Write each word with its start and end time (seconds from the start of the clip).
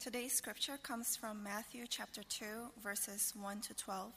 Today's 0.00 0.32
scripture 0.32 0.78
comes 0.82 1.14
from 1.14 1.42
Matthew 1.42 1.84
chapter 1.86 2.22
2, 2.22 2.44
verses 2.82 3.34
1 3.38 3.60
to 3.60 3.74
12. 3.74 4.10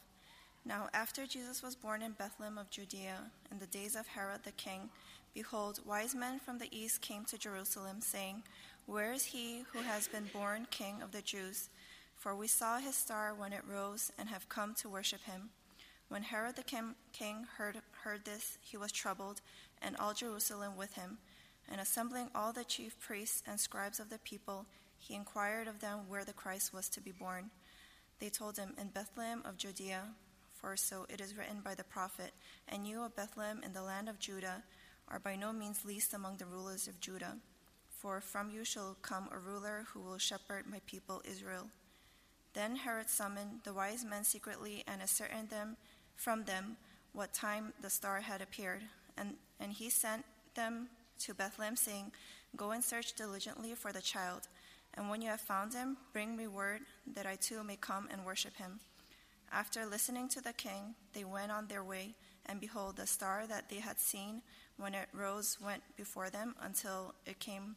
Now, 0.63 0.87
after 0.93 1.25
Jesus 1.25 1.61
was 1.61 1.75
born 1.75 2.01
in 2.01 2.13
Bethlehem 2.13 2.57
of 2.57 2.69
Judea, 2.69 3.17
in 3.51 3.59
the 3.59 3.65
days 3.65 3.97
of 3.97 4.07
Herod 4.07 4.45
the 4.45 4.53
king, 4.53 4.89
behold, 5.33 5.81
wise 5.85 6.15
men 6.15 6.39
from 6.39 6.57
the 6.57 6.69
east 6.71 7.01
came 7.01 7.25
to 7.25 7.37
Jerusalem, 7.37 7.99
saying, 7.99 8.43
Where 8.85 9.11
is 9.11 9.25
he 9.25 9.65
who 9.73 9.79
has 9.79 10.07
been 10.07 10.29
born 10.31 10.67
king 10.71 11.01
of 11.01 11.11
the 11.11 11.21
Jews? 11.21 11.67
For 12.15 12.33
we 12.33 12.47
saw 12.47 12.77
his 12.77 12.95
star 12.95 13.33
when 13.33 13.51
it 13.51 13.67
rose 13.67 14.09
and 14.17 14.29
have 14.29 14.47
come 14.47 14.75
to 14.75 14.87
worship 14.87 15.25
him. 15.25 15.49
When 16.07 16.23
Herod 16.23 16.55
the 16.55 16.63
king 17.11 17.47
heard, 17.57 17.81
heard 18.05 18.23
this, 18.23 18.57
he 18.61 18.77
was 18.77 18.93
troubled, 18.93 19.41
and 19.81 19.97
all 19.97 20.13
Jerusalem 20.13 20.77
with 20.77 20.93
him. 20.93 21.17
And 21.69 21.81
assembling 21.81 22.29
all 22.33 22.53
the 22.53 22.63
chief 22.63 22.97
priests 23.01 23.43
and 23.45 23.59
scribes 23.59 23.99
of 23.99 24.09
the 24.09 24.19
people, 24.19 24.65
he 25.03 25.15
inquired 25.15 25.67
of 25.67 25.81
them 25.81 25.99
where 26.07 26.23
the 26.23 26.33
Christ 26.33 26.73
was 26.73 26.87
to 26.89 27.01
be 27.01 27.11
born. 27.11 27.49
They 28.19 28.29
told 28.29 28.57
him, 28.57 28.73
In 28.79 28.87
Bethlehem 28.87 29.41
of 29.43 29.57
Judea, 29.57 30.03
for 30.53 30.77
so 30.77 31.05
it 31.09 31.19
is 31.19 31.35
written 31.35 31.59
by 31.61 31.75
the 31.75 31.83
prophet, 31.83 32.31
And 32.69 32.87
you, 32.87 33.01
O 33.01 33.09
Bethlehem, 33.13 33.61
in 33.65 33.73
the 33.73 33.81
land 33.81 34.07
of 34.07 34.19
Judah, 34.19 34.63
are 35.09 35.19
by 35.19 35.35
no 35.35 35.51
means 35.51 35.83
least 35.83 36.13
among 36.13 36.37
the 36.37 36.45
rulers 36.45 36.87
of 36.87 37.01
Judah. 37.01 37.37
For 37.89 38.21
from 38.21 38.49
you 38.49 38.63
shall 38.63 38.95
come 39.01 39.27
a 39.31 39.37
ruler 39.37 39.85
who 39.91 39.99
will 39.99 40.17
shepherd 40.17 40.65
my 40.69 40.79
people 40.85 41.21
Israel. 41.25 41.67
Then 42.53 42.77
Herod 42.77 43.09
summoned 43.09 43.61
the 43.63 43.73
wise 43.73 44.05
men 44.05 44.23
secretly 44.23 44.83
and 44.87 45.01
ascertained 45.01 45.49
them 45.49 45.75
from 46.15 46.45
them 46.45 46.77
what 47.11 47.33
time 47.33 47.73
the 47.81 47.89
star 47.89 48.21
had 48.21 48.41
appeared. 48.41 48.83
And, 49.17 49.35
and 49.59 49.73
he 49.73 49.89
sent 49.89 50.23
them 50.55 50.87
to 51.19 51.33
Bethlehem, 51.33 51.75
saying, 51.75 52.11
Go 52.55 52.71
and 52.71 52.83
search 52.83 53.13
diligently 53.13 53.73
for 53.73 53.91
the 53.91 54.01
child. 54.01 54.47
And 54.95 55.09
when 55.09 55.21
you 55.21 55.29
have 55.29 55.41
found 55.41 55.73
him, 55.73 55.97
bring 56.11 56.35
me 56.35 56.47
word 56.47 56.81
that 57.15 57.25
I 57.25 57.35
too 57.35 57.63
may 57.63 57.75
come 57.75 58.07
and 58.11 58.25
worship 58.25 58.57
him. 58.57 58.79
After 59.51 59.85
listening 59.85 60.29
to 60.29 60.41
the 60.41 60.53
king, 60.53 60.95
they 61.13 61.23
went 61.23 61.51
on 61.51 61.67
their 61.67 61.83
way, 61.83 62.15
and 62.45 62.59
behold, 62.59 62.97
the 62.97 63.07
star 63.07 63.45
that 63.47 63.69
they 63.69 63.79
had 63.79 63.99
seen 63.99 64.41
when 64.77 64.93
it 64.93 65.07
rose 65.13 65.57
went 65.63 65.83
before 65.95 66.29
them 66.29 66.55
until 66.61 67.13
it 67.25 67.39
came 67.39 67.75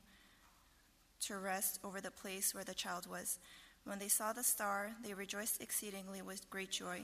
to 1.20 1.39
rest 1.39 1.81
over 1.84 2.00
the 2.00 2.11
place 2.11 2.55
where 2.55 2.64
the 2.64 2.75
child 2.75 3.06
was. 3.09 3.39
When 3.84 3.98
they 3.98 4.09
saw 4.09 4.33
the 4.33 4.42
star, 4.42 4.92
they 5.05 5.14
rejoiced 5.14 5.62
exceedingly 5.62 6.22
with 6.22 6.50
great 6.50 6.70
joy. 6.70 7.03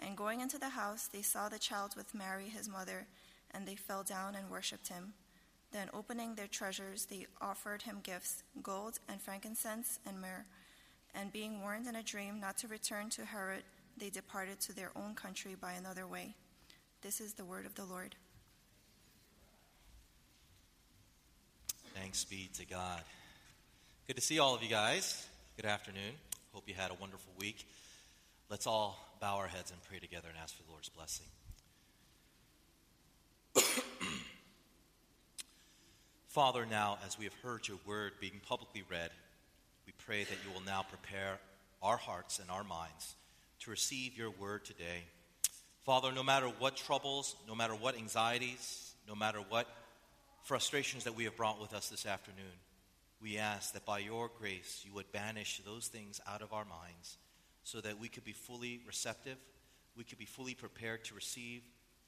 And 0.00 0.16
going 0.16 0.40
into 0.40 0.58
the 0.58 0.70
house, 0.70 1.06
they 1.06 1.22
saw 1.22 1.48
the 1.48 1.58
child 1.58 1.94
with 1.96 2.14
Mary, 2.14 2.48
his 2.48 2.68
mother, 2.68 3.06
and 3.52 3.66
they 3.66 3.76
fell 3.76 4.02
down 4.02 4.34
and 4.34 4.50
worshipped 4.50 4.88
him. 4.88 5.12
Then, 5.72 5.88
opening 5.94 6.34
their 6.34 6.48
treasures, 6.48 7.06
they 7.06 7.26
offered 7.40 7.82
him 7.82 8.00
gifts 8.02 8.42
gold 8.62 8.98
and 9.08 9.20
frankincense 9.20 10.00
and 10.04 10.20
myrrh. 10.20 10.44
And 11.14 11.32
being 11.32 11.60
warned 11.60 11.86
in 11.86 11.96
a 11.96 12.02
dream 12.02 12.40
not 12.40 12.58
to 12.58 12.68
return 12.68 13.10
to 13.10 13.24
Herod, 13.24 13.62
they 13.96 14.10
departed 14.10 14.60
to 14.60 14.74
their 14.74 14.90
own 14.96 15.14
country 15.14 15.56
by 15.60 15.72
another 15.72 16.06
way. 16.06 16.34
This 17.02 17.20
is 17.20 17.34
the 17.34 17.44
word 17.44 17.66
of 17.66 17.74
the 17.74 17.84
Lord. 17.84 18.14
Thanks 21.94 22.24
be 22.24 22.48
to 22.54 22.66
God. 22.66 23.02
Good 24.06 24.16
to 24.16 24.22
see 24.22 24.38
all 24.38 24.54
of 24.54 24.62
you 24.62 24.68
guys. 24.68 25.26
Good 25.56 25.66
afternoon. 25.66 26.14
Hope 26.52 26.64
you 26.66 26.74
had 26.74 26.90
a 26.90 26.94
wonderful 26.94 27.32
week. 27.38 27.66
Let's 28.48 28.66
all 28.66 28.98
bow 29.20 29.36
our 29.36 29.46
heads 29.46 29.70
and 29.70 29.80
pray 29.84 29.98
together 29.98 30.28
and 30.28 30.38
ask 30.42 30.56
for 30.56 30.62
the 30.64 30.70
Lord's 30.70 30.88
blessing. 30.88 31.26
Father, 36.30 36.64
now 36.64 36.96
as 37.04 37.18
we 37.18 37.24
have 37.24 37.34
heard 37.42 37.66
your 37.66 37.78
word 37.84 38.12
being 38.20 38.40
publicly 38.48 38.84
read, 38.88 39.10
we 39.84 39.92
pray 40.06 40.22
that 40.22 40.38
you 40.46 40.54
will 40.54 40.64
now 40.64 40.84
prepare 40.88 41.40
our 41.82 41.96
hearts 41.96 42.38
and 42.38 42.48
our 42.52 42.62
minds 42.62 43.16
to 43.58 43.70
receive 43.70 44.16
your 44.16 44.30
word 44.30 44.64
today. 44.64 45.02
Father, 45.84 46.12
no 46.12 46.22
matter 46.22 46.46
what 46.60 46.76
troubles, 46.76 47.34
no 47.48 47.56
matter 47.56 47.74
what 47.74 47.96
anxieties, 47.96 48.94
no 49.08 49.16
matter 49.16 49.40
what 49.48 49.66
frustrations 50.44 51.02
that 51.02 51.16
we 51.16 51.24
have 51.24 51.36
brought 51.36 51.60
with 51.60 51.74
us 51.74 51.88
this 51.88 52.06
afternoon, 52.06 52.46
we 53.20 53.36
ask 53.36 53.72
that 53.72 53.84
by 53.84 53.98
your 53.98 54.30
grace 54.38 54.84
you 54.86 54.94
would 54.94 55.10
banish 55.10 55.60
those 55.66 55.88
things 55.88 56.20
out 56.28 56.42
of 56.42 56.52
our 56.52 56.64
minds 56.64 57.18
so 57.64 57.80
that 57.80 57.98
we 57.98 58.06
could 58.06 58.24
be 58.24 58.30
fully 58.30 58.80
receptive, 58.86 59.36
we 59.96 60.04
could 60.04 60.18
be 60.18 60.26
fully 60.26 60.54
prepared 60.54 61.04
to 61.06 61.14
receive 61.16 61.62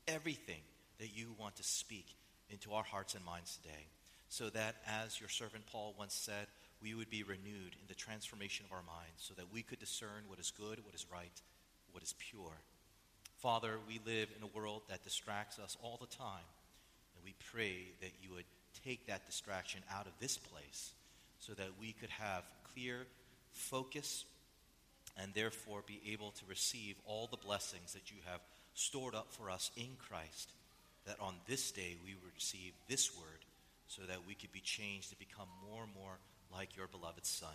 everything 0.07 0.63
that 1.01 1.13
you 1.13 1.35
want 1.41 1.57
to 1.57 1.65
speak 1.65 2.07
into 2.51 2.73
our 2.73 2.85
hearts 2.85 3.17
and 3.17 3.25
minds 3.25 3.57
today. 3.57 3.89
So 4.33 4.49
that, 4.49 4.77
as 4.89 5.21
your 5.21 5.29
servant 5.29 5.67
Paul 5.67 5.95
once 5.99 6.15
said, 6.15 6.47
we 6.83 6.95
would 6.95 7.11
be 7.11 7.23
renewed 7.23 7.77
in 7.79 7.87
the 7.87 7.95
transformation 7.95 8.65
of 8.65 8.73
our 8.73 8.83
minds 8.83 9.19
so 9.19 9.35
that 9.35 9.53
we 9.53 9.61
could 9.61 9.79
discern 9.79 10.25
what 10.27 10.39
is 10.39 10.51
good, 10.51 10.83
what 10.87 10.95
is 10.95 11.05
right, 11.13 11.43
what 11.91 12.03
is 12.03 12.15
pure. 12.19 12.57
Father, 13.41 13.73
we 13.87 14.01
live 14.07 14.31
in 14.35 14.43
a 14.43 14.57
world 14.57 14.81
that 14.89 15.05
distracts 15.05 15.59
us 15.59 15.77
all 15.83 15.99
the 16.01 16.17
time, 16.17 16.49
and 17.15 17.23
we 17.27 17.35
pray 17.53 17.89
that 18.01 18.13
you 18.23 18.31
would 18.35 18.47
take 18.87 19.07
that 19.07 19.27
distraction 19.27 19.83
out 19.95 20.07
of 20.07 20.13
this 20.19 20.39
place 20.39 20.93
so 21.39 21.53
that 21.53 21.79
we 21.79 21.93
could 21.93 22.09
have 22.09 22.45
clear 22.73 23.01
focus 23.53 24.25
and 25.19 25.35
therefore 25.35 25.83
be 25.87 26.01
able 26.11 26.31
to 26.31 26.45
receive 26.49 26.97
all 27.05 27.29
the 27.31 27.37
blessings 27.37 27.93
that 27.93 28.11
you 28.11 28.17
have 28.25 28.41
stored 28.73 29.15
up 29.15 29.31
for 29.31 29.51
us 29.51 29.71
in 29.77 29.91
Christ. 29.99 30.55
That 31.05 31.21
on 31.21 31.35
this 31.47 31.71
day 31.71 31.97
we 32.03 32.15
receive 32.35 32.73
this 32.89 33.15
word 33.15 33.45
so 33.93 34.01
that 34.09 34.27
we 34.27 34.35
could 34.35 34.53
be 34.53 34.61
changed 34.61 35.11
to 35.11 35.19
become 35.19 35.49
more 35.69 35.83
and 35.83 35.93
more 35.95 36.17
like 36.51 36.75
your 36.77 36.87
beloved 36.87 37.27
Son. 37.27 37.53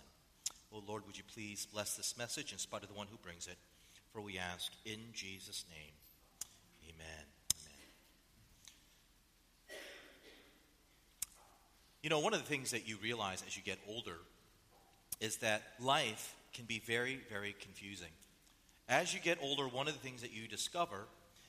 Oh 0.72 0.82
Lord, 0.86 1.02
would 1.04 1.18
you 1.18 1.24
please 1.34 1.66
bless 1.66 1.96
this 1.96 2.16
message 2.16 2.52
in 2.52 2.58
spite 2.58 2.82
of 2.84 2.88
the 2.88 2.94
one 2.94 3.08
who 3.10 3.16
brings 3.16 3.48
it? 3.48 3.56
For 4.12 4.20
we 4.20 4.38
ask 4.38 4.70
in 4.84 5.00
Jesus' 5.12 5.64
name. 5.68 5.92
Amen. 6.84 7.24
Amen. 7.64 7.88
You 12.02 12.10
know, 12.10 12.20
one 12.20 12.34
of 12.34 12.40
the 12.40 12.46
things 12.46 12.70
that 12.70 12.86
you 12.86 12.98
realize 13.02 13.42
as 13.44 13.56
you 13.56 13.64
get 13.64 13.78
older 13.88 14.18
is 15.20 15.38
that 15.38 15.62
life 15.80 16.36
can 16.54 16.66
be 16.66 16.78
very, 16.78 17.18
very 17.28 17.56
confusing. 17.60 18.12
As 18.88 19.12
you 19.12 19.18
get 19.18 19.38
older, 19.42 19.66
one 19.66 19.88
of 19.88 19.94
the 19.94 20.00
things 20.00 20.22
that 20.22 20.32
you 20.32 20.46
discover 20.46 21.06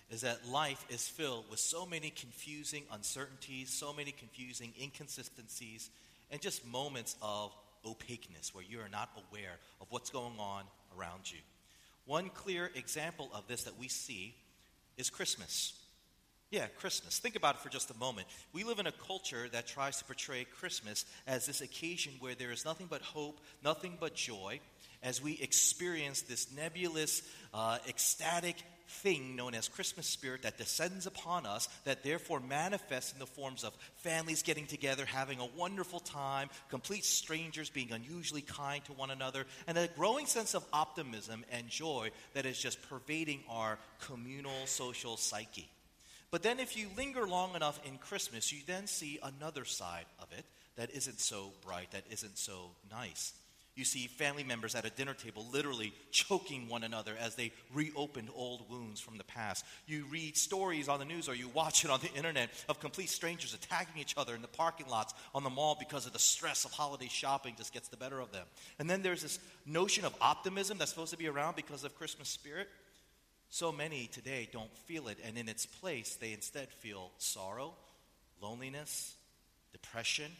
is 0.09 0.22
that 0.22 0.47
life 0.47 0.86
is 0.90 1.08
filled 1.08 1.46
with 1.50 1.59
so 1.59 1.86
many 1.86 2.09
confusing 2.09 2.84
uncertainties, 2.92 3.70
so 3.70 3.94
many 3.94 4.12
confusing 4.12 4.74
inconsistencies, 4.81 5.90
and 6.31 6.42
just 6.42 6.66
moments 6.66 7.16
of 7.22 7.52
opaqueness 7.86 8.53
where 8.53 8.64
you 8.64 8.80
are 8.80 8.90
not 8.90 9.09
aware 9.30 9.58
of 9.81 9.88
what's 9.90 10.09
going 10.09 10.40
on 10.40 10.64
around 10.97 11.31
you. 11.31 11.40
One 12.06 12.30
clear 12.30 12.72
example 12.75 13.30
of 13.34 13.47
this 13.47 13.64
that 13.64 13.78
we 13.80 13.88
see 13.88 14.34
is 14.97 15.09
Christmas. 15.09 15.74
Yeah, 16.52 16.66
Christmas. 16.80 17.20
Think 17.20 17.36
about 17.36 17.56
it 17.56 17.62
for 17.62 17.70
just 17.70 17.91
a 17.91 17.97
moment. 17.97 18.28
We 18.53 18.64
live 18.64 18.80
in 18.80 18.88
a 18.88 18.91
culture 18.91 19.47
that 19.52 19.68
tries 19.68 20.00
to 20.00 20.06
portray 20.06 20.46
Christmas 20.46 21.06
as 21.28 21.46
this 21.46 21.62
occasion 21.62 22.14
where 22.20 22.34
there 22.34 22.52
is 22.52 22.66
nothing 22.66 22.88
but 22.90 23.03
hope, 23.03 23.40
nothing 23.64 23.97
but 24.00 24.16
joy, 24.16 24.59
as 25.03 25.21
we 25.21 25.33
experience 25.39 26.21
this 26.21 26.51
nebulous, 26.51 27.21
uh, 27.53 27.77
ecstatic 27.87 28.55
thing 28.89 29.35
known 29.35 29.53
as 29.53 29.67
Christmas 29.67 30.07
spirit 30.07 30.41
that 30.41 30.57
descends 30.57 31.05
upon 31.05 31.45
us, 31.45 31.69
that 31.85 32.03
therefore 32.03 32.39
manifests 32.39 33.13
in 33.13 33.19
the 33.19 33.25
forms 33.25 33.63
of 33.63 33.73
families 33.97 34.41
getting 34.41 34.65
together, 34.65 35.05
having 35.05 35.39
a 35.39 35.45
wonderful 35.45 35.99
time, 35.99 36.49
complete 36.69 37.05
strangers 37.05 37.69
being 37.69 37.91
unusually 37.91 38.41
kind 38.41 38.83
to 38.85 38.93
one 38.93 39.11
another, 39.11 39.45
and 39.67 39.77
a 39.77 39.87
growing 39.89 40.25
sense 40.25 40.55
of 40.55 40.65
optimism 40.73 41.45
and 41.51 41.69
joy 41.69 42.09
that 42.33 42.45
is 42.45 42.59
just 42.59 42.81
pervading 42.89 43.43
our 43.49 43.77
communal 44.01 44.66
social 44.66 45.17
psyche. 45.17 45.69
But 46.31 46.43
then, 46.43 46.59
if 46.59 46.77
you 46.77 46.89
linger 46.95 47.27
long 47.27 47.55
enough 47.55 47.79
in 47.85 47.97
Christmas, 47.97 48.51
you 48.51 48.61
then 48.67 48.85
see 48.85 49.19
another 49.23 49.66
side 49.66 50.05
of 50.19 50.27
it 50.37 50.45
that 50.75 50.91
isn't 50.91 51.19
so 51.19 51.53
bright, 51.66 51.91
that 51.91 52.05
isn't 52.11 52.37
so 52.37 52.71
nice. 52.91 53.33
You 53.79 53.85
see 53.85 54.07
family 54.07 54.43
members 54.43 54.76
at 54.76 54.84
a 54.84 54.90
dinner 54.90 55.14
table 55.14 55.47
literally 55.53 55.93
choking 56.11 56.67
one 56.67 56.84
another 56.84 57.14
as 57.17 57.35
they 57.35 57.53
reopened 57.73 58.28
old 58.35 58.70
wounds 58.70 58.99
from 58.99 59.17
the 59.17 59.23
past. 59.23 59.64
You 59.87 60.03
read 60.11 60.35
stories 60.35 60.90
on 60.90 60.99
the 60.99 61.05
news 61.05 61.29
or 61.29 61.34
you 61.34 61.47
watch 61.47 61.85
it 61.85 61.90
on 61.90 62.02
the 62.02 62.11
internet 62.11 62.49
of 62.67 62.81
complete 62.81 63.08
strangers 63.08 63.53
attacking 63.53 64.02
each 64.02 64.16
other 64.17 64.35
in 64.35 64.41
the 64.41 64.49
parking 64.49 64.87
lots 64.90 65.14
on 65.34 65.46
the 65.46 65.49
mall 65.49 65.78
because 65.79 66.05
of 66.05 66.11
the 66.11 66.20
stress 66.20 66.66
of 66.66 66.72
holiday 66.72 67.08
shopping 67.08 67.55
just 67.58 67.72
gets 67.72 67.87
the 67.87 67.96
better 67.96 68.20
of 68.20 68.34
them. 68.34 68.46
And 68.79 68.90
then 68.90 69.02
there's 69.02 69.22
this 69.22 69.40
notion 69.66 70.03
of 70.03 70.14
optimism 70.20 70.78
that's 70.78 70.91
supposed 70.91 71.11
to 71.11 71.17
be 71.17 71.29
around 71.29 71.55
because 71.55 71.85
of 71.85 71.96
Christmas 71.96 72.28
spirit. 72.28 72.67
So 73.49 73.72
many 73.72 74.08
today 74.08 74.49
don't 74.52 74.76
feel 74.87 75.08
it, 75.08 75.20
and 75.23 75.37
in 75.37 75.47
its 75.47 75.66
place, 75.66 76.17
they 76.20 76.34
instead 76.34 76.67
feel 76.67 77.11
sorrow, 77.17 77.76
loneliness, 78.41 79.16
depression, 79.72 80.34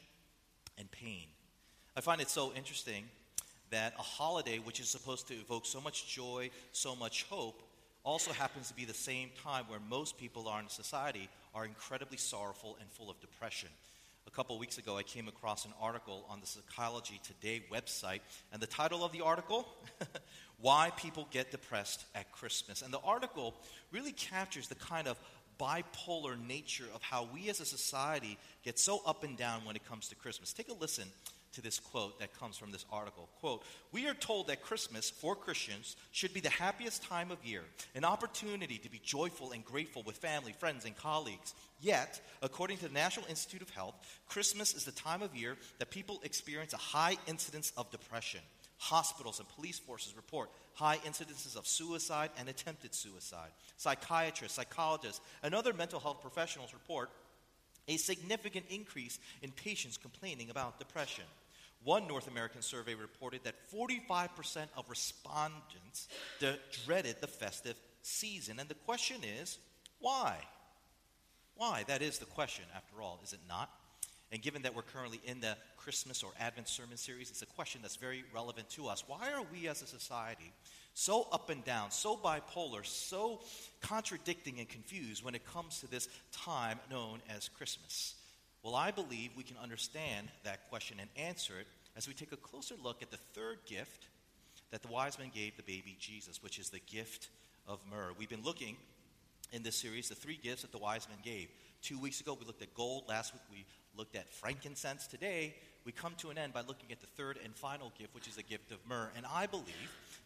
and 0.78 0.92
pain. 0.92 1.28
I 1.96 2.02
find 2.02 2.20
it 2.20 2.30
so 2.30 2.52
interesting 2.54 3.06
that 3.72 3.94
a 3.98 4.02
holiday 4.02 4.60
which 4.60 4.80
is 4.80 4.90
supposed 4.90 5.28
to 5.28 5.34
evoke 5.34 5.66
so 5.66 5.82
much 5.82 6.08
joy, 6.08 6.50
so 6.72 6.96
much 6.96 7.24
hope, 7.30 7.62
also 8.04 8.32
happens 8.32 8.70
to 8.70 8.74
be 8.74 8.86
the 8.86 8.94
same 8.94 9.30
time 9.44 9.66
where 9.68 9.80
most 9.90 10.18
people 10.18 10.48
are 10.48 10.60
in 10.60 10.70
society 10.70 11.30
are 11.54 11.66
incredibly 11.66 12.18
sorrowful 12.18 12.78
and 12.80 12.90
full 12.92 13.10
of 13.10 13.20
depression. 13.20 13.70
A 14.28 14.32
couple 14.32 14.58
weeks 14.60 14.78
ago, 14.78 14.98
I 14.98 15.04
came 15.04 15.28
across 15.28 15.66
an 15.66 15.74
article 15.82 16.26
on 16.30 16.40
the 16.40 16.46
Psychology 16.46 17.20
Today 17.24 17.64
website, 17.72 18.20
and 18.54 18.62
the 18.62 18.68
title 18.68 19.04
of 19.04 19.12
the 19.12 19.22
article, 19.22 19.68
Why 20.62 20.92
People 20.98 21.28
Get 21.32 21.52
Depressed 21.52 22.06
at 22.14 22.32
Christmas. 22.32 22.82
And 22.82 22.94
the 22.94 23.00
article 23.00 23.56
really 23.92 24.12
captures 24.12 24.68
the 24.68 24.76
kind 24.76 25.08
of 25.08 25.20
bipolar 25.60 26.40
nature 26.48 26.86
of 26.94 27.02
how 27.02 27.28
we 27.34 27.50
as 27.50 27.60
a 27.60 27.66
society 27.66 28.38
get 28.64 28.80
so 28.80 29.02
up 29.06 29.24
and 29.24 29.36
down 29.36 29.66
when 29.66 29.76
it 29.76 29.86
comes 29.86 30.08
to 30.10 30.16
Christmas. 30.16 30.54
Take 30.54 30.70
a 30.70 30.74
listen 30.74 31.06
to 31.54 31.62
this 31.62 31.80
quote 31.80 32.20
that 32.20 32.38
comes 32.40 32.58
from 32.58 32.72
this 32.72 32.86
article. 32.92 33.30
Quote, 33.40 33.64
We 33.92 34.08
are 34.08 34.14
told 34.14 34.48
that 34.48 34.62
Christmas 34.62 35.10
for 35.10 35.36
Christians 35.36 35.96
should 36.12 36.34
be 36.34 36.40
the 36.40 36.50
happiest 36.50 37.04
time 37.04 37.32
of 37.32 37.44
year, 37.46 37.64
an 37.96 38.06
opportunity 38.06 38.78
to 38.80 38.92
be 38.92 39.02
joyful 39.04 39.52
and 39.52 39.64
grateful 39.66 40.04
with 40.04 40.18
family, 40.18 40.54
friends, 40.54 40.86
and 40.86 40.96
colleagues. 40.96 41.54
Yet, 41.82 42.22
according 42.42 42.78
to 42.78 42.88
the 42.88 42.94
National 42.94 43.26
Institute 43.28 43.62
of 43.62 43.70
Health, 43.70 43.96
Christmas 44.28 44.74
is 44.74 44.86
the 44.86 44.92
time 44.92 45.22
of 45.22 45.36
year 45.36 45.58
that 45.80 45.90
people 45.90 46.20
experience 46.24 46.74
a 46.74 46.78
high 46.78 47.18
incidence 47.28 47.72
of 47.78 47.92
depression. 47.92 48.42
Hospitals 48.78 49.40
and 49.40 49.50
police 49.50 49.78
forces 49.78 50.16
report 50.16 50.50
high 50.74 50.98
incidences 51.06 51.58
of 51.58 51.68
suicide 51.68 52.30
and 52.40 52.48
attempted 52.48 52.96
suicide. 52.96 53.50
Psychiatrists, 53.76 54.56
psychologists, 54.56 55.20
and 55.44 55.54
other 55.54 55.74
mental 55.74 56.00
health 56.00 56.22
professionals 56.22 56.74
report 56.74 57.10
a 57.90 57.98
significant 57.98 58.66
increase 58.70 59.20
in 59.42 59.52
patients 59.52 59.98
complaining 59.98 60.50
about 60.50 60.80
depression. 60.80 61.26
One 61.84 62.08
North 62.08 62.28
American 62.30 62.62
survey 62.62 62.94
reported 62.94 63.42
that 63.44 63.56
45% 63.74 64.68
of 64.78 64.86
respondents 64.90 66.08
dreaded 66.86 67.18
the 67.20 67.28
festive 67.28 67.76
season. 68.02 68.60
And 68.60 68.70
the 68.70 68.76
question 68.76 69.18
is, 69.42 69.58
why? 70.00 70.38
Why? 71.56 71.84
That 71.88 72.02
is 72.02 72.20
the 72.20 72.26
question, 72.26 72.66
after 72.76 73.02
all, 73.02 73.20
is 73.24 73.34
it 73.34 73.40
not? 73.50 73.70
And 74.32 74.42
given 74.42 74.62
that 74.62 74.76
we're 74.76 74.84
currently 74.84 75.20
in 75.26 75.40
the 75.40 75.58
Christmas 75.76 76.22
or 76.22 76.32
Advent 76.40 76.68
sermon 76.68 76.98
series, 76.98 77.32
it's 77.32 77.42
a 77.42 77.48
question 77.48 77.82
that's 77.82 77.96
very 77.96 78.24
relevant 78.34 78.70
to 78.72 78.88
us. 78.88 79.04
Why 79.08 79.32
are 79.34 79.44
we 79.52 79.68
as 79.68 79.82
a 79.82 79.88
society 79.88 80.54
so 80.94 81.28
up 81.32 81.50
and 81.50 81.64
down, 81.64 81.92
so 81.92 82.18
bipolar, 82.18 82.86
so 82.86 83.42
contradicting 83.82 84.60
and 84.60 84.68
confused 84.68 85.24
when 85.24 85.36
it 85.36 85.46
comes 85.46 85.80
to 85.80 85.88
this 85.90 86.08
time 86.32 86.80
known 86.92 87.20
as 87.36 87.50
Christmas? 87.50 88.16
Well, 88.64 88.76
I 88.76 88.92
believe 88.92 89.32
we 89.38 89.44
can 89.44 89.58
understand 89.58 90.28
that 90.44 90.70
question 90.70 90.98
and 91.00 91.10
answer 91.16 91.54
it 91.60 91.68
as 91.96 92.08
we 92.08 92.14
take 92.14 92.32
a 92.32 92.38
closer 92.38 92.76
look 92.84 93.02
at 93.02 93.12
the 93.12 93.18
third 93.34 93.60
gift 93.66 94.08
that 94.72 94.82
the 94.82 94.90
wise 94.90 95.18
men 95.18 95.32
gave 95.34 95.56
the 95.58 95.64
baby 95.64 95.96
Jesus, 96.00 96.44
which 96.44 96.60
is 96.60 96.70
the 96.70 96.82
gift 96.92 97.30
of 97.68 97.80
myrrh. 97.90 98.12
We've 98.18 98.30
been 98.30 98.44
looking 98.44 98.76
in 99.52 99.64
this 99.64 99.76
series 99.76 100.10
the 100.10 100.16
three 100.16 100.40
gifts 100.42 100.62
that 100.62 100.72
the 100.72 100.78
wise 100.78 101.08
men 101.10 101.20
gave. 101.24 101.48
Two 101.82 102.00
weeks 102.00 102.20
ago, 102.22 102.38
we 102.40 102.46
looked 102.46 102.62
at 102.62 102.74
gold. 102.74 103.06
Last 103.08 103.34
week, 103.34 103.42
we 103.52 103.66
looked 103.98 104.16
at 104.16 104.32
frankincense. 104.34 105.08
Today, 105.08 105.56
we 105.86 105.92
come 105.92 106.14
to 106.18 106.30
an 106.30 106.38
end 106.38 106.54
by 106.54 106.62
looking 106.62 106.92
at 106.92 107.00
the 107.00 107.08
third 107.08 107.40
and 107.44 107.56
final 107.56 107.92
gift, 107.98 108.14
which 108.14 108.28
is 108.28 108.36
the 108.36 108.44
gift 108.44 108.72
of 108.72 108.78
myrrh. 108.88 109.10
And 109.16 109.26
I 109.26 109.48
believe 109.48 109.66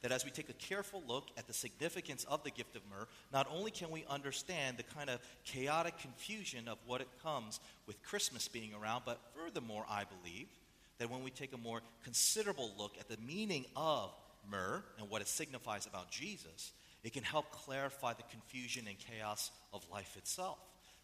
that 0.03 0.11
as 0.11 0.25
we 0.25 0.31
take 0.31 0.49
a 0.49 0.53
careful 0.53 1.01
look 1.07 1.29
at 1.37 1.47
the 1.47 1.53
significance 1.53 2.25
of 2.25 2.43
the 2.43 2.51
gift 2.51 2.75
of 2.75 2.81
myrrh, 2.89 3.07
not 3.31 3.47
only 3.49 3.71
can 3.71 3.89
we 3.89 4.05
understand 4.09 4.77
the 4.77 4.83
kind 4.83 5.09
of 5.09 5.19
chaotic 5.45 5.97
confusion 5.97 6.67
of 6.67 6.77
what 6.85 6.99
it 6.99 7.07
comes 7.23 7.61
with 7.87 8.03
Christmas 8.03 8.49
being 8.49 8.73
around, 8.73 9.03
but 9.05 9.19
furthermore, 9.33 9.85
I 9.89 10.03
believe 10.03 10.47
that 10.99 11.09
when 11.09 11.23
we 11.23 11.31
take 11.31 11.53
a 11.53 11.57
more 11.57 11.81
considerable 12.03 12.71
look 12.77 12.97
at 12.99 13.07
the 13.07 13.17
meaning 13.25 13.65
of 13.77 14.13
myrrh 14.51 14.83
and 14.99 15.09
what 15.09 15.21
it 15.21 15.27
signifies 15.29 15.85
about 15.85 16.11
Jesus, 16.11 16.73
it 17.03 17.13
can 17.13 17.23
help 17.23 17.51
clarify 17.51 18.13
the 18.13 18.23
confusion 18.23 18.85
and 18.87 18.97
chaos 18.99 19.51
of 19.73 19.85
life 19.89 20.17
itself. 20.17 20.57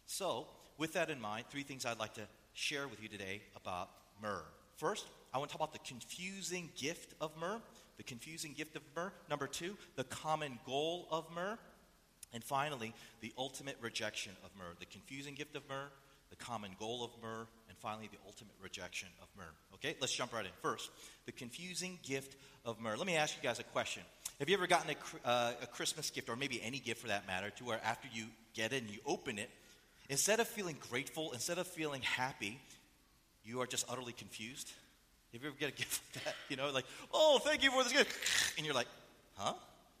So, 0.06 0.46
with 0.76 0.92
that 0.92 1.08
in 1.08 1.20
mind, 1.20 1.46
three 1.48 1.62
things 1.62 1.86
I'd 1.86 1.98
like 1.98 2.14
to 2.14 2.26
share 2.52 2.86
with 2.86 3.02
you 3.02 3.08
today 3.08 3.40
about 3.56 3.88
myrrh. 4.22 4.44
First, 4.76 5.06
I 5.32 5.38
want 5.38 5.50
to 5.50 5.56
talk 5.56 5.68
about 5.68 5.72
the 5.72 5.88
confusing 5.88 6.70
gift 6.76 7.14
of 7.20 7.30
myrrh 7.38 7.60
the 8.00 8.04
confusing 8.04 8.54
gift 8.54 8.76
of 8.76 8.82
myrrh. 8.96 9.12
Number 9.28 9.46
two, 9.46 9.76
the 9.96 10.04
common 10.04 10.58
goal 10.64 11.06
of 11.10 11.26
myrrh. 11.34 11.58
And 12.32 12.42
finally, 12.42 12.94
the 13.20 13.30
ultimate 13.36 13.76
rejection 13.82 14.32
of 14.42 14.48
myrrh. 14.56 14.72
The 14.78 14.86
confusing 14.86 15.34
gift 15.34 15.54
of 15.54 15.68
myrrh, 15.68 15.90
the 16.30 16.36
common 16.36 16.70
goal 16.78 17.04
of 17.04 17.10
myrrh, 17.22 17.46
and 17.68 17.76
finally, 17.76 18.08
the 18.10 18.16
ultimate 18.24 18.54
rejection 18.62 19.10
of 19.20 19.28
myrrh. 19.36 19.52
Okay, 19.74 19.96
let's 20.00 20.14
jump 20.14 20.32
right 20.32 20.46
in. 20.46 20.50
First, 20.62 20.88
the 21.26 21.32
confusing 21.32 21.98
gift 22.02 22.36
of 22.64 22.80
myrrh. 22.80 22.96
Let 22.96 23.06
me 23.06 23.16
ask 23.16 23.36
you 23.36 23.42
guys 23.42 23.58
a 23.58 23.64
question. 23.64 24.02
Have 24.38 24.48
you 24.48 24.56
ever 24.56 24.66
gotten 24.66 24.94
a, 24.94 25.28
uh, 25.28 25.52
a 25.60 25.66
Christmas 25.66 26.08
gift, 26.08 26.30
or 26.30 26.36
maybe 26.36 26.58
any 26.62 26.78
gift 26.78 27.02
for 27.02 27.08
that 27.08 27.26
matter, 27.26 27.50
to 27.50 27.64
where 27.64 27.82
after 27.84 28.08
you 28.10 28.24
get 28.54 28.72
it 28.72 28.80
and 28.80 28.90
you 28.90 29.00
open 29.04 29.38
it, 29.38 29.50
instead 30.08 30.40
of 30.40 30.48
feeling 30.48 30.78
grateful, 30.88 31.32
instead 31.32 31.58
of 31.58 31.66
feeling 31.66 32.00
happy, 32.00 32.62
you 33.44 33.60
are 33.60 33.66
just 33.66 33.84
utterly 33.90 34.14
confused? 34.14 34.72
If 35.32 35.42
you 35.42 35.48
ever 35.48 35.56
get 35.58 35.68
a 35.68 35.72
gift 35.76 36.00
like 36.14 36.24
that, 36.24 36.34
you 36.48 36.56
know, 36.56 36.70
like, 36.70 36.86
oh, 37.12 37.40
thank 37.42 37.62
you 37.62 37.70
for 37.70 37.82
this 37.84 37.92
gift. 37.92 38.16
And 38.56 38.66
you're 38.66 38.74
like, 38.74 38.88
huh? 39.36 39.54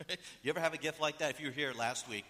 you 0.42 0.50
ever 0.50 0.60
have 0.60 0.74
a 0.74 0.78
gift 0.78 1.00
like 1.00 1.18
that? 1.18 1.30
If 1.30 1.40
you 1.40 1.46
were 1.46 1.52
here 1.52 1.72
last 1.78 2.08
week 2.08 2.24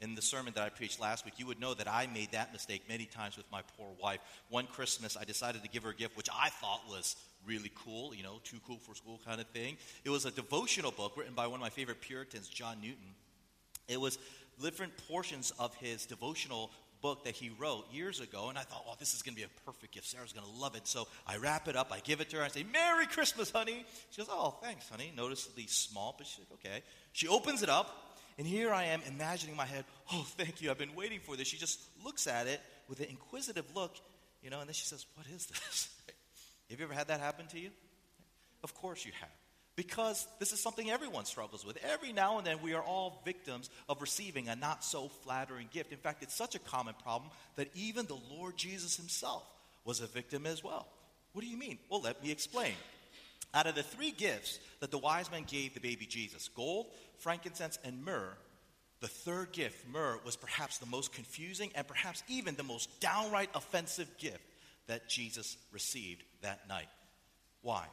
in 0.00 0.14
the 0.14 0.22
sermon 0.22 0.52
that 0.54 0.62
I 0.62 0.68
preached 0.68 1.00
last 1.00 1.24
week, 1.24 1.34
you 1.38 1.46
would 1.46 1.60
know 1.60 1.74
that 1.74 1.88
I 1.88 2.06
made 2.06 2.32
that 2.32 2.52
mistake 2.52 2.82
many 2.88 3.04
times 3.06 3.36
with 3.36 3.50
my 3.52 3.62
poor 3.76 3.88
wife. 4.02 4.20
One 4.48 4.66
Christmas, 4.66 5.16
I 5.16 5.24
decided 5.24 5.62
to 5.62 5.68
give 5.68 5.82
her 5.84 5.90
a 5.90 5.94
gift 5.94 6.16
which 6.16 6.28
I 6.34 6.48
thought 6.48 6.82
was 6.88 7.16
really 7.46 7.70
cool, 7.74 8.14
you 8.14 8.22
know, 8.22 8.40
too 8.42 8.58
cool 8.66 8.78
for 8.78 8.94
school 8.94 9.20
kind 9.24 9.40
of 9.40 9.46
thing. 9.48 9.76
It 10.04 10.10
was 10.10 10.24
a 10.24 10.30
devotional 10.30 10.90
book 10.90 11.16
written 11.16 11.34
by 11.34 11.46
one 11.46 11.60
of 11.60 11.62
my 11.62 11.70
favorite 11.70 12.00
Puritans, 12.00 12.48
John 12.48 12.80
Newton. 12.80 13.14
It 13.88 14.00
was 14.00 14.18
different 14.62 14.96
portions 15.08 15.52
of 15.58 15.74
his 15.76 16.06
devotional 16.06 16.70
book 17.06 17.22
that 17.22 17.36
he 17.36 17.50
wrote 17.60 17.84
years 17.92 18.18
ago, 18.18 18.48
and 18.48 18.58
I 18.58 18.62
thought, 18.62 18.84
oh, 18.88 18.96
this 18.98 19.14
is 19.14 19.22
going 19.22 19.36
to 19.36 19.40
be 19.40 19.44
a 19.44 19.64
perfect 19.64 19.94
gift. 19.94 20.08
Sarah's 20.08 20.32
going 20.32 20.44
to 20.44 20.60
love 20.60 20.74
it. 20.74 20.88
So 20.88 21.06
I 21.24 21.36
wrap 21.36 21.68
it 21.68 21.76
up, 21.76 21.92
I 21.92 22.00
give 22.00 22.20
it 22.20 22.30
to 22.30 22.38
her, 22.38 22.42
I 22.42 22.48
say, 22.48 22.64
Merry 22.72 23.06
Christmas, 23.06 23.48
honey. 23.52 23.86
She 24.10 24.20
goes, 24.20 24.28
oh, 24.28 24.56
thanks, 24.60 24.88
honey. 24.88 25.12
Noticeably 25.16 25.68
small, 25.68 26.16
but 26.18 26.26
she's 26.26 26.40
like, 26.40 26.58
okay. 26.58 26.82
She 27.12 27.28
opens 27.28 27.62
it 27.62 27.68
up, 27.68 28.18
and 28.38 28.46
here 28.46 28.72
I 28.72 28.86
am 28.86 29.02
imagining 29.06 29.52
in 29.52 29.56
my 29.56 29.66
head, 29.66 29.84
oh, 30.12 30.26
thank 30.30 30.60
you, 30.60 30.68
I've 30.68 30.78
been 30.78 30.96
waiting 30.96 31.20
for 31.20 31.36
this. 31.36 31.46
She 31.46 31.58
just 31.58 31.80
looks 32.04 32.26
at 32.26 32.48
it 32.48 32.60
with 32.88 32.98
an 32.98 33.06
inquisitive 33.06 33.66
look, 33.76 33.94
you 34.42 34.50
know, 34.50 34.58
and 34.58 34.68
then 34.68 34.74
she 34.74 34.84
says, 34.84 35.06
what 35.14 35.28
is 35.32 35.46
this? 35.46 35.88
have 36.70 36.80
you 36.80 36.86
ever 36.86 36.94
had 36.94 37.06
that 37.06 37.20
happen 37.20 37.46
to 37.48 37.60
you? 37.60 37.70
Of 38.64 38.74
course 38.74 39.06
you 39.06 39.12
have 39.20 39.45
because 39.76 40.26
this 40.38 40.52
is 40.52 40.60
something 40.60 40.90
everyone 40.90 41.26
struggles 41.26 41.64
with. 41.64 41.78
Every 41.84 42.12
now 42.12 42.38
and 42.38 42.46
then, 42.46 42.62
we 42.62 42.74
are 42.74 42.82
all 42.82 43.22
victims 43.24 43.70
of 43.88 44.00
receiving 44.00 44.48
a 44.48 44.56
not 44.56 44.82
so 44.82 45.08
flattering 45.22 45.68
gift. 45.72 45.92
In 45.92 45.98
fact, 45.98 46.22
it's 46.22 46.34
such 46.34 46.54
a 46.54 46.58
common 46.58 46.94
problem 47.02 47.30
that 47.56 47.68
even 47.74 48.06
the 48.06 48.18
Lord 48.30 48.56
Jesus 48.56 48.96
himself 48.96 49.44
was 49.84 50.00
a 50.00 50.06
victim 50.06 50.46
as 50.46 50.64
well. 50.64 50.88
What 51.32 51.42
do 51.42 51.48
you 51.48 51.58
mean? 51.58 51.78
Well, 51.90 52.00
let 52.00 52.22
me 52.24 52.30
explain. 52.30 52.72
Out 53.54 53.66
of 53.66 53.74
the 53.74 53.82
three 53.82 54.10
gifts 54.10 54.58
that 54.80 54.90
the 54.90 54.98
wise 54.98 55.30
men 55.30 55.44
gave 55.46 55.74
the 55.74 55.80
baby 55.80 56.06
Jesus 56.06 56.48
gold, 56.48 56.86
frankincense, 57.18 57.78
and 57.84 58.04
myrrh 58.04 58.36
the 59.00 59.08
third 59.08 59.52
gift, 59.52 59.86
myrrh, 59.88 60.18
was 60.24 60.36
perhaps 60.36 60.78
the 60.78 60.86
most 60.86 61.12
confusing 61.12 61.70
and 61.74 61.86
perhaps 61.86 62.22
even 62.28 62.56
the 62.56 62.62
most 62.62 63.00
downright 63.00 63.50
offensive 63.54 64.08
gift 64.18 64.40
that 64.86 65.08
Jesus 65.08 65.56
received 65.70 66.22
that 66.42 66.66
night. 66.68 66.88
Why? 67.60 67.84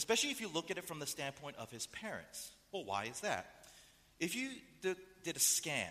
Especially 0.00 0.30
if 0.30 0.40
you 0.40 0.48
look 0.48 0.70
at 0.70 0.78
it 0.78 0.86
from 0.86 0.98
the 0.98 1.06
standpoint 1.06 1.56
of 1.58 1.70
his 1.70 1.86
parents. 1.88 2.52
Well, 2.72 2.86
why 2.86 3.04
is 3.04 3.20
that? 3.20 3.44
If 4.18 4.34
you 4.34 4.48
did, 4.80 4.96
a 5.36 5.38
scan, 5.38 5.90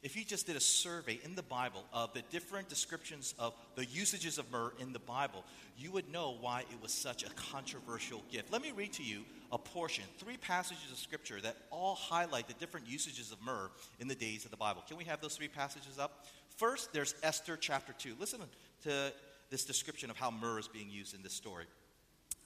if 0.00 0.16
you 0.16 0.24
just 0.24 0.46
did 0.46 0.54
a 0.54 0.60
survey 0.60 1.18
in 1.24 1.34
the 1.34 1.42
Bible 1.42 1.82
of 1.92 2.14
the 2.14 2.22
different 2.30 2.68
descriptions 2.68 3.34
of 3.36 3.54
the 3.74 3.84
usages 3.84 4.38
of 4.38 4.48
myrrh 4.52 4.72
in 4.78 4.92
the 4.92 5.00
Bible, 5.00 5.42
you 5.76 5.90
would 5.90 6.08
know 6.12 6.36
why 6.40 6.60
it 6.70 6.80
was 6.80 6.92
such 6.92 7.24
a 7.24 7.30
controversial 7.30 8.22
gift. 8.30 8.52
Let 8.52 8.62
me 8.62 8.70
read 8.70 8.92
to 8.92 9.02
you 9.02 9.24
a 9.50 9.58
portion, 9.58 10.04
three 10.18 10.36
passages 10.36 10.92
of 10.92 10.98
Scripture 10.98 11.40
that 11.40 11.56
all 11.72 11.96
highlight 11.96 12.46
the 12.46 12.54
different 12.54 12.86
usages 12.86 13.32
of 13.32 13.42
myrrh 13.42 13.72
in 13.98 14.06
the 14.06 14.14
days 14.14 14.44
of 14.44 14.52
the 14.52 14.56
Bible. 14.56 14.84
Can 14.86 14.98
we 14.98 15.04
have 15.04 15.20
those 15.20 15.36
three 15.36 15.48
passages 15.48 15.98
up? 15.98 16.26
First, 16.58 16.92
there's 16.92 17.16
Esther 17.24 17.56
chapter 17.56 17.92
2. 17.92 18.14
Listen 18.20 18.38
to 18.84 19.12
this 19.50 19.64
description 19.64 20.10
of 20.10 20.16
how 20.16 20.30
myrrh 20.30 20.60
is 20.60 20.68
being 20.68 20.90
used 20.90 21.12
in 21.12 21.24
this 21.24 21.32
story. 21.32 21.64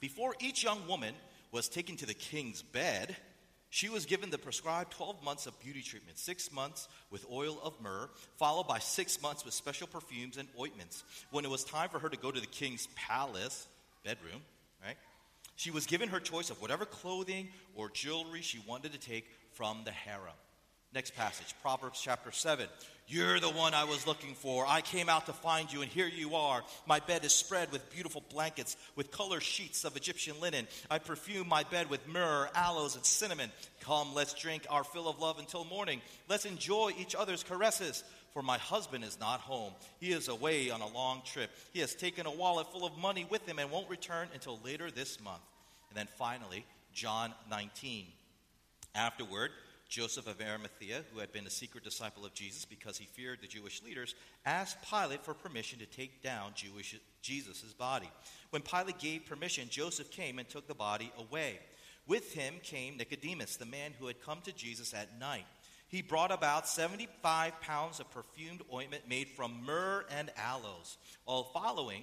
Before 0.03 0.35
each 0.41 0.65
young 0.65 0.85
woman 0.85 1.15
was 1.53 1.69
taken 1.69 1.95
to 1.95 2.05
the 2.05 2.13
king's 2.13 2.61
bed, 2.61 3.15
she 3.69 3.87
was 3.87 4.05
given 4.05 4.31
the 4.31 4.37
prescribed 4.37 4.91
12 4.91 5.23
months 5.23 5.45
of 5.45 5.57
beauty 5.61 5.81
treatment 5.81 6.17
six 6.17 6.51
months 6.51 6.89
with 7.09 7.25
oil 7.31 7.57
of 7.63 7.79
myrrh, 7.79 8.09
followed 8.37 8.67
by 8.67 8.79
six 8.79 9.21
months 9.21 9.45
with 9.45 9.53
special 9.53 9.87
perfumes 9.87 10.35
and 10.35 10.49
ointments. 10.59 11.05
When 11.31 11.45
it 11.45 11.49
was 11.49 11.63
time 11.63 11.87
for 11.87 11.99
her 11.99 12.09
to 12.09 12.17
go 12.17 12.31
to 12.31 12.41
the 12.41 12.47
king's 12.47 12.89
palace, 12.97 13.65
bedroom, 14.03 14.41
right? 14.85 14.97
She 15.55 15.71
was 15.71 15.85
given 15.85 16.09
her 16.09 16.19
choice 16.19 16.49
of 16.49 16.61
whatever 16.61 16.83
clothing 16.83 17.47
or 17.73 17.89
jewelry 17.89 18.41
she 18.41 18.61
wanted 18.67 18.91
to 18.91 18.99
take 18.99 19.29
from 19.53 19.83
the 19.85 19.91
harem. 19.91 20.35
Next 20.93 21.15
passage, 21.15 21.55
Proverbs 21.63 21.99
chapter 21.99 22.31
7. 22.31 22.67
You're 23.07 23.39
the 23.39 23.49
one 23.49 23.73
I 23.73 23.85
was 23.85 24.05
looking 24.05 24.35
for. 24.35 24.63
I 24.67 24.81
came 24.81 25.09
out 25.09 25.25
to 25.25 25.33
find 25.33 25.73
you, 25.73 25.81
and 25.81 25.89
here 25.89 26.07
you 26.07 26.35
are. 26.35 26.61
My 26.85 26.99
bed 26.99 27.25
is 27.25 27.33
spread 27.33 27.71
with 27.71 27.91
beautiful 27.91 28.23
blankets, 28.31 28.77
with 28.95 29.09
color 29.09 29.41
sheets 29.41 29.85
of 29.85 29.97
Egyptian 29.97 30.39
linen. 30.39 30.67
I 30.91 30.99
perfume 30.99 31.47
my 31.47 31.63
bed 31.63 31.89
with 31.89 32.07
myrrh, 32.07 32.47
aloes, 32.53 32.95
and 32.95 33.03
cinnamon. 33.03 33.51
Come, 33.81 34.13
let's 34.13 34.35
drink 34.35 34.67
our 34.69 34.83
fill 34.83 35.09
of 35.09 35.19
love 35.19 35.39
until 35.39 35.65
morning. 35.65 35.99
Let's 36.29 36.45
enjoy 36.45 36.91
each 36.99 37.15
other's 37.15 37.43
caresses. 37.43 38.03
for 38.33 38.43
my 38.43 38.59
husband 38.59 39.03
is 39.03 39.19
not 39.19 39.39
home. 39.39 39.73
He 39.99 40.11
is 40.11 40.27
away 40.27 40.69
on 40.69 40.81
a 40.81 40.87
long 40.87 41.21
trip. 41.25 41.51
He 41.71 41.79
has 41.79 41.93
taken 41.95 42.25
a 42.27 42.31
wallet 42.31 42.71
full 42.71 42.85
of 42.85 42.97
money 42.97 43.25
with 43.29 43.47
him 43.47 43.57
and 43.57 43.71
won't 43.71 43.89
return 43.89 44.27
until 44.33 44.59
later 44.63 44.89
this 44.91 45.19
month. 45.23 45.41
And 45.89 45.97
then 45.97 46.07
finally, 46.17 46.65
John 46.93 47.33
19. 47.49 48.05
Afterward, 48.95 49.51
Joseph 49.93 50.25
of 50.25 50.41
Arimathea, 50.41 51.03
who 51.13 51.19
had 51.19 51.31
been 51.31 51.45
a 51.45 51.51
secret 51.51 51.83
disciple 51.83 52.25
of 52.25 52.33
Jesus 52.33 52.65
because 52.65 52.97
he 52.97 53.05
feared 53.05 53.41
the 53.41 53.47
Jewish 53.47 53.83
leaders, 53.83 54.15
asked 54.43 54.79
Pilate 54.89 55.23
for 55.23 55.35
permission 55.35 55.77
to 55.77 55.85
take 55.85 56.23
down 56.23 56.53
Jewish, 56.55 56.99
Jesus' 57.21 57.75
body. 57.77 58.09
When 58.49 58.63
Pilate 58.63 58.97
gave 58.97 59.27
permission, 59.27 59.67
Joseph 59.69 60.09
came 60.09 60.39
and 60.39 60.49
took 60.49 60.67
the 60.67 60.73
body 60.73 61.11
away. 61.19 61.59
With 62.07 62.33
him 62.33 62.55
came 62.63 62.97
Nicodemus, 62.97 63.57
the 63.57 63.67
man 63.67 63.91
who 63.99 64.07
had 64.07 64.19
come 64.19 64.41
to 64.45 64.51
Jesus 64.51 64.95
at 64.95 65.19
night. 65.19 65.45
He 65.89 66.01
brought 66.01 66.31
about 66.31 66.67
75 66.67 67.61
pounds 67.61 67.99
of 67.99 68.09
perfumed 68.09 68.63
ointment 68.73 69.07
made 69.07 69.27
from 69.27 69.63
myrrh 69.63 70.05
and 70.09 70.31
aloes, 70.35 70.97
all 71.27 71.51
following 71.53 72.01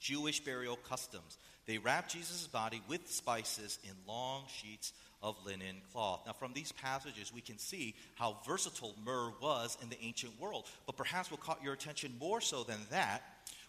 Jewish 0.00 0.40
burial 0.40 0.76
customs. 0.76 1.36
They 1.66 1.76
wrapped 1.76 2.12
Jesus' 2.12 2.46
body 2.46 2.80
with 2.88 3.10
spices 3.10 3.78
in 3.84 3.92
long 4.06 4.44
sheets 4.48 4.94
of 5.24 5.36
linen 5.44 5.76
cloth. 5.90 6.20
Now, 6.26 6.34
from 6.34 6.52
these 6.52 6.70
passages, 6.70 7.32
we 7.34 7.40
can 7.40 7.58
see 7.58 7.94
how 8.14 8.36
versatile 8.46 8.94
myrrh 9.04 9.32
was 9.40 9.78
in 9.82 9.88
the 9.88 10.00
ancient 10.04 10.38
world. 10.38 10.66
But 10.86 10.96
perhaps 10.96 11.30
what 11.30 11.40
caught 11.40 11.64
your 11.64 11.72
attention 11.72 12.14
more 12.20 12.42
so 12.42 12.62
than 12.62 12.78
that 12.90 13.22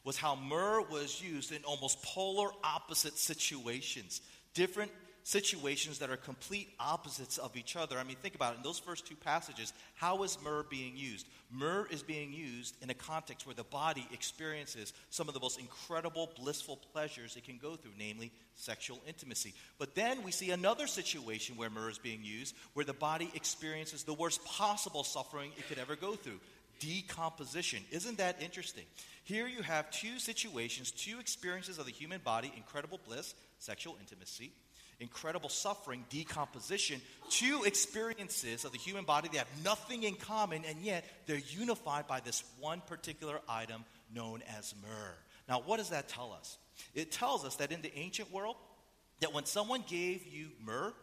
was 0.03 0.17
how 0.17 0.35
myrrh 0.35 0.81
was 0.81 1.21
used 1.21 1.53
in 1.53 1.63
almost 1.63 2.03
polar 2.03 2.49
opposite 2.63 3.17
situations. 3.17 4.21
Different 4.53 4.91
situations 5.25 5.97
that 5.97 6.11
are 6.11 6.17
complete 6.17 6.69
opposites 6.79 7.39
of 7.39 7.57
each 7.57 7.75
other. 7.75 7.97
I 7.97 8.03
mean, 8.03 8.15
think 8.21 8.35
about 8.35 8.53
it. 8.53 8.57
In 8.57 8.63
those 8.63 8.77
first 8.77 9.07
two 9.07 9.15
passages, 9.15 9.73
how 9.95 10.21
is 10.21 10.37
myrrh 10.43 10.61
being 10.69 10.95
used? 10.95 11.25
Myrrh 11.51 11.87
is 11.89 12.03
being 12.03 12.31
used 12.31 12.77
in 12.83 12.91
a 12.91 12.93
context 12.93 13.47
where 13.47 13.55
the 13.55 13.63
body 13.63 14.07
experiences 14.13 14.93
some 15.09 15.27
of 15.27 15.33
the 15.33 15.39
most 15.39 15.59
incredible, 15.59 16.29
blissful 16.39 16.77
pleasures 16.93 17.35
it 17.35 17.43
can 17.43 17.57
go 17.57 17.75
through, 17.75 17.93
namely 17.97 18.31
sexual 18.53 19.01
intimacy. 19.07 19.55
But 19.79 19.95
then 19.95 20.21
we 20.21 20.29
see 20.29 20.51
another 20.51 20.85
situation 20.85 21.57
where 21.57 21.71
myrrh 21.71 21.89
is 21.89 21.97
being 21.97 22.23
used, 22.23 22.55
where 22.73 22.85
the 22.85 22.93
body 22.93 23.31
experiences 23.33 24.03
the 24.03 24.13
worst 24.13 24.45
possible 24.45 25.03
suffering 25.03 25.49
it 25.57 25.67
could 25.67 25.79
ever 25.79 25.95
go 25.95 26.13
through 26.13 26.39
decomposition. 26.79 27.79
Isn't 27.89 28.19
that 28.19 28.43
interesting? 28.43 28.83
Here 29.23 29.47
you 29.47 29.63
have 29.63 29.89
two 29.89 30.19
situations, 30.19 30.91
two 30.91 31.19
experiences 31.19 31.79
of 31.79 31.87
the 31.87 31.91
human 31.91 32.21
body 32.23 32.53
incredible 32.55 32.99
bliss, 33.07 33.33
sexual 33.57 33.97
intimacy, 33.99 34.51
incredible 34.99 35.49
suffering, 35.49 36.05
decomposition, 36.09 37.01
two 37.29 37.63
experiences 37.65 38.65
of 38.65 38.71
the 38.71 38.77
human 38.77 39.05
body 39.05 39.29
that 39.29 39.37
have 39.39 39.63
nothing 39.63 40.03
in 40.03 40.15
common, 40.15 40.63
and 40.65 40.81
yet 40.81 41.05
they're 41.25 41.37
unified 41.37 42.07
by 42.07 42.19
this 42.19 42.43
one 42.59 42.81
particular 42.87 43.39
item 43.47 43.83
known 44.13 44.41
as 44.57 44.73
myrrh. 44.81 45.15
Now, 45.47 45.61
what 45.65 45.77
does 45.77 45.89
that 45.89 46.07
tell 46.07 46.33
us? 46.33 46.57
It 46.93 47.11
tells 47.11 47.45
us 47.45 47.57
that 47.57 47.71
in 47.71 47.81
the 47.81 47.95
ancient 47.97 48.31
world, 48.31 48.55
that 49.21 49.33
when 49.33 49.45
someone 49.45 49.83
gave 49.87 50.25
you 50.25 50.49
myrrh, 50.63 50.93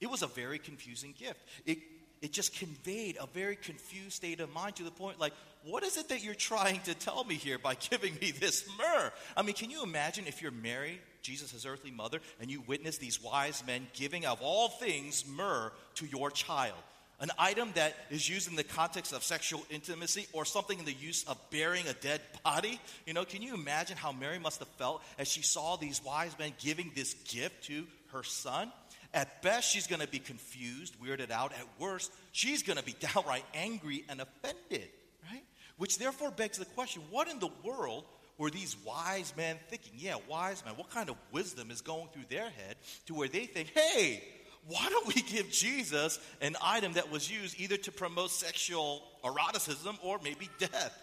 it 0.00 0.10
was 0.10 0.22
a 0.22 0.26
very 0.26 0.58
confusing 0.58 1.14
gift. 1.18 1.40
It, 1.66 1.78
it 2.20 2.32
just 2.32 2.58
conveyed 2.58 3.16
a 3.20 3.26
very 3.26 3.56
confused 3.56 4.12
state 4.12 4.40
of 4.40 4.52
mind 4.52 4.76
to 4.76 4.82
the 4.82 4.90
point 4.90 5.20
like, 5.20 5.32
what 5.64 5.82
is 5.82 5.96
it 5.96 6.08
that 6.10 6.22
you're 6.22 6.34
trying 6.34 6.80
to 6.80 6.94
tell 6.94 7.24
me 7.24 7.34
here 7.36 7.58
by 7.58 7.74
giving 7.90 8.14
me 8.20 8.32
this 8.32 8.68
myrrh? 8.78 9.12
I 9.36 9.42
mean, 9.42 9.54
can 9.54 9.70
you 9.70 9.82
imagine 9.82 10.26
if 10.26 10.42
you're 10.42 10.50
married 10.50 11.00
Jesus, 11.24 11.64
earthly 11.66 11.90
mother, 11.90 12.20
and 12.40 12.50
you 12.50 12.60
witness 12.60 12.98
these 12.98 13.20
wise 13.20 13.64
men 13.66 13.86
giving 13.94 14.26
of 14.26 14.40
all 14.42 14.68
things 14.68 15.24
myrrh 15.26 15.72
to 15.96 16.06
your 16.06 16.30
child. 16.30 16.76
An 17.18 17.30
item 17.38 17.70
that 17.76 17.94
is 18.10 18.28
used 18.28 18.50
in 18.50 18.56
the 18.56 18.64
context 18.64 19.12
of 19.12 19.24
sexual 19.24 19.64
intimacy 19.70 20.26
or 20.32 20.44
something 20.44 20.78
in 20.78 20.84
the 20.84 20.92
use 20.92 21.24
of 21.24 21.38
burying 21.50 21.86
a 21.88 21.94
dead 21.94 22.20
body. 22.42 22.78
You 23.06 23.14
know, 23.14 23.24
can 23.24 23.40
you 23.40 23.54
imagine 23.54 23.96
how 23.96 24.12
Mary 24.12 24.38
must 24.38 24.58
have 24.58 24.68
felt 24.68 25.02
as 25.18 25.26
she 25.28 25.40
saw 25.40 25.76
these 25.76 26.04
wise 26.04 26.38
men 26.38 26.52
giving 26.58 26.92
this 26.94 27.14
gift 27.28 27.64
to 27.64 27.86
her 28.12 28.22
son? 28.22 28.70
At 29.14 29.42
best, 29.42 29.72
she's 29.72 29.86
going 29.86 30.02
to 30.02 30.08
be 30.08 30.18
confused, 30.18 31.00
weirded 31.00 31.30
out. 31.30 31.52
At 31.52 31.66
worst, 31.78 32.12
she's 32.32 32.62
going 32.62 32.78
to 32.78 32.84
be 32.84 32.96
downright 33.14 33.44
angry 33.54 34.04
and 34.08 34.20
offended, 34.20 34.88
right? 35.30 35.44
Which 35.78 35.98
therefore 35.98 36.32
begs 36.32 36.58
the 36.58 36.64
question 36.66 37.00
what 37.10 37.30
in 37.30 37.38
the 37.38 37.50
world 37.62 38.04
were 38.38 38.50
these 38.50 38.76
wise 38.84 39.32
men 39.36 39.56
thinking? 39.68 39.92
Yeah, 39.96 40.16
wise 40.28 40.64
men. 40.64 40.74
What 40.76 40.90
kind 40.90 41.08
of 41.08 41.16
wisdom 41.32 41.70
is 41.70 41.80
going 41.80 42.08
through 42.12 42.24
their 42.28 42.50
head 42.50 42.76
to 43.06 43.14
where 43.14 43.28
they 43.28 43.46
think, 43.46 43.70
hey, 43.74 44.22
why 44.66 44.88
don't 44.88 45.06
we 45.06 45.22
give 45.22 45.50
Jesus 45.50 46.18
an 46.40 46.56
item 46.62 46.94
that 46.94 47.10
was 47.10 47.30
used 47.30 47.60
either 47.60 47.76
to 47.76 47.92
promote 47.92 48.30
sexual 48.30 49.02
eroticism 49.24 49.98
or 50.02 50.18
maybe 50.22 50.48
death? 50.58 50.98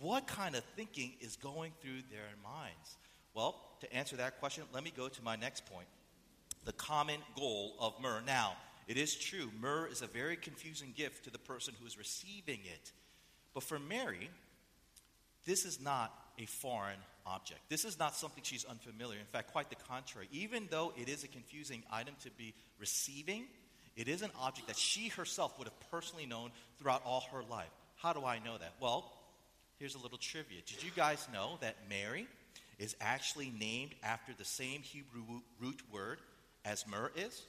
What 0.00 0.26
kind 0.26 0.54
of 0.54 0.64
thinking 0.76 1.12
is 1.20 1.36
going 1.36 1.72
through 1.80 2.02
their 2.10 2.28
minds? 2.42 2.96
Well, 3.34 3.60
to 3.80 3.92
answer 3.94 4.16
that 4.16 4.40
question, 4.40 4.64
let 4.72 4.84
me 4.84 4.92
go 4.96 5.08
to 5.08 5.22
my 5.22 5.36
next 5.36 5.66
point 5.66 5.86
the 6.64 6.72
common 6.72 7.18
goal 7.36 7.74
of 7.80 7.94
myrrh. 8.00 8.22
Now, 8.24 8.52
it 8.86 8.96
is 8.96 9.14
true, 9.16 9.50
myrrh 9.60 9.86
is 9.86 10.02
a 10.02 10.06
very 10.06 10.36
confusing 10.36 10.92
gift 10.96 11.24
to 11.24 11.30
the 11.30 11.38
person 11.38 11.74
who 11.80 11.86
is 11.86 11.98
receiving 11.98 12.60
it. 12.64 12.92
But 13.54 13.64
for 13.64 13.78
Mary, 13.78 14.30
this 15.44 15.64
is 15.64 15.80
not 15.80 16.12
a 16.38 16.46
foreign 16.46 16.98
object. 17.26 17.60
This 17.68 17.84
is 17.84 17.98
not 17.98 18.14
something 18.14 18.42
she's 18.42 18.64
unfamiliar. 18.64 19.18
In 19.18 19.26
fact, 19.26 19.52
quite 19.52 19.70
the 19.70 19.76
contrary. 19.88 20.28
Even 20.32 20.68
though 20.70 20.92
it 20.96 21.08
is 21.08 21.24
a 21.24 21.28
confusing 21.28 21.82
item 21.90 22.14
to 22.22 22.30
be 22.32 22.54
receiving, 22.78 23.44
it 23.96 24.08
is 24.08 24.22
an 24.22 24.30
object 24.40 24.68
that 24.68 24.76
she 24.76 25.08
herself 25.08 25.58
would 25.58 25.68
have 25.68 25.90
personally 25.90 26.26
known 26.26 26.50
throughout 26.78 27.02
all 27.04 27.24
her 27.32 27.42
life. 27.48 27.70
How 27.96 28.12
do 28.12 28.24
I 28.24 28.38
know 28.38 28.56
that? 28.58 28.72
Well, 28.80 29.12
here's 29.78 29.94
a 29.94 29.98
little 29.98 30.18
trivia. 30.18 30.60
Did 30.66 30.82
you 30.82 30.90
guys 30.94 31.26
know 31.32 31.58
that 31.60 31.76
Mary 31.88 32.26
is 32.78 32.96
actually 33.00 33.52
named 33.58 33.94
after 34.02 34.32
the 34.36 34.44
same 34.44 34.82
Hebrew 34.82 35.40
root 35.60 35.80
word 35.92 36.18
as 36.64 36.86
myrrh 36.86 37.12
is? 37.16 37.42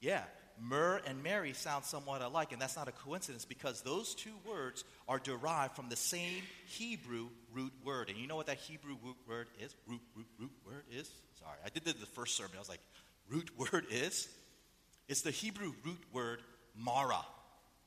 Yeah, 0.00 0.22
myrrh 0.60 1.00
and 1.06 1.22
Mary 1.22 1.52
sound 1.52 1.84
somewhat 1.84 2.22
alike, 2.22 2.52
and 2.52 2.60
that's 2.60 2.76
not 2.76 2.88
a 2.88 2.92
coincidence 2.92 3.44
because 3.44 3.82
those 3.82 4.14
two 4.14 4.34
words 4.48 4.84
are 5.08 5.18
derived 5.18 5.76
from 5.76 5.88
the 5.88 5.96
same 5.96 6.42
Hebrew 6.66 7.28
root 7.52 7.72
word. 7.84 8.08
And 8.08 8.18
you 8.18 8.26
know 8.26 8.36
what 8.36 8.46
that 8.46 8.58
Hebrew 8.58 8.96
root 9.04 9.16
word 9.28 9.48
is? 9.60 9.74
Root, 9.86 10.00
root, 10.16 10.26
root 10.38 10.52
word 10.66 10.84
is? 10.92 11.10
Sorry, 11.38 11.58
I 11.64 11.68
did 11.68 11.84
this 11.84 11.94
the 11.94 12.06
first 12.06 12.36
sermon. 12.36 12.52
I 12.56 12.58
was 12.58 12.68
like, 12.68 12.80
root 13.28 13.50
word 13.58 13.86
is? 13.90 14.28
It's 15.08 15.22
the 15.22 15.30
Hebrew 15.30 15.72
root 15.84 16.02
word 16.12 16.40
mara. 16.76 17.24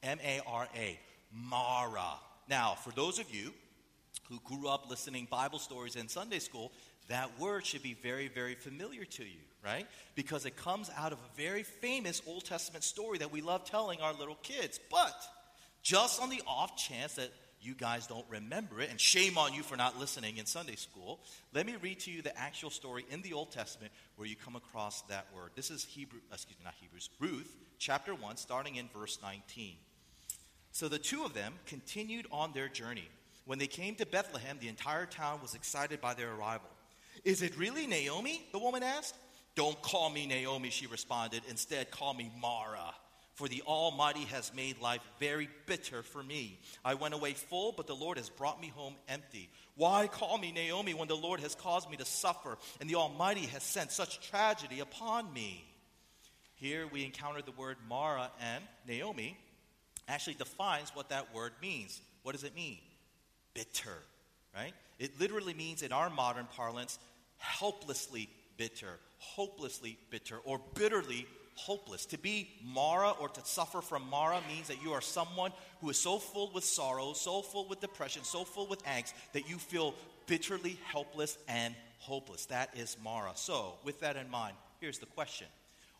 M 0.03 0.19
A 0.24 0.41
R 0.45 0.67
A. 0.75 1.00
Mara. 1.33 2.13
Now, 2.50 2.75
for 2.75 2.91
those 2.91 3.19
of 3.19 3.33
you 3.33 3.53
who 4.29 4.39
grew 4.43 4.67
up 4.67 4.89
listening 4.89 5.27
Bible 5.29 5.59
stories 5.59 5.95
in 5.95 6.07
Sunday 6.07 6.39
school, 6.39 6.71
that 7.08 7.40
word 7.40 7.66
should 7.66 7.84
be 7.84 7.94
very, 7.94 8.28
very 8.28 8.56
familiar 8.56 9.06
to 9.06 9.24
you, 9.24 9.40
right? 9.64 9.88
Because 10.16 10.46
it 10.46 10.58
comes 10.58 10.92
out 10.98 11.14
of 11.14 11.20
a 11.20 11.42
very 11.42 11.64
famous 11.64 12.22
Old 12.28 12.46
Testament 12.46 12.84
story 12.84 13.18
that 13.20 13.32
we 13.32 13.42
love 13.42 13.64
telling 13.64 14.02
our 14.02 14.14
little 14.14 14.38
kids. 14.44 14.80
But 14.92 15.16
just 15.82 16.22
on 16.22 16.30
the 16.30 16.42
off 16.46 16.76
chance 16.76 17.16
that 17.16 17.32
you 17.62 17.74
guys 17.74 18.08
don't 18.08 18.26
remember 18.30 18.82
it, 18.82 18.90
and 18.90 19.00
shame 19.00 19.38
on 19.38 19.54
you 19.54 19.64
for 19.64 19.76
not 19.76 20.00
listening 20.00 20.38
in 20.38 20.46
Sunday 20.46 20.76
school, 20.76 21.20
let 21.54 21.66
me 21.66 21.76
read 21.82 22.00
to 22.02 22.12
you 22.12 22.22
the 22.22 22.38
actual 22.38 22.70
story 22.70 23.06
in 23.10 23.22
the 23.22 23.34
Old 23.34 23.52
Testament 23.52 23.92
where 24.16 24.28
you 24.28 24.36
come 24.36 24.56
across 24.56 25.02
that 25.04 25.28
word. 25.36 25.52
This 25.56 25.72
is 25.72 25.84
Hebrew, 25.84 26.20
uh, 26.32 26.36
excuse 26.36 26.58
me, 26.60 26.66
not 26.66 26.76
Hebrews, 26.80 27.10
Ruth, 27.20 27.56
chapter 27.80 28.14
1, 28.14 28.38
starting 28.38 28.76
in 28.76 28.90
verse 28.94 29.18
19. 29.24 29.76
So 30.72 30.88
the 30.88 31.00
two 31.00 31.24
of 31.24 31.34
them 31.34 31.54
continued 31.66 32.28
on 32.32 32.54
their 32.54 32.68
journey. 32.68 33.10
When 33.46 33.60
they 33.60 33.68
came 33.68 33.96
to 33.96 34.06
Bethlehem, 34.06 34.58
the 34.60 34.68
entire 34.68 35.06
town 35.06 35.40
was 35.42 35.56
excited 35.56 36.00
by 36.02 36.14
their 36.14 36.34
arrival. 36.34 36.70
Is 37.27 37.41
it 37.41 37.57
really 37.57 37.88
Naomi? 37.88 38.41
The 38.53 38.60
woman 38.60 38.84
asked. 38.84 39.13
Don't 39.53 39.81
call 39.81 40.10
me 40.10 40.25
Naomi, 40.25 40.69
she 40.69 40.88
responded. 40.88 41.41
Instead, 41.50 41.91
call 41.91 42.13
me 42.13 42.31
Mara, 42.39 42.93
for 43.34 43.50
the 43.50 43.63
Almighty 43.67 44.24
has 44.31 44.53
made 44.55 44.79
life 44.79 45.01
very 45.19 45.50
bitter 45.65 46.03
for 46.03 46.24
me. 46.24 46.57
I 46.86 46.93
went 46.93 47.13
away 47.13 47.34
full, 47.34 47.74
but 47.74 47.86
the 47.86 47.93
Lord 47.93 48.17
has 48.17 48.29
brought 48.29 48.62
me 48.62 48.69
home 48.74 48.96
empty. 49.10 49.50
Why 49.75 50.07
call 50.07 50.38
me 50.38 50.53
Naomi 50.53 50.93
when 50.93 51.10
the 51.10 51.17
Lord 51.17 51.41
has 51.41 51.53
caused 51.53 51.91
me 51.91 51.98
to 51.98 52.05
suffer 52.05 52.57
and 52.79 52.89
the 52.89 52.96
Almighty 52.96 53.48
has 53.48 53.62
sent 53.62 53.91
such 53.91 54.25
tragedy 54.29 54.79
upon 54.79 55.34
me? 55.34 55.65
Here 56.55 56.88
we 56.88 57.03
encounter 57.03 57.41
the 57.41 57.51
word 57.51 57.75
Mara 57.89 58.31
and 58.41 58.63
Naomi 58.88 59.38
actually 60.07 60.36
defines 60.36 60.91
what 60.93 61.10
that 61.10 61.36
word 61.36 61.51
means. 61.62 62.00
What 62.24 62.31
does 62.31 62.46
it 62.46 62.55
mean? 62.55 62.77
Bitter, 63.53 63.98
right? 64.55 64.72
It 64.98 65.19
literally 65.19 65.53
means, 65.53 65.84
in 65.84 65.91
our 65.91 66.10
modern 66.10 66.48
parlance, 66.55 66.98
helplessly 67.38 68.29
bitter, 68.58 69.00
hopelessly 69.20 69.98
bitter, 70.10 70.38
or 70.44 70.60
bitterly 70.75 71.25
hopeless. 71.56 72.06
To 72.08 72.17
be 72.17 72.50
Mara 72.63 73.12
or 73.12 73.29
to 73.29 73.41
suffer 73.44 73.82
from 73.82 74.08
Mara 74.10 74.39
means 74.48 74.67
that 74.67 74.82
you 74.84 74.94
are 74.94 75.01
someone 75.01 75.51
who 75.82 75.89
is 75.89 75.98
so 75.98 76.20
full 76.20 76.51
with 76.53 76.63
sorrow, 76.63 77.13
so 77.13 77.41
full 77.41 77.67
with 77.67 77.82
depression, 77.82 78.24
so 78.24 78.44
full 78.44 78.67
with 78.67 78.84
angst 78.86 79.13
that 79.34 79.50
you 79.50 79.58
feel 79.58 79.94
bitterly 80.27 80.77
helpless 80.86 81.38
and 81.48 81.75
hopeless. 82.00 82.46
That 82.46 82.70
is 82.75 82.98
Mara. 83.03 83.32
So, 83.36 83.74
with 83.84 84.00
that 84.01 84.15
in 84.15 84.29
mind, 84.29 84.56
here's 84.79 85.00
the 85.00 85.06
question 85.08 85.48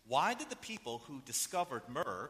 Why 0.08 0.34
did 0.34 0.50
the 0.50 0.56
people 0.58 1.02
who 1.08 1.22
discovered 1.26 1.82
myrrh, 1.90 2.30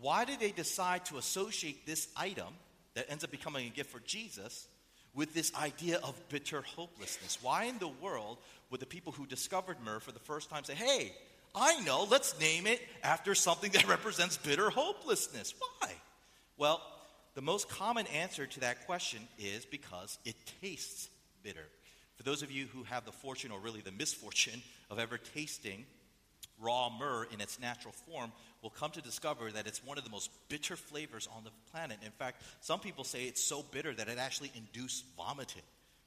why 0.00 0.24
did 0.24 0.40
they 0.40 0.50
decide 0.50 1.04
to 1.06 1.18
associate 1.18 1.86
this 1.86 2.08
item 2.16 2.48
that 2.94 3.10
ends 3.10 3.24
up 3.24 3.30
becoming 3.30 3.66
a 3.66 3.70
gift 3.70 3.90
for 3.90 4.00
Jesus 4.00 4.68
with 5.14 5.34
this 5.34 5.54
idea 5.54 6.00
of 6.02 6.20
bitter 6.28 6.62
hopelessness. 6.62 7.38
Why 7.42 7.64
in 7.64 7.78
the 7.78 7.88
world 7.88 8.38
would 8.70 8.80
the 8.80 8.86
people 8.86 9.12
who 9.12 9.26
discovered 9.26 9.76
myrrh 9.84 10.00
for 10.00 10.12
the 10.12 10.18
first 10.18 10.50
time 10.50 10.64
say, 10.64 10.74
hey, 10.74 11.12
I 11.54 11.80
know, 11.80 12.06
let's 12.10 12.38
name 12.40 12.66
it 12.66 12.80
after 13.02 13.34
something 13.34 13.70
that 13.72 13.86
represents 13.88 14.36
bitter 14.36 14.70
hopelessness? 14.70 15.54
Why? 15.58 15.92
Well, 16.56 16.82
the 17.34 17.42
most 17.42 17.68
common 17.68 18.06
answer 18.08 18.46
to 18.46 18.60
that 18.60 18.86
question 18.86 19.20
is 19.38 19.64
because 19.64 20.18
it 20.24 20.36
tastes 20.60 21.08
bitter. 21.42 21.66
For 22.16 22.22
those 22.22 22.42
of 22.42 22.50
you 22.50 22.66
who 22.66 22.84
have 22.84 23.04
the 23.04 23.12
fortune 23.12 23.50
or 23.50 23.58
really 23.58 23.80
the 23.80 23.92
misfortune 23.92 24.62
of 24.90 24.98
ever 24.98 25.18
tasting 25.18 25.84
raw 26.64 26.90
myrrh 26.98 27.26
in 27.32 27.40
its 27.40 27.60
natural 27.60 27.92
form, 27.92 28.32
will 28.62 28.70
come 28.70 28.90
to 28.92 29.02
discover 29.02 29.50
that 29.52 29.66
it's 29.66 29.84
one 29.84 29.98
of 29.98 30.04
the 30.04 30.10
most 30.10 30.30
bitter 30.48 30.76
flavors 30.76 31.28
on 31.36 31.44
the 31.44 31.50
planet. 31.70 31.98
In 32.04 32.12
fact, 32.12 32.42
some 32.60 32.80
people 32.80 33.04
say 33.04 33.24
it's 33.24 33.42
so 33.42 33.62
bitter 33.70 33.92
that 33.94 34.08
it 34.08 34.18
actually 34.18 34.50
induces 34.56 35.04
vomiting. 35.16 35.62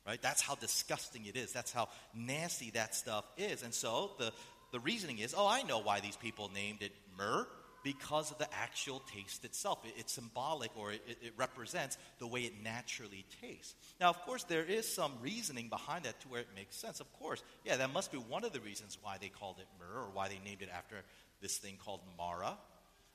Right? 0.06 0.22
That's 0.22 0.42
how 0.42 0.56
disgusting 0.56 1.26
it 1.26 1.36
is. 1.36 1.52
That's 1.52 1.74
how 1.74 1.90
nasty 2.16 2.72
that 2.72 2.96
stuff 2.96 3.26
is. 3.38 3.62
And 3.62 3.74
so 3.74 4.12
the, 4.18 4.32
the 4.72 4.80
reasoning 4.80 5.20
is, 5.20 5.36
oh, 5.38 5.46
I 5.46 5.64
know 5.64 5.80
why 5.80 6.00
these 6.00 6.16
people 6.16 6.50
named 6.54 6.82
it 6.82 6.94
myrrh 7.18 7.46
because 7.88 8.32
of 8.32 8.38
the 8.38 8.54
actual 8.54 9.02
taste 9.16 9.46
itself. 9.46 9.80
It, 9.86 9.94
it's 9.98 10.12
symbolic 10.12 10.72
or 10.76 10.92
it, 10.92 11.02
it, 11.08 11.32
represents 11.38 11.98
the 12.20 12.28
way 12.28 12.42
it 12.42 12.62
naturally 12.62 13.24
tastes. 13.42 13.76
Now, 14.02 14.10
of 14.10 14.20
course, 14.24 14.44
there 14.44 14.66
is 14.66 14.86
some 14.86 15.14
reasoning 15.22 15.70
behind 15.70 16.04
that 16.04 16.20
to 16.20 16.28
where 16.28 16.42
it 16.42 16.50
makes 16.54 16.76
sense. 16.76 17.00
Of 17.00 17.10
course, 17.14 17.42
yeah, 17.64 17.78
that 17.78 17.94
must 17.94 18.12
be 18.12 18.18
one 18.18 18.44
of 18.44 18.52
the 18.52 18.60
reasons 18.60 18.98
why 19.02 19.16
they 19.22 19.30
called 19.30 19.60
it 19.60 19.68
myrrh 19.80 20.02
or 20.02 20.10
why 20.12 20.28
they 20.28 20.38
named 20.44 20.64
it 20.64 20.70
after 20.76 20.98
this 21.42 21.60
thing 21.60 21.78
called 21.82 22.02
Mara. 22.18 22.58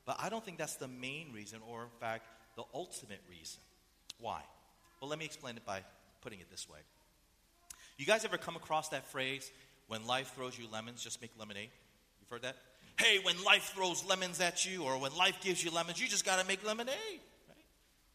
But 0.07 0.17
I 0.19 0.29
don't 0.29 0.43
think 0.43 0.57
that's 0.57 0.77
the 0.77 0.87
main 0.87 1.31
reason 1.33 1.59
or, 1.69 1.83
in 1.83 1.99
fact, 1.99 2.25
the 2.55 2.63
ultimate 2.73 3.21
reason. 3.29 3.61
Why? 4.19 4.41
Well, 4.99 5.09
let 5.11 5.19
me 5.19 5.25
explain 5.25 5.55
it 5.55 5.65
by 5.67 5.83
putting 6.21 6.39
it 6.39 6.49
this 6.49 6.67
way. 6.67 6.79
You 7.99 8.07
guys 8.07 8.25
ever 8.25 8.39
come 8.39 8.55
across 8.55 8.89
that 8.89 9.05
phrase, 9.11 9.51
when 9.87 10.07
life 10.07 10.33
throws 10.33 10.57
you 10.57 10.65
lemons, 10.71 11.03
just 11.03 11.21
make 11.21 11.29
lemonade? 11.37 11.69
You've 12.19 12.29
heard 12.31 12.41
that? 12.41 12.55
Hey, 12.99 13.19
when 13.23 13.41
life 13.43 13.73
throws 13.75 14.03
lemons 14.05 14.39
at 14.39 14.65
you 14.65 14.83
or 14.83 14.97
when 14.97 15.15
life 15.15 15.39
gives 15.41 15.63
you 15.63 15.71
lemons, 15.71 15.99
you 15.99 16.07
just 16.07 16.25
got 16.25 16.39
to 16.39 16.47
make 16.47 16.65
lemonade, 16.65 16.95
right? 17.47 17.65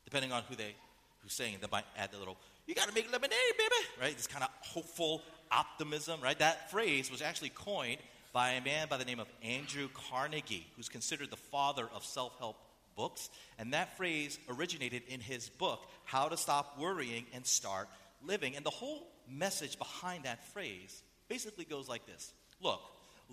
Depending 0.05 0.33
on 0.33 0.43
who 0.49 0.55
they 0.55 0.75
who's 1.23 1.33
saying 1.33 1.55
it, 1.55 1.61
they 1.61 1.69
might 1.71 1.85
add 1.97 2.11
the 2.13 2.19
little, 2.19 2.37
you 2.67 2.75
got 2.75 2.89
to 2.89 2.95
make 2.95 3.11
lemonade, 3.13 3.33
baby, 3.57 3.75
right? 4.01 4.17
This 4.17 4.27
kind 4.27 4.45
of 4.45 4.51
hopeful 4.61 5.23
optimism, 5.51 6.21
right? 6.21 6.39
That 6.39 6.71
phrase 6.71 7.11
was 7.11 7.23
actually 7.23 7.51
coined 7.51 7.99
by 8.33 8.53
a 8.53 8.63
man 8.63 8.89
by 8.89 8.97
the 8.97 9.05
name 9.05 9.21
of 9.21 9.27
Andrew 9.43 9.89
Carnegie, 10.11 10.67
who's 10.77 10.89
considered 10.89 11.31
the 11.31 11.37
father 11.37 11.89
of 11.95 12.05
self-help 12.05 12.57
books. 12.97 13.31
And 13.59 13.73
that 13.73 13.97
phrase 13.97 14.39
originated 14.49 15.03
in 15.09 15.21
his 15.21 15.49
book, 15.49 15.87
How 16.05 16.29
to 16.29 16.37
Stop 16.37 16.79
Worrying 16.79 17.27
and 17.33 17.47
Start 17.47 17.89
Living. 18.23 18.57
And 18.57 18.65
the 18.65 18.71
whole 18.71 19.07
message 19.29 19.79
behind 19.79 20.25
that 20.25 20.45
phrase 20.53 21.03
basically 21.29 21.65
goes 21.65 21.89
like 21.89 22.07
this 22.07 22.33
Look, 22.61 22.81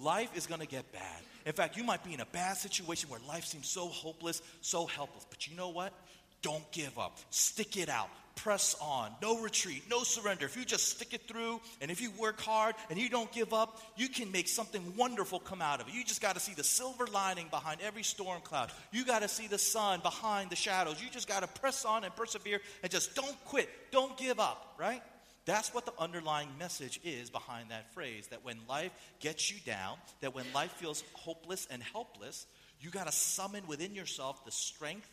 life 0.01 0.35
is 0.35 0.47
going 0.47 0.61
to 0.61 0.67
get 0.67 0.91
bad. 0.91 1.21
In 1.45 1.53
fact, 1.53 1.77
you 1.77 1.83
might 1.83 2.03
be 2.03 2.13
in 2.13 2.19
a 2.19 2.25
bad 2.25 2.57
situation 2.57 3.09
where 3.09 3.19
life 3.27 3.45
seems 3.45 3.67
so 3.67 3.87
hopeless, 3.87 4.41
so 4.61 4.85
helpless. 4.85 5.25
But 5.29 5.47
you 5.47 5.55
know 5.55 5.69
what? 5.69 5.93
Don't 6.41 6.69
give 6.71 6.97
up. 6.99 7.17
Stick 7.29 7.77
it 7.77 7.89
out. 7.89 8.09
Press 8.35 8.75
on. 8.81 9.11
No 9.21 9.41
retreat. 9.41 9.83
No 9.89 10.03
surrender. 10.03 10.45
If 10.45 10.57
you 10.57 10.65
just 10.65 10.89
stick 10.89 11.13
it 11.13 11.27
through 11.27 11.61
and 11.81 11.89
if 11.89 12.01
you 12.01 12.11
work 12.19 12.39
hard 12.41 12.75
and 12.89 12.99
you 12.99 13.09
don't 13.09 13.31
give 13.31 13.53
up, 13.53 13.81
you 13.95 14.09
can 14.09 14.31
make 14.31 14.47
something 14.47 14.93
wonderful 14.97 15.39
come 15.39 15.61
out 15.61 15.81
of 15.81 15.87
it. 15.87 15.93
You 15.93 16.03
just 16.03 16.21
got 16.21 16.35
to 16.35 16.41
see 16.41 16.53
the 16.53 16.63
silver 16.63 17.07
lining 17.07 17.47
behind 17.49 17.79
every 17.81 18.03
storm 18.03 18.41
cloud. 18.43 18.71
You 18.91 19.05
got 19.05 19.21
to 19.21 19.27
see 19.27 19.47
the 19.47 19.57
sun 19.57 20.01
behind 20.01 20.49
the 20.49 20.55
shadows. 20.55 21.01
You 21.01 21.09
just 21.09 21.27
got 21.27 21.41
to 21.41 21.61
press 21.61 21.85
on 21.85 22.03
and 22.03 22.15
persevere 22.15 22.59
and 22.83 22.91
just 22.91 23.15
don't 23.15 23.45
quit. 23.45 23.69
Don't 23.91 24.17
give 24.17 24.39
up, 24.39 24.75
right? 24.77 25.01
That's 25.45 25.73
what 25.73 25.85
the 25.85 25.93
underlying 25.99 26.49
message 26.57 26.99
is 27.03 27.29
behind 27.29 27.69
that 27.69 27.93
phrase 27.93 28.27
that 28.27 28.43
when 28.43 28.57
life 28.67 28.91
gets 29.19 29.51
you 29.51 29.57
down, 29.65 29.97
that 30.21 30.33
when 30.33 30.45
life 30.53 30.71
feels 30.73 31.03
hopeless 31.13 31.67
and 31.69 31.83
helpless, 31.83 32.47
you 32.79 32.89
got 32.89 33.05
to 33.05 33.11
summon 33.11 33.65
within 33.67 33.93
yourself 33.93 34.43
the 34.43 34.51
strength 34.51 35.07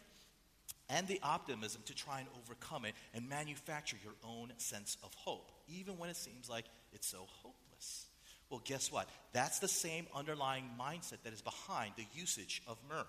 and 0.89 1.07
the 1.07 1.21
optimism 1.23 1.83
to 1.87 1.95
try 1.95 2.21
and 2.21 2.29
overcome 2.43 2.87
it 2.87 2.95
and 3.15 3.29
manufacture 3.29 3.97
your 4.03 4.15
own 4.25 4.53
sense 4.57 4.97
of 5.03 5.13
hope, 5.15 5.51
even 5.69 5.99
when 5.99 6.09
it 6.09 6.17
seems 6.17 6.49
like 6.49 6.65
it's 6.93 7.07
so 7.07 7.27
hopeless. 7.43 8.07
Well, 8.49 8.63
guess 8.65 8.91
what? 8.91 9.09
That's 9.33 9.59
the 9.59 9.69
same 9.69 10.07
underlying 10.15 10.69
mindset 10.79 11.23
that 11.25 11.33
is 11.33 11.43
behind 11.43 11.93
the 11.97 12.07
usage 12.15 12.63
of 12.67 12.79
myrrh. 12.89 13.07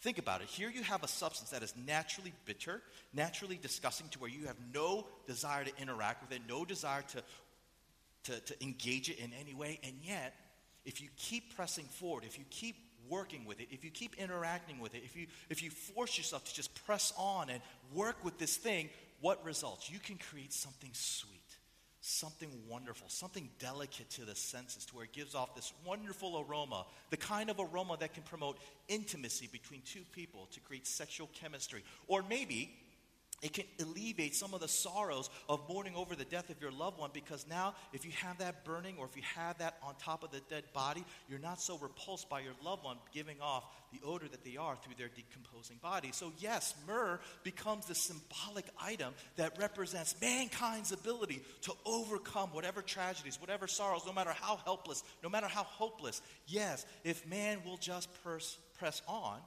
Think 0.00 0.18
about 0.18 0.40
it. 0.40 0.48
Here 0.48 0.70
you 0.70 0.82
have 0.82 1.02
a 1.02 1.08
substance 1.08 1.50
that 1.50 1.62
is 1.62 1.74
naturally 1.86 2.32
bitter, 2.46 2.80
naturally 3.12 3.58
disgusting, 3.60 4.08
to 4.10 4.18
where 4.18 4.30
you 4.30 4.46
have 4.46 4.56
no 4.72 5.06
desire 5.26 5.64
to 5.64 5.72
interact 5.80 6.22
with 6.22 6.32
it, 6.32 6.42
no 6.48 6.64
desire 6.64 7.02
to, 7.02 7.22
to, 8.24 8.40
to 8.40 8.62
engage 8.64 9.10
it 9.10 9.18
in 9.18 9.30
any 9.38 9.52
way. 9.52 9.78
And 9.82 9.92
yet, 10.02 10.34
if 10.86 11.02
you 11.02 11.08
keep 11.16 11.54
pressing 11.54 11.84
forward, 11.84 12.24
if 12.24 12.38
you 12.38 12.44
keep 12.48 12.76
working 13.10 13.44
with 13.44 13.60
it, 13.60 13.68
if 13.70 13.84
you 13.84 13.90
keep 13.90 14.14
interacting 14.16 14.80
with 14.80 14.94
it, 14.94 15.02
if 15.04 15.14
you, 15.14 15.26
if 15.50 15.62
you 15.62 15.70
force 15.70 16.16
yourself 16.16 16.44
to 16.44 16.54
just 16.54 16.74
press 16.86 17.12
on 17.18 17.50
and 17.50 17.60
work 17.94 18.24
with 18.24 18.38
this 18.38 18.56
thing, 18.56 18.88
what 19.20 19.44
results? 19.44 19.90
You 19.90 19.98
can 19.98 20.16
create 20.16 20.54
something 20.54 20.90
sweet 20.94 21.39
something 22.00 22.50
wonderful, 22.68 23.08
something 23.08 23.50
delicate 23.58 24.08
to 24.10 24.24
the 24.24 24.34
senses, 24.34 24.86
to 24.86 24.96
where 24.96 25.04
it 25.04 25.12
gives 25.12 25.34
off 25.34 25.54
this 25.54 25.72
wonderful 25.84 26.44
aroma, 26.48 26.86
the 27.10 27.16
kind 27.16 27.50
of 27.50 27.60
aroma 27.60 27.96
that 28.00 28.14
can 28.14 28.22
promote 28.22 28.58
intimacy 28.88 29.48
between 29.52 29.82
two 29.82 30.02
people 30.12 30.48
to 30.52 30.60
create 30.60 30.86
sexual 30.86 31.28
chemistry. 31.34 31.84
Or 32.08 32.22
maybe 32.22 32.74
it 33.42 33.54
can 33.54 33.64
alleviate 33.80 34.34
some 34.34 34.52
of 34.52 34.60
the 34.60 34.68
sorrows 34.68 35.30
of 35.48 35.66
mourning 35.68 35.94
over 35.96 36.14
the 36.14 36.26
death 36.26 36.50
of 36.50 36.60
your 36.60 36.70
loved 36.70 36.98
one 36.98 37.10
because 37.12 37.46
now, 37.48 37.74
if 37.92 38.04
you 38.04 38.10
have 38.12 38.38
that 38.38 38.64
burning 38.64 38.96
or 38.98 39.06
if 39.06 39.16
you 39.16 39.22
have 39.34 39.56
that 39.58 39.78
on 39.82 39.94
top 39.96 40.22
of 40.22 40.30
the 40.30 40.40
dead 40.50 40.64
body, 40.74 41.04
you're 41.28 41.38
not 41.38 41.60
so 41.60 41.78
repulsed 41.78 42.28
by 42.28 42.40
your 42.40 42.52
loved 42.62 42.84
one 42.84 42.98
giving 43.14 43.40
off 43.40 43.64
the 43.92 44.06
odor 44.06 44.28
that 44.28 44.44
they 44.44 44.56
are 44.56 44.76
through 44.76 44.94
their 44.98 45.08
decomposing 45.08 45.78
body. 45.82 46.10
So, 46.12 46.32
yes, 46.38 46.74
myrrh 46.86 47.18
becomes 47.42 47.86
the 47.86 47.94
symbolic 47.94 48.66
item 48.80 49.14
that 49.36 49.58
represents 49.58 50.14
mankind's 50.20 50.92
ability 50.92 51.42
to 51.62 51.72
overcome 51.86 52.50
whatever 52.50 52.82
tragedies, 52.82 53.40
whatever 53.40 53.66
sorrows, 53.66 54.02
no 54.06 54.12
matter 54.12 54.34
how 54.38 54.56
helpless, 54.64 55.02
no 55.22 55.30
matter 55.30 55.48
how 55.48 55.62
hopeless. 55.62 56.20
Yes, 56.46 56.84
if 57.04 57.26
man 57.26 57.58
will 57.64 57.78
just 57.78 58.08
pers- 58.22 58.58
press 58.78 59.00
on 59.08 59.38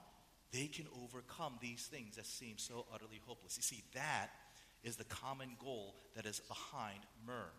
they 0.54 0.68
can 0.68 0.86
overcome 1.04 1.56
these 1.60 1.90
things 1.92 2.16
that 2.16 2.28
seem 2.28 2.58
so 2.58 2.86
utterly 2.94 3.20
hopeless. 3.26 3.58
You 3.58 3.64
see, 3.64 3.84
that 3.96 4.30
is 4.84 4.96
the 4.96 5.04
common 5.06 5.50
goal 5.60 5.96
that 6.16 6.26
is 6.26 6.40
behind 6.42 7.00
myrrh. 7.26 7.52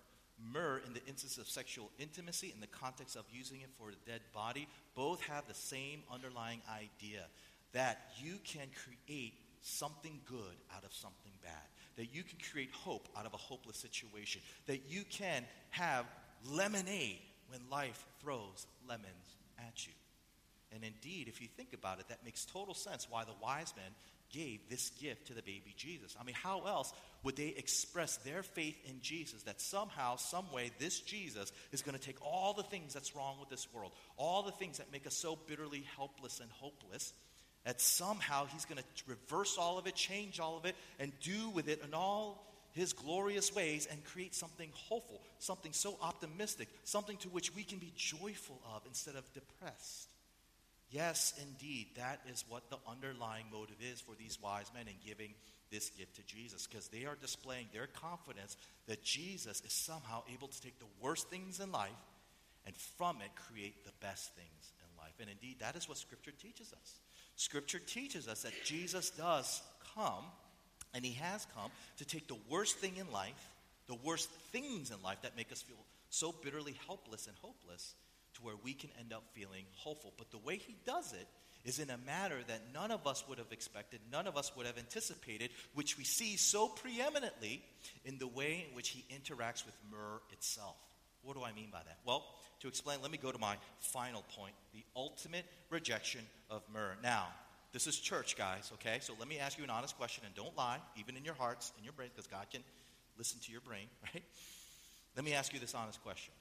Myrrh, 0.53 0.81
in 0.87 0.95
the 0.95 1.05
instance 1.07 1.39
of 1.39 1.49
sexual 1.49 1.91
intimacy, 1.99 2.53
in 2.55 2.61
the 2.61 2.67
context 2.69 3.17
of 3.17 3.25
using 3.33 3.61
it 3.61 3.71
for 3.79 3.91
a 3.91 4.11
dead 4.11 4.21
body, 4.33 4.69
both 4.95 5.21
have 5.23 5.47
the 5.47 5.55
same 5.55 6.03
underlying 6.13 6.61
idea 6.71 7.25
that 7.73 8.13
you 8.23 8.35
can 8.45 8.69
create 8.85 9.35
something 9.61 10.21
good 10.27 10.57
out 10.77 10.85
of 10.85 10.93
something 10.93 11.33
bad, 11.43 11.53
that 11.97 12.15
you 12.15 12.23
can 12.23 12.39
create 12.53 12.71
hope 12.73 13.09
out 13.17 13.27
of 13.27 13.35
a 13.35 13.39
hopeless 13.39 13.77
situation, 13.77 14.41
that 14.67 14.83
you 14.89 15.03
can 15.11 15.45
have 15.71 16.05
lemonade 16.49 17.21
when 17.49 17.61
life 17.71 18.07
throws 18.21 18.67
lemons 18.89 19.37
at 19.59 19.87
you. 19.87 19.93
And 20.75 20.85
indeed, 20.85 21.29
if 21.29 21.41
you 21.41 21.49
think 21.57 21.73
about 21.73 22.01
it, 22.01 22.09
that 22.09 22.25
makes 22.25 22.45
total 22.45 22.75
sense 22.75 23.07
why 23.09 23.25
the 23.25 23.35
wise 23.43 23.73
men 23.77 23.93
gave 24.31 24.69
this 24.69 24.91
gift 25.01 25.29
to 25.29 25.35
the 25.35 25.43
baby 25.43 25.75
Jesus. 25.77 26.17
I 26.21 26.25
mean, 26.25 26.35
how 26.35 26.63
else 26.67 26.93
would 27.23 27.37
they 27.37 27.55
express 27.57 28.17
their 28.19 28.43
faith 28.43 28.77
in 28.89 29.01
Jesus 29.01 29.43
that 29.45 29.61
somehow, 29.61 30.17
some 30.17 30.51
way, 30.53 30.73
this 30.79 31.01
Jesus 31.01 31.53
is 31.73 31.83
going 31.83 31.97
to 31.97 32.05
take 32.05 32.21
all 32.21 32.53
the 32.53 32.65
things 32.65 32.93
that's 32.93 33.15
wrong 33.15 33.37
with 33.39 33.49
this 33.49 33.69
world, 33.73 33.93
all 34.17 34.43
the 34.43 34.51
things 34.53 34.79
that 34.79 34.91
make 34.91 35.07
us 35.07 35.15
so 35.15 35.39
bitterly 35.47 35.85
helpless 35.97 36.41
and 36.41 36.51
hopeless, 36.53 37.13
that 37.65 37.81
somehow 37.81 38.47
he's 38.47 38.65
going 38.65 38.79
to 38.79 38.85
reverse 39.07 39.57
all 39.57 39.79
of 39.79 39.87
it, 39.87 39.95
change 39.95 40.41
all 40.41 40.57
of 40.57 40.67
it, 40.67 40.75
and 40.99 41.13
do 41.21 41.49
with 41.51 41.69
it 41.69 41.81
in 41.85 41.95
all 41.95 42.45
his 42.73 42.93
glorious 42.93 43.55
ways 43.55 43.87
and 43.91 44.05
create 44.05 44.35
something 44.35 44.69
hopeful, 44.75 45.21
something 45.39 45.73
so 45.73 45.97
optimistic, 46.03 46.69
something 46.83 47.17
to 47.19 47.29
which 47.29 47.55
we 47.55 47.63
can 47.63 47.79
be 47.79 47.93
joyful 47.97 48.61
of 48.75 48.83
instead 48.87 49.15
of 49.15 49.33
depressed. 49.33 50.09
Yes, 50.95 51.35
indeed, 51.43 51.89
that 51.97 52.21
is 52.33 52.45
what 52.49 52.71
the 52.71 52.77
underlying 52.89 53.47
motive 53.53 53.79
is 53.83 54.01
for 54.01 54.15
these 54.15 54.39
wise 54.41 54.71
men 54.73 54.87
in 54.87 54.95
giving 55.05 55.35
this 55.73 55.91
gift 55.91 56.15
to 56.15 56.23
Jesus, 56.23 56.69
because 56.69 56.87
they 56.87 57.05
are 57.05 57.17
displaying 57.21 57.67
their 57.73 57.89
confidence 57.89 58.57
that 58.87 59.03
Jesus 59.03 59.61
is 59.67 59.73
somehow 59.73 60.23
able 60.33 60.47
to 60.47 60.63
take 60.63 60.79
the 60.79 60.87
worst 61.01 61.29
things 61.29 61.59
in 61.59 61.73
life 61.73 61.91
and 62.65 62.77
from 62.97 63.17
it 63.23 63.31
create 63.35 63.85
the 63.85 63.91
best 64.01 64.37
things 64.37 64.73
in 64.79 65.03
life. 65.03 65.15
And 65.19 65.29
indeed, 65.29 65.57
that 65.59 65.75
is 65.75 65.89
what 65.89 65.99
Scripture 65.99 66.31
teaches 66.41 66.73
us. 66.73 67.01
Scripture 67.35 67.81
teaches 67.81 68.29
us 68.29 68.43
that 68.43 68.53
Jesus 68.65 69.11
does 69.11 69.63
come, 69.97 70.25
and 70.95 71.05
He 71.05 71.15
has 71.15 71.45
come, 71.57 71.73
to 71.97 72.05
take 72.05 72.29
the 72.29 72.39
worst 72.49 72.77
thing 72.77 72.99
in 72.99 73.11
life, 73.11 73.51
the 73.89 73.99
worst 74.05 74.31
things 74.53 74.93
in 74.93 75.03
life 75.03 75.23
that 75.23 75.37
make 75.37 75.51
us 75.51 75.61
feel 75.61 75.85
so 76.09 76.33
bitterly 76.45 76.77
helpless 76.87 77.27
and 77.27 77.37
hopeless, 77.43 77.97
to 78.35 78.43
where 78.43 78.55
we 78.63 78.75
can 78.75 78.91
end 78.99 79.13
up 79.13 79.25
feeling 79.33 79.65
hopeful. 79.77 80.13
But 80.17 80.31
the 80.31 80.39
way 80.39 80.57
he 80.57 80.77
does 80.87 81.13
it 81.13 81.27
is 81.65 81.79
in 81.79 81.91
a 81.91 81.99
manner 81.99 82.37
that 82.47 82.61
none 82.75 82.91
of 82.91 83.07
us 83.07 83.25
would 83.29 83.39
have 83.39 83.53
expected, 83.53 84.01
none 84.13 84.27
of 84.27 84.37
us 84.37 84.55
would 84.57 84.67
have 84.67 84.77
anticipated, 84.77 85.51
which 85.75 85.97
we 85.97 86.05
see 86.05 86.37
so 86.37 86.69
preeminently 86.69 87.63
in 88.05 88.19
the 88.19 88.27
way 88.27 88.67
in 88.69 88.77
which 88.77 88.91
he 88.91 89.05
interacts 89.15 89.65
with 89.65 89.75
myrrh 89.91 90.21
itself. 90.33 90.77
What 91.23 91.37
do 91.37 91.43
I 91.43 91.53
mean 91.53 91.69
by 91.73 91.79
that? 91.79 91.99
Well, 92.05 92.25
to 92.61 92.69
explain, 92.69 92.99
let 93.01 93.11
me 93.11 93.19
go 93.19 93.33
to 93.33 93.39
my 93.39 93.57
final 93.81 94.23
point 94.37 94.55
the 94.75 94.85
ultimate 94.95 95.47
rejection 95.71 96.21
of 96.51 96.63
myrrh. 96.73 96.97
Now, 97.03 97.29
this 97.73 97.87
is 97.87 97.99
church, 97.99 98.37
guys, 98.37 98.71
okay? 98.75 98.99
So 99.01 99.15
let 99.19 99.27
me 99.27 99.39
ask 99.39 99.57
you 99.57 99.65
an 99.65 99.71
honest 99.71 99.97
question, 99.97 100.23
and 100.27 100.35
don't 100.35 100.57
lie, 100.57 100.79
even 100.97 101.17
in 101.17 101.25
your 101.25 101.35
hearts, 101.35 101.73
in 101.79 101.85
your 101.85 101.95
brain, 101.95 102.11
because 102.15 102.27
God 102.27 102.47
can 102.53 102.63
listen 103.17 103.41
to 103.41 103.53
your 103.53 103.63
brain, 103.63 103.87
right? 104.15 104.23
Let 105.17 105.25
me 105.25 105.33
ask 105.33 105.53
you 105.53 105.61
this 105.61 105.75
honest 105.75 106.03
question. 106.03 106.35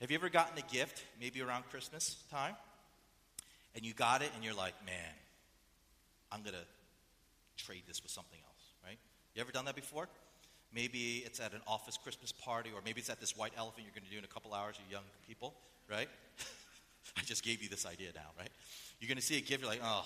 Have 0.00 0.12
you 0.12 0.16
ever 0.16 0.28
gotten 0.28 0.56
a 0.56 0.72
gift, 0.72 1.02
maybe 1.20 1.42
around 1.42 1.64
Christmas 1.70 2.16
time, 2.30 2.54
and 3.74 3.84
you 3.84 3.92
got 3.94 4.22
it 4.22 4.30
and 4.36 4.44
you're 4.44 4.54
like, 4.54 4.74
man, 4.86 5.14
I'm 6.30 6.42
going 6.42 6.54
to 6.54 7.64
trade 7.64 7.82
this 7.88 8.02
with 8.02 8.12
something 8.12 8.38
else, 8.46 8.62
right? 8.84 8.98
You 9.34 9.40
ever 9.40 9.50
done 9.50 9.64
that 9.64 9.74
before? 9.74 10.08
Maybe 10.72 11.22
it's 11.26 11.40
at 11.40 11.52
an 11.52 11.62
office 11.66 11.96
Christmas 11.96 12.30
party, 12.30 12.70
or 12.74 12.80
maybe 12.84 13.00
it's 13.00 13.10
at 13.10 13.18
this 13.18 13.36
white 13.36 13.52
elephant 13.56 13.86
you're 13.86 13.94
going 13.94 14.04
to 14.04 14.10
do 14.10 14.18
in 14.18 14.24
a 14.24 14.28
couple 14.28 14.54
hours, 14.54 14.76
you 14.78 14.84
young 14.92 15.04
people, 15.26 15.54
right? 15.90 16.08
I 17.16 17.22
just 17.22 17.42
gave 17.42 17.62
you 17.62 17.68
this 17.68 17.86
idea 17.86 18.10
now, 18.14 18.30
right? 18.38 18.50
You're 19.00 19.08
going 19.08 19.18
to 19.18 19.24
see 19.24 19.38
a 19.38 19.40
gift, 19.40 19.62
you're 19.62 19.70
like, 19.70 19.80
oh, 19.82 20.04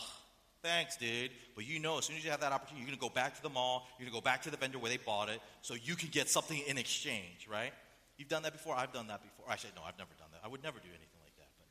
thanks, 0.62 0.96
dude. 0.96 1.33
But 1.55 1.66
you 1.66 1.81
know, 1.81 1.98
as 1.98 2.07
soon 2.07 2.16
as 2.16 2.24
you 2.24 2.31
have 2.31 2.40
that 2.40 2.52
opportunity, 2.52 2.81
you're 2.81 2.96
going 2.96 2.98
to 2.98 3.09
go 3.09 3.12
back 3.12 3.35
to 3.37 3.42
the 3.42 3.50
mall, 3.50 3.88
you're 3.98 4.09
going 4.09 4.14
to 4.14 4.22
go 4.22 4.24
back 4.24 4.42
to 4.42 4.50
the 4.50 4.57
vendor 4.57 4.78
where 4.78 4.90
they 4.90 4.96
bought 4.96 5.28
it, 5.28 5.40
so 5.61 5.74
you 5.74 5.96
can 5.96 6.09
get 6.09 6.31
something 6.31 6.62
in 6.66 6.78
exchange, 6.78 7.48
right? 7.50 7.72
You've 8.18 8.29
done 8.29 8.42
that 8.42 8.53
before? 8.53 8.75
I've 8.77 8.92
done 8.92 9.09
that 9.09 9.22
before. 9.22 9.46
Actually, 9.51 9.72
no, 9.77 9.83
I've 9.83 9.98
never 9.98 10.14
done 10.18 10.29
that. 10.33 10.40
I 10.44 10.48
would 10.48 10.62
never 10.62 10.79
do 10.79 10.88
anything 10.88 11.20
like 11.22 11.37
that. 11.37 11.48
But 11.59 11.66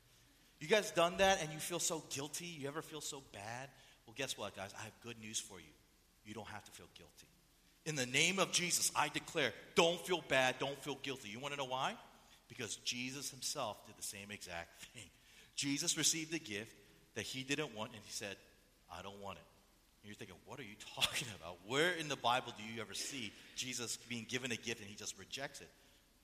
you 0.60 0.68
guys 0.68 0.90
done 0.90 1.16
that 1.18 1.42
and 1.42 1.52
you 1.52 1.58
feel 1.58 1.78
so 1.78 2.02
guilty? 2.10 2.46
You 2.46 2.68
ever 2.68 2.82
feel 2.82 3.00
so 3.00 3.22
bad? 3.32 3.68
Well, 4.06 4.14
guess 4.16 4.36
what, 4.36 4.56
guys? 4.56 4.70
I 4.78 4.82
have 4.82 4.92
good 5.02 5.18
news 5.20 5.38
for 5.38 5.58
you. 5.58 5.72
You 6.24 6.34
don't 6.34 6.48
have 6.48 6.64
to 6.64 6.70
feel 6.72 6.88
guilty. 6.94 7.26
In 7.84 7.96
the 7.96 8.06
name 8.06 8.38
of 8.38 8.52
Jesus, 8.52 8.92
I 8.94 9.08
declare 9.08 9.52
don't 9.74 10.00
feel 10.06 10.22
bad, 10.28 10.56
don't 10.58 10.80
feel 10.84 10.98
guilty. 11.02 11.28
You 11.28 11.40
want 11.40 11.52
to 11.54 11.58
know 11.58 11.66
why? 11.66 11.94
Because 12.48 12.76
Jesus 12.76 13.30
himself 13.30 13.84
did 13.86 13.96
the 13.96 14.02
same 14.02 14.30
exact 14.30 14.82
thing. 14.94 15.08
Jesus 15.56 15.96
received 15.96 16.32
a 16.34 16.38
gift 16.38 16.74
that 17.14 17.24
he 17.24 17.42
didn't 17.42 17.74
want, 17.74 17.92
and 17.92 18.00
he 18.04 18.12
said, 18.12 18.36
I 18.90 19.02
don't 19.02 19.20
want 19.20 19.38
it. 19.38 19.44
And 20.02 20.08
you're 20.08 20.16
thinking, 20.16 20.36
what 20.46 20.58
are 20.60 20.64
you 20.64 20.76
talking 20.94 21.28
about? 21.40 21.58
Where 21.66 21.92
in 21.92 22.08
the 22.08 22.16
Bible 22.16 22.52
do 22.56 22.64
you 22.64 22.80
ever 22.80 22.94
see 22.94 23.32
Jesus 23.56 23.96
being 24.08 24.26
given 24.28 24.52
a 24.52 24.56
gift 24.56 24.80
and 24.80 24.88
he 24.88 24.94
just 24.94 25.18
rejects 25.18 25.60
it? 25.60 25.70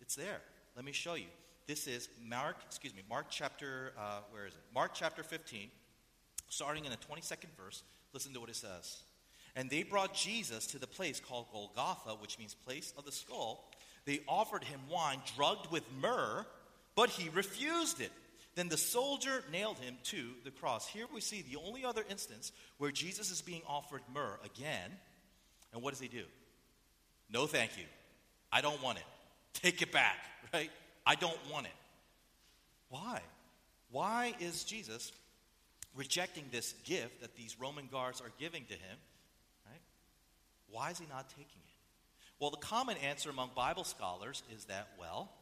It's 0.00 0.14
there. 0.14 0.40
Let 0.76 0.84
me 0.84 0.92
show 0.92 1.14
you. 1.14 1.26
This 1.66 1.86
is 1.86 2.08
Mark, 2.26 2.56
excuse 2.66 2.94
me, 2.94 3.02
Mark 3.10 3.26
chapter, 3.30 3.92
uh, 3.98 4.20
where 4.30 4.46
is 4.46 4.54
it? 4.54 4.60
Mark 4.74 4.92
chapter 4.94 5.22
15, 5.22 5.68
starting 6.48 6.84
in 6.86 6.90
the 6.90 6.96
22nd 6.96 7.54
verse. 7.62 7.82
Listen 8.14 8.32
to 8.32 8.40
what 8.40 8.48
it 8.48 8.56
says. 8.56 9.02
And 9.54 9.68
they 9.68 9.82
brought 9.82 10.14
Jesus 10.14 10.66
to 10.68 10.78
the 10.78 10.86
place 10.86 11.20
called 11.20 11.46
Golgotha, 11.52 12.10
which 12.20 12.38
means 12.38 12.54
place 12.54 12.94
of 12.96 13.04
the 13.04 13.12
skull. 13.12 13.70
They 14.06 14.20
offered 14.26 14.64
him 14.64 14.80
wine 14.90 15.20
drugged 15.36 15.70
with 15.70 15.82
myrrh, 16.00 16.46
but 16.94 17.10
he 17.10 17.28
refused 17.28 18.00
it. 18.00 18.12
Then 18.54 18.68
the 18.68 18.76
soldier 18.76 19.44
nailed 19.52 19.78
him 19.78 19.96
to 20.04 20.30
the 20.44 20.50
cross. 20.50 20.88
Here 20.88 21.06
we 21.12 21.20
see 21.20 21.42
the 21.42 21.58
only 21.58 21.84
other 21.84 22.04
instance 22.08 22.50
where 22.78 22.90
Jesus 22.90 23.30
is 23.30 23.42
being 23.42 23.62
offered 23.68 24.02
myrrh 24.12 24.38
again. 24.44 24.90
And 25.72 25.82
what 25.82 25.90
does 25.90 26.00
he 26.00 26.08
do? 26.08 26.24
No, 27.30 27.46
thank 27.46 27.76
you. 27.76 27.84
I 28.50 28.60
don't 28.60 28.82
want 28.82 28.98
it. 28.98 29.04
Take 29.62 29.82
it 29.82 29.90
back, 29.92 30.16
right? 30.52 30.70
I 31.04 31.14
don't 31.16 31.38
want 31.50 31.66
it. 31.66 31.72
Why? 32.90 33.20
Why 33.90 34.34
is 34.38 34.64
Jesus 34.64 35.12
rejecting 35.96 36.44
this 36.52 36.74
gift 36.84 37.22
that 37.22 37.34
these 37.34 37.58
Roman 37.60 37.88
guards 37.90 38.20
are 38.20 38.30
giving 38.38 38.64
to 38.66 38.74
him? 38.74 38.96
Right? 39.66 39.80
Why 40.70 40.90
is 40.90 40.98
he 40.98 41.06
not 41.10 41.28
taking 41.30 41.44
it? 41.44 41.68
Well, 42.40 42.50
the 42.50 42.58
common 42.58 42.96
answer 42.98 43.30
among 43.30 43.50
Bible 43.56 43.84
scholars 43.84 44.44
is 44.54 44.66
that, 44.66 44.88
well, 44.98 45.32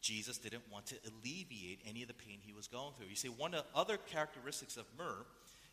Jesus 0.00 0.38
didn't 0.38 0.62
want 0.72 0.86
to 0.86 0.96
alleviate 1.06 1.80
any 1.86 2.02
of 2.02 2.08
the 2.08 2.14
pain 2.14 2.38
he 2.40 2.52
was 2.52 2.68
going 2.68 2.94
through. 2.96 3.08
You 3.08 3.16
see, 3.16 3.28
one 3.28 3.52
of 3.52 3.64
the 3.64 3.78
other 3.78 3.98
characteristics 3.98 4.76
of 4.76 4.84
myrrh 4.96 5.26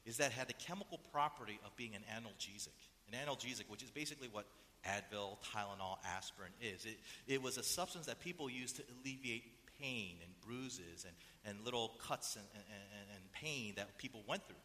is 0.05 0.17
that 0.17 0.31
it 0.31 0.33
had 0.33 0.49
the 0.49 0.53
chemical 0.53 0.99
property 1.13 1.59
of 1.65 1.73
being 1.77 1.95
an 1.95 2.03
analgesic. 2.13 2.75
An 3.11 3.17
analgesic, 3.17 3.69
which 3.69 3.83
is 3.83 3.89
basically 3.89 4.27
what 4.31 4.45
Advil, 4.85 5.37
Tylenol, 5.53 5.97
aspirin 6.05 6.51
is. 6.61 6.85
It, 6.85 6.99
it 7.27 7.41
was 7.41 7.57
a 7.57 7.63
substance 7.63 8.05
that 8.07 8.19
people 8.19 8.49
used 8.49 8.77
to 8.77 8.83
alleviate 9.01 9.43
pain 9.79 10.15
and 10.21 10.31
bruises 10.45 11.05
and, 11.05 11.15
and 11.45 11.63
little 11.65 11.93
cuts 12.05 12.35
and, 12.35 12.45
and, 12.53 13.15
and 13.15 13.31
pain 13.33 13.73
that 13.77 13.97
people 13.97 14.23
went 14.27 14.45
through. 14.47 14.55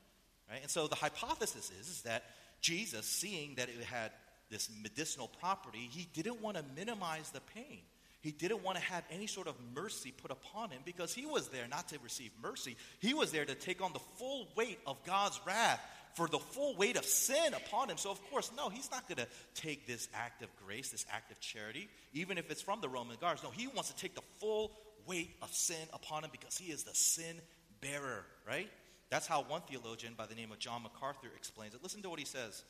Right? 0.51 0.61
And 0.63 0.71
so 0.71 0.87
the 0.87 0.97
hypothesis 0.97 1.71
is, 1.79 1.89
is 1.89 2.03
that 2.03 2.25
Jesus, 2.61 3.07
seeing 3.07 3.55
that 3.57 3.69
it 3.69 3.85
had 3.85 4.13
this 4.51 4.71
medicinal 4.83 5.29
property, 5.41 5.89
he 5.91 6.09
didn't 6.15 6.41
want 6.41 6.57
to 6.57 6.65
minimize 6.75 7.31
the 7.31 7.41
pain. 7.41 7.81
He 8.21 8.33
didn't 8.33 8.65
want 8.65 8.77
to 8.77 8.83
have 8.83 9.05
any 9.13 9.29
sort 9.29 9.47
of 9.47 9.55
mercy 9.77 10.11
put 10.11 10.33
upon 10.33 10.71
him 10.71 10.81
because 10.85 11.15
he 11.15 11.25
was 11.25 11.49
there 11.49 11.69
not 11.71 11.89
to 11.89 11.99
receive 12.03 12.33
mercy. 12.43 12.77
He 12.99 13.15
was 13.15 13.31
there 13.31 13.45
to 13.45 13.55
take 13.55 13.81
on 13.81 13.93
the 13.93 14.01
full 14.17 14.49
weight 14.57 14.81
of 14.87 15.03
God's 15.05 15.41
wrath 15.47 15.81
for 16.19 16.27
the 16.27 16.39
full 16.41 16.75
weight 16.75 16.97
of 16.97 17.05
sin 17.05 17.55
upon 17.55 17.89
him. 17.89 17.97
So, 17.97 18.11
of 18.11 18.21
course, 18.29 18.51
no, 18.57 18.69
he's 18.69 18.91
not 18.91 19.07
going 19.07 19.19
to 19.19 19.29
take 19.55 19.87
this 19.87 20.09
act 20.13 20.43
of 20.43 20.49
grace, 20.67 20.91
this 20.91 21.07
act 21.13 21.31
of 21.31 21.39
charity, 21.39 21.89
even 22.13 22.39
if 22.39 22.51
it's 22.51 22.61
from 22.61 22.81
the 22.81 22.89
Roman 22.89 23.17
guards. 23.21 23.45
No, 23.45 23.51
he 23.51 23.69
wants 23.69 23.93
to 23.93 23.97
take 23.97 24.17
the 24.17 24.23
full 24.41 24.73
weight 25.07 25.31
of 25.43 25.53
sin 25.53 25.87
upon 25.93 26.25
him 26.25 26.31
because 26.33 26.59
he 26.59 26.73
is 26.73 26.83
the 26.83 26.93
sin 26.93 27.41
bearer, 27.81 28.25
right? 28.49 28.69
That's 29.11 29.29
how 29.29 29.45
one 29.45 29.63
theologian 29.69 30.15
by 30.19 30.27
the 30.27 30.35
name 30.35 30.51
of 30.51 30.59
John 30.59 30.83
MacArthur 30.83 31.29
explains 31.37 31.75
it. 31.75 31.85
Listen 31.85 32.03
to 32.03 32.11
what 32.11 32.19
he 32.19 32.25
says 32.25 32.65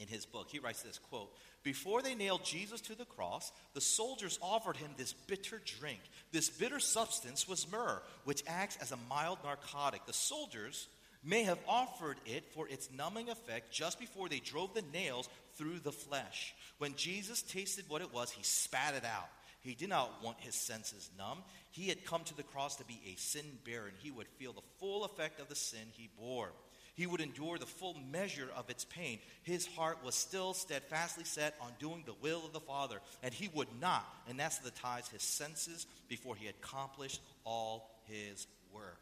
in 0.00 0.08
his 0.08 0.26
book. 0.26 0.48
He 0.50 0.58
writes 0.58 0.82
this 0.82 0.98
quote 0.98 1.32
Before 1.62 2.02
they 2.02 2.16
nailed 2.16 2.44
Jesus 2.44 2.80
to 2.82 2.96
the 2.96 3.04
cross, 3.04 3.52
the 3.74 3.80
soldiers 3.80 4.40
offered 4.42 4.76
him 4.76 4.90
this 4.96 5.12
bitter 5.12 5.62
drink. 5.64 6.00
This 6.32 6.50
bitter 6.50 6.80
substance 6.80 7.46
was 7.46 7.70
myrrh, 7.70 8.02
which 8.24 8.42
acts 8.48 8.76
as 8.80 8.90
a 8.90 8.98
mild 9.08 9.38
narcotic. 9.44 10.04
The 10.04 10.12
soldiers 10.12 10.88
may 11.26 11.42
have 11.42 11.58
offered 11.68 12.16
it 12.24 12.44
for 12.54 12.68
its 12.68 12.88
numbing 12.96 13.28
effect 13.28 13.72
just 13.72 13.98
before 13.98 14.28
they 14.28 14.38
drove 14.38 14.72
the 14.72 14.84
nails 14.92 15.28
through 15.56 15.80
the 15.80 15.92
flesh. 15.92 16.54
When 16.78 16.94
Jesus 16.94 17.42
tasted 17.42 17.84
what 17.88 18.02
it 18.02 18.14
was, 18.14 18.30
he 18.30 18.42
spat 18.42 18.94
it 18.94 19.04
out. 19.04 19.28
He 19.60 19.74
did 19.74 19.88
not 19.88 20.22
want 20.22 20.40
his 20.40 20.54
senses 20.54 21.10
numb. 21.18 21.38
He 21.72 21.88
had 21.88 22.04
come 22.04 22.22
to 22.24 22.36
the 22.36 22.44
cross 22.44 22.76
to 22.76 22.84
be 22.84 23.00
a 23.12 23.18
sin 23.18 23.44
bearer, 23.64 23.88
and 23.88 23.96
he 23.98 24.12
would 24.12 24.28
feel 24.38 24.52
the 24.52 24.60
full 24.78 25.04
effect 25.04 25.40
of 25.40 25.48
the 25.48 25.56
sin 25.56 25.88
he 25.92 26.08
bore. 26.18 26.52
He 26.94 27.06
would 27.06 27.20
endure 27.20 27.58
the 27.58 27.66
full 27.66 27.94
measure 28.10 28.48
of 28.56 28.70
its 28.70 28.84
pain. 28.84 29.18
His 29.42 29.66
heart 29.66 29.98
was 30.04 30.14
still 30.14 30.54
steadfastly 30.54 31.24
set 31.24 31.54
on 31.60 31.72
doing 31.78 32.04
the 32.06 32.14
will 32.22 32.46
of 32.46 32.52
the 32.52 32.60
Father, 32.60 33.00
and 33.22 33.34
he 33.34 33.48
would 33.52 33.68
not 33.80 34.06
anesthetize 34.30 35.10
his 35.10 35.22
senses 35.22 35.86
before 36.08 36.36
he 36.36 36.46
had 36.46 36.54
accomplished 36.62 37.20
all 37.44 37.90
his 38.04 38.46
work. 38.72 39.00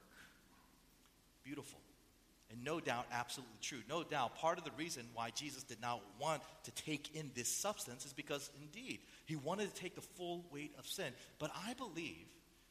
No 2.64 2.80
doubt, 2.80 3.06
absolutely 3.12 3.56
true. 3.60 3.80
No 3.88 4.02
doubt, 4.02 4.36
part 4.36 4.58
of 4.58 4.64
the 4.64 4.70
reason 4.78 5.04
why 5.12 5.30
Jesus 5.30 5.62
did 5.62 5.80
not 5.82 6.00
want 6.18 6.42
to 6.64 6.70
take 6.72 7.14
in 7.14 7.30
this 7.34 7.48
substance 7.48 8.06
is 8.06 8.12
because, 8.12 8.50
indeed, 8.60 9.00
he 9.26 9.36
wanted 9.36 9.74
to 9.74 9.80
take 9.80 9.94
the 9.94 10.00
full 10.00 10.44
weight 10.50 10.72
of 10.78 10.86
sin. 10.86 11.12
But 11.38 11.50
I 11.66 11.74
believe 11.74 12.26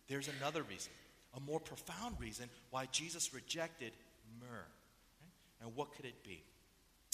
there's 0.08 0.30
another 0.40 0.64
reason, 0.64 0.92
a 1.36 1.40
more 1.40 1.60
profound 1.60 2.20
reason 2.20 2.50
why 2.72 2.88
Jesus 2.92 3.34
rejected 3.34 3.92
myrrh. 4.40 4.48
Right? 4.48 5.32
And 5.62 5.76
what 5.76 5.94
could 5.96 6.06
it 6.06 6.24
be? 6.24 6.42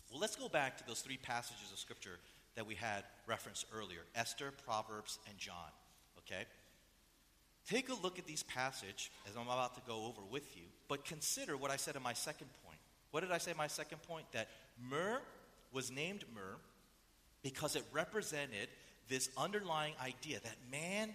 Well, 0.09 0.19
let's 0.19 0.35
go 0.35 0.47
back 0.47 0.77
to 0.77 0.87
those 0.87 1.01
three 1.01 1.17
passages 1.17 1.71
of 1.71 1.79
Scripture 1.79 2.19
that 2.55 2.65
we 2.65 2.75
had 2.75 3.03
referenced 3.27 3.65
earlier 3.73 4.01
Esther, 4.15 4.53
Proverbs, 4.65 5.19
and 5.27 5.37
John. 5.37 5.71
Okay? 6.19 6.45
Take 7.67 7.89
a 7.89 7.93
look 8.01 8.17
at 8.17 8.25
these 8.25 8.43
passages 8.43 9.09
as 9.29 9.35
I'm 9.35 9.43
about 9.43 9.75
to 9.75 9.81
go 9.85 10.05
over 10.05 10.21
with 10.31 10.55
you, 10.55 10.63
but 10.87 11.05
consider 11.05 11.55
what 11.57 11.71
I 11.71 11.75
said 11.75 11.95
in 11.95 12.01
my 12.01 12.13
second 12.13 12.47
point. 12.65 12.68
What 13.11 13.21
did 13.21 13.31
I 13.31 13.37
say 13.37 13.53
my 13.57 13.67
second 13.67 14.01
point? 14.03 14.25
That 14.33 14.47
myrrh 14.89 15.21
was 15.71 15.91
named 15.91 16.23
myrrh 16.33 16.57
because 17.41 17.75
it 17.75 17.83
represented 17.91 18.69
this 19.07 19.29
underlying 19.37 19.93
idea 20.03 20.39
that 20.39 20.55
man, 20.71 21.09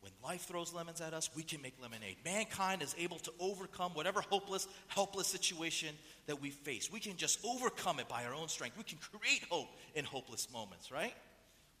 when 0.00 0.12
life 0.22 0.42
throws 0.42 0.72
lemons 0.72 1.00
at 1.00 1.14
us, 1.14 1.30
we 1.34 1.42
can 1.42 1.60
make 1.62 1.74
lemonade. 1.80 2.16
Mankind 2.24 2.82
is 2.82 2.94
able 2.98 3.18
to 3.20 3.32
overcome 3.38 3.92
whatever 3.92 4.20
hopeless, 4.22 4.66
helpless 4.88 5.26
situation 5.26 5.94
that 6.26 6.40
we 6.40 6.50
face. 6.50 6.90
We 6.90 7.00
can 7.00 7.16
just 7.16 7.38
overcome 7.44 8.00
it 8.00 8.08
by 8.08 8.24
our 8.24 8.34
own 8.34 8.48
strength. 8.48 8.76
We 8.76 8.84
can 8.84 8.98
create 8.98 9.44
hope 9.50 9.68
in 9.94 10.04
hopeless 10.04 10.48
moments, 10.52 10.90
right? 10.90 11.14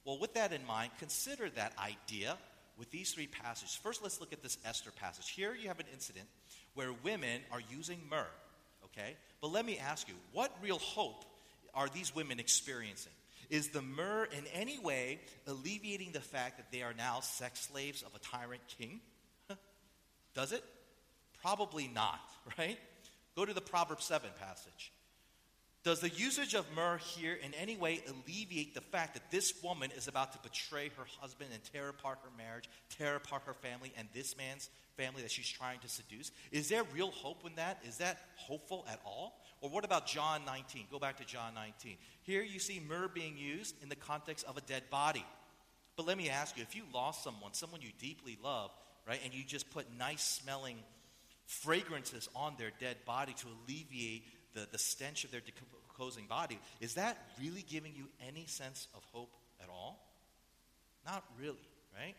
Well, 0.04 0.18
with 0.18 0.34
that 0.34 0.52
in 0.52 0.64
mind, 0.66 0.92
consider 0.98 1.48
that 1.50 1.72
idea 1.78 2.36
with 2.76 2.90
these 2.90 3.12
three 3.12 3.26
passages. 3.26 3.74
First, 3.74 4.02
let's 4.02 4.20
look 4.20 4.32
at 4.32 4.42
this 4.42 4.58
Esther 4.64 4.90
passage. 4.90 5.30
Here 5.30 5.54
you 5.54 5.68
have 5.68 5.80
an 5.80 5.86
incident 5.92 6.26
where 6.74 6.92
women 7.04 7.40
are 7.50 7.60
using 7.70 8.00
myrrh, 8.10 8.26
okay? 8.96 9.16
But 9.40 9.48
let 9.48 9.64
me 9.64 9.78
ask 9.78 10.08
you, 10.08 10.14
what 10.32 10.50
real 10.62 10.78
hope 10.78 11.24
are 11.74 11.88
these 11.88 12.14
women 12.14 12.40
experiencing? 12.40 13.12
Is 13.50 13.68
the 13.68 13.82
myrrh 13.82 14.24
in 14.24 14.44
any 14.54 14.78
way 14.78 15.20
alleviating 15.46 16.12
the 16.12 16.20
fact 16.20 16.56
that 16.56 16.72
they 16.72 16.82
are 16.82 16.94
now 16.94 17.20
sex 17.20 17.68
slaves 17.68 18.02
of 18.02 18.14
a 18.14 18.18
tyrant 18.18 18.62
king? 18.78 19.00
Does 20.34 20.52
it? 20.52 20.64
Probably 21.42 21.88
not, 21.94 22.20
right? 22.58 22.78
Go 23.36 23.44
to 23.44 23.52
the 23.52 23.60
Proverbs 23.60 24.04
7 24.04 24.28
passage. 24.40 24.92
Does 25.84 26.00
the 26.00 26.08
usage 26.08 26.54
of 26.54 26.64
myrrh 26.74 26.96
here 26.96 27.34
in 27.34 27.52
any 27.54 27.76
way 27.76 28.02
alleviate 28.08 28.74
the 28.74 28.80
fact 28.80 29.12
that 29.14 29.30
this 29.30 29.52
woman 29.62 29.90
is 29.94 30.08
about 30.08 30.32
to 30.32 30.38
betray 30.38 30.90
her 30.96 31.04
husband 31.20 31.50
and 31.52 31.62
tear 31.72 31.90
apart 31.90 32.18
her 32.22 32.30
marriage, 32.38 32.70
tear 32.96 33.16
apart 33.16 33.42
her 33.44 33.52
family, 33.52 33.92
and 33.98 34.08
this 34.14 34.34
man's 34.34 34.70
family 34.96 35.22
that 35.22 35.30
she's 35.30 35.48
trying 35.48 35.80
to 35.80 35.88
seduce? 35.88 36.30
Is 36.50 36.68
there 36.68 36.82
real 36.94 37.10
hope 37.10 37.46
in 37.46 37.54
that? 37.56 37.78
Is 37.86 37.98
that 37.98 38.18
hopeful 38.36 38.86
at 38.88 39.00
all? 39.04 39.40
Or 39.60 39.70
what 39.70 39.84
about 39.84 40.06
John 40.06 40.42
19? 40.44 40.86
Go 40.90 40.98
back 40.98 41.16
to 41.18 41.24
John 41.24 41.54
19. 41.54 41.96
Here 42.22 42.42
you 42.42 42.58
see 42.58 42.82
myrrh 42.86 43.08
being 43.08 43.36
used 43.36 43.82
in 43.82 43.88
the 43.88 43.96
context 43.96 44.44
of 44.46 44.56
a 44.56 44.60
dead 44.60 44.82
body. 44.90 45.24
But 45.96 46.06
let 46.06 46.18
me 46.18 46.28
ask 46.28 46.56
you 46.56 46.62
if 46.62 46.74
you 46.74 46.82
lost 46.92 47.22
someone, 47.22 47.54
someone 47.54 47.80
you 47.80 47.90
deeply 47.98 48.38
love, 48.42 48.70
right, 49.06 49.20
and 49.24 49.32
you 49.32 49.44
just 49.44 49.70
put 49.70 49.86
nice 49.96 50.22
smelling 50.22 50.78
fragrances 51.46 52.28
on 52.34 52.54
their 52.58 52.72
dead 52.80 52.96
body 53.04 53.34
to 53.34 53.46
alleviate 53.46 54.24
the, 54.54 54.66
the 54.70 54.78
stench 54.78 55.24
of 55.24 55.30
their 55.30 55.40
decomposing 55.40 56.26
body, 56.26 56.58
is 56.80 56.94
that 56.94 57.18
really 57.40 57.64
giving 57.68 57.94
you 57.94 58.06
any 58.26 58.46
sense 58.46 58.88
of 58.94 59.04
hope 59.12 59.30
at 59.62 59.68
all? 59.68 60.00
Not 61.04 61.24
really, 61.38 61.68
right? 61.94 62.14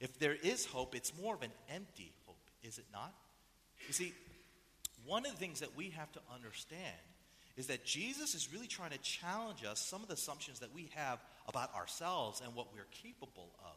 If 0.00 0.18
there 0.18 0.34
is 0.34 0.66
hope, 0.66 0.94
it's 0.94 1.12
more 1.20 1.34
of 1.34 1.42
an 1.42 1.52
empty 1.74 2.12
hope, 2.26 2.38
is 2.62 2.78
it 2.78 2.86
not? 2.92 3.14
You 3.86 3.92
see, 3.92 4.12
one 5.06 5.24
of 5.24 5.32
the 5.32 5.38
things 5.38 5.60
that 5.60 5.76
we 5.76 5.90
have 5.90 6.10
to 6.12 6.20
understand 6.34 6.80
is 7.56 7.68
that 7.68 7.84
Jesus 7.84 8.34
is 8.34 8.52
really 8.52 8.66
trying 8.66 8.90
to 8.90 8.98
challenge 8.98 9.64
us 9.64 9.80
some 9.80 10.02
of 10.02 10.08
the 10.08 10.14
assumptions 10.14 10.60
that 10.60 10.74
we 10.74 10.90
have 10.94 11.18
about 11.48 11.74
ourselves 11.74 12.42
and 12.44 12.54
what 12.54 12.74
we're 12.74 12.86
capable 13.02 13.50
of. 13.60 13.76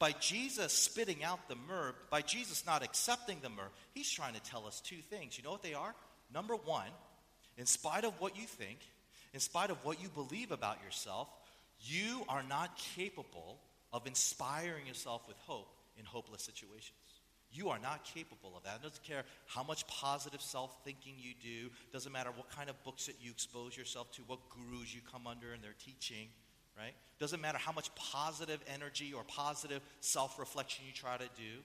By 0.00 0.12
Jesus 0.12 0.72
spitting 0.72 1.22
out 1.22 1.48
the 1.48 1.54
myrrh, 1.54 1.94
by 2.10 2.22
Jesus 2.22 2.66
not 2.66 2.82
accepting 2.82 3.38
the 3.40 3.48
myrrh, 3.48 3.70
he's 3.92 4.10
trying 4.10 4.34
to 4.34 4.42
tell 4.42 4.66
us 4.66 4.80
two 4.80 4.96
things. 4.96 5.38
You 5.38 5.44
know 5.44 5.52
what 5.52 5.62
they 5.62 5.74
are? 5.74 5.94
Number 6.32 6.56
one, 6.56 6.88
in 7.56 7.66
spite 7.66 8.04
of 8.04 8.20
what 8.20 8.36
you 8.36 8.46
think, 8.46 8.78
in 9.32 9.40
spite 9.40 9.70
of 9.70 9.84
what 9.84 10.02
you 10.02 10.08
believe 10.08 10.50
about 10.50 10.82
yourself, 10.82 11.28
you 11.80 12.24
are 12.28 12.42
not 12.42 12.76
capable 12.96 13.58
of 13.94 14.08
inspiring 14.08 14.86
yourself 14.86 15.22
with 15.28 15.36
hope 15.38 15.72
in 15.96 16.04
hopeless 16.04 16.42
situations. 16.42 16.98
You 17.52 17.68
are 17.68 17.78
not 17.78 18.04
capable 18.04 18.56
of 18.56 18.64
that. 18.64 18.80
It 18.80 18.82
doesn't 18.82 19.04
care 19.04 19.22
how 19.46 19.62
much 19.62 19.86
positive 19.86 20.42
self 20.42 20.76
thinking 20.84 21.14
you 21.16 21.32
do, 21.40 21.70
doesn't 21.92 22.10
matter 22.10 22.30
what 22.34 22.50
kind 22.50 22.68
of 22.68 22.82
books 22.82 23.06
that 23.06 23.14
you 23.22 23.30
expose 23.30 23.76
yourself 23.76 24.10
to, 24.16 24.22
what 24.22 24.40
gurus 24.50 24.92
you 24.92 25.00
come 25.10 25.28
under 25.28 25.52
and 25.52 25.62
their 25.62 25.76
teaching, 25.78 26.26
right? 26.76 26.94
Doesn't 27.20 27.40
matter 27.40 27.58
how 27.58 27.70
much 27.70 27.94
positive 27.94 28.58
energy 28.66 29.12
or 29.14 29.22
positive 29.28 29.80
self 30.00 30.40
reflection 30.40 30.84
you 30.84 30.92
try 30.92 31.16
to 31.16 31.28
do. 31.36 31.62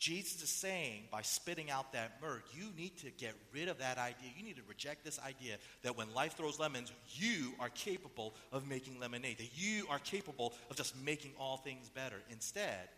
Jesus 0.00 0.42
is 0.42 0.48
saying 0.48 1.02
by 1.12 1.20
spitting 1.20 1.70
out 1.70 1.92
that 1.92 2.12
myrrh, 2.22 2.42
you 2.54 2.68
need 2.74 2.96
to 3.00 3.10
get 3.10 3.34
rid 3.52 3.68
of 3.68 3.78
that 3.78 3.98
idea. 3.98 4.30
You 4.34 4.42
need 4.42 4.56
to 4.56 4.62
reject 4.66 5.04
this 5.04 5.20
idea 5.20 5.56
that 5.82 5.94
when 5.96 6.14
life 6.14 6.38
throws 6.38 6.58
lemons, 6.58 6.90
you 7.10 7.52
are 7.60 7.68
capable 7.68 8.34
of 8.50 8.66
making 8.66 8.98
lemonade, 8.98 9.36
that 9.38 9.50
you 9.54 9.84
are 9.90 9.98
capable 9.98 10.54
of 10.70 10.76
just 10.76 10.96
making 11.04 11.32
all 11.38 11.58
things 11.58 11.90
better. 11.90 12.16
Instead, 12.30 12.88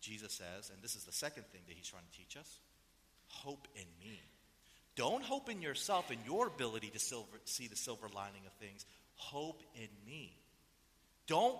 Jesus 0.00 0.32
says, 0.32 0.70
and 0.72 0.82
this 0.82 0.96
is 0.96 1.04
the 1.04 1.12
second 1.12 1.44
thing 1.52 1.60
that 1.68 1.76
he's 1.76 1.88
trying 1.88 2.04
to 2.10 2.18
teach 2.18 2.36
us 2.36 2.58
hope 3.26 3.68
in 3.74 3.84
me. 4.00 4.18
Don't 4.96 5.22
hope 5.22 5.50
in 5.50 5.60
yourself 5.60 6.10
and 6.10 6.18
your 6.26 6.46
ability 6.46 6.88
to 6.88 6.98
silver, 6.98 7.38
see 7.44 7.68
the 7.68 7.76
silver 7.76 8.08
lining 8.14 8.40
of 8.46 8.52
things. 8.54 8.86
Hope 9.16 9.62
in 9.74 9.88
me. 10.06 10.34
Don't 11.26 11.58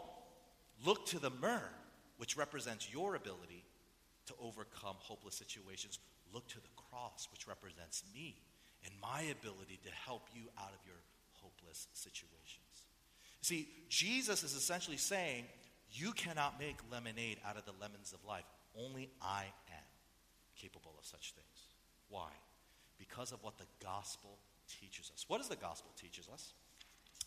look 0.82 1.04
to 1.08 1.18
the 1.18 1.28
myrrh, 1.28 1.70
which 2.16 2.38
represents 2.38 2.90
your 2.90 3.14
ability 3.14 3.64
to 4.28 4.34
overcome 4.40 4.96
hopeless 4.98 5.34
situations. 5.34 5.98
Look 6.32 6.46
to 6.48 6.60
the 6.60 6.68
cross, 6.90 7.28
which 7.30 7.48
represents 7.48 8.04
me 8.14 8.36
and 8.84 8.92
my 9.02 9.22
ability 9.22 9.80
to 9.84 9.90
help 9.90 10.28
you 10.34 10.42
out 10.58 10.70
of 10.70 10.86
your 10.86 11.00
hopeless 11.42 11.88
situations. 11.92 12.84
See, 13.40 13.68
Jesus 13.88 14.42
is 14.42 14.54
essentially 14.54 14.96
saying, 14.96 15.44
You 15.92 16.12
cannot 16.12 16.58
make 16.58 16.76
lemonade 16.90 17.38
out 17.46 17.56
of 17.56 17.64
the 17.64 17.72
lemons 17.80 18.12
of 18.12 18.24
life. 18.24 18.44
Only 18.78 19.10
I 19.22 19.44
am 19.70 19.84
capable 20.56 20.94
of 20.98 21.04
such 21.04 21.32
things. 21.32 21.58
Why? 22.08 22.30
Because 22.98 23.32
of 23.32 23.42
what 23.42 23.58
the 23.58 23.66
gospel 23.82 24.38
teaches 24.80 25.10
us. 25.14 25.24
What 25.28 25.38
does 25.38 25.48
the 25.48 25.56
gospel 25.56 25.90
teaches 25.96 26.28
us? 26.32 26.52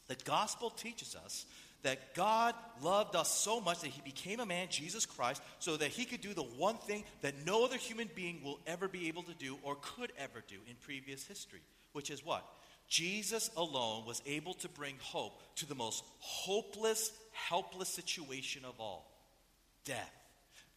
The 0.07 0.15
gospel 0.25 0.69
teaches 0.69 1.15
us 1.15 1.45
that 1.83 2.13
God 2.13 2.55
loved 2.81 3.15
us 3.15 3.29
so 3.29 3.59
much 3.59 3.81
that 3.81 3.89
he 3.89 4.01
became 4.01 4.39
a 4.39 4.45
man, 4.45 4.67
Jesus 4.69 5.05
Christ, 5.05 5.41
so 5.59 5.77
that 5.77 5.89
he 5.89 6.05
could 6.05 6.21
do 6.21 6.33
the 6.33 6.43
one 6.43 6.77
thing 6.77 7.03
that 7.21 7.45
no 7.45 7.65
other 7.65 7.77
human 7.77 8.09
being 8.15 8.41
will 8.43 8.59
ever 8.67 8.87
be 8.87 9.07
able 9.07 9.23
to 9.23 9.33
do 9.33 9.57
or 9.63 9.75
could 9.81 10.11
ever 10.17 10.43
do 10.47 10.57
in 10.67 10.75
previous 10.81 11.25
history, 11.25 11.61
which 11.93 12.09
is 12.09 12.25
what? 12.25 12.45
Jesus 12.87 13.49
alone 13.55 14.05
was 14.05 14.21
able 14.25 14.53
to 14.55 14.69
bring 14.69 14.95
hope 14.99 15.41
to 15.55 15.65
the 15.65 15.75
most 15.75 16.03
hopeless, 16.19 17.11
helpless 17.31 17.89
situation 17.89 18.65
of 18.65 18.73
all 18.79 19.09
death. 19.85 20.11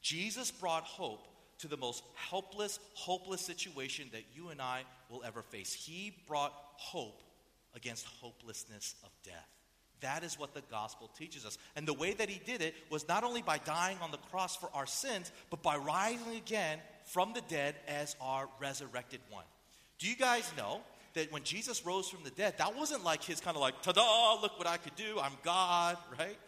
Jesus 0.01 0.51
brought 0.51 0.85
hope 0.85 1.27
to 1.59 1.69
the 1.69 1.77
most 1.77 2.03
helpless, 2.15 2.79
hopeless 2.95 3.41
situation 3.41 4.09
that 4.13 4.25
you 4.35 4.51
and 4.51 4.61
I 4.61 4.83
will 5.11 5.25
ever 5.25 5.43
face. 5.43 5.73
He 5.73 6.15
brought 6.27 6.53
hope 6.77 7.23
against 7.75 8.07
hopelessness 8.07 8.95
of 9.03 9.11
death. 9.25 9.54
That 10.01 10.25
is 10.25 10.39
what 10.39 10.55
the 10.55 10.63
gospel 10.71 11.11
teaches 11.17 11.47
us. 11.47 11.57
And 11.77 11.89
the 11.89 11.95
way 11.95 12.13
that 12.15 12.29
he 12.29 12.41
did 12.45 12.61
it 12.61 12.75
was 12.91 13.09
not 13.09 13.25
only 13.25 13.43
by 13.43 13.59
dying 13.59 13.97
on 14.03 14.11
the 14.11 14.19
cross 14.19 14.57
for 14.57 14.69
our 14.75 14.87
sins, 14.87 15.33
but 15.51 15.63
by 15.63 15.77
rising 15.77 16.37
again 16.37 16.79
from 17.07 17.33
the 17.33 17.43
dead 17.49 17.75
as 17.89 18.17
our 18.21 18.49
resurrected 18.61 19.21
one. 19.31 19.45
Do 19.99 20.09
you 20.09 20.17
guys 20.17 20.51
know 20.57 20.81
that 21.15 21.33
when 21.33 21.45
Jesus 21.45 21.87
rose 21.87 22.09
from 22.09 22.25
the 22.25 22.31
dead, 22.31 22.59
that 22.59 22.77
wasn't 22.77 23.05
like 23.05 23.23
his 23.23 23.41
kind 23.41 23.57
of 23.57 23.61
like, 23.61 23.81
ta 23.83 23.93
da, 23.93 24.41
look 24.41 24.59
what 24.59 24.67
I 24.67 24.77
could 24.77 24.97
do, 24.97 25.19
I'm 25.21 25.33
God, 25.43 25.97
right? 26.19 26.39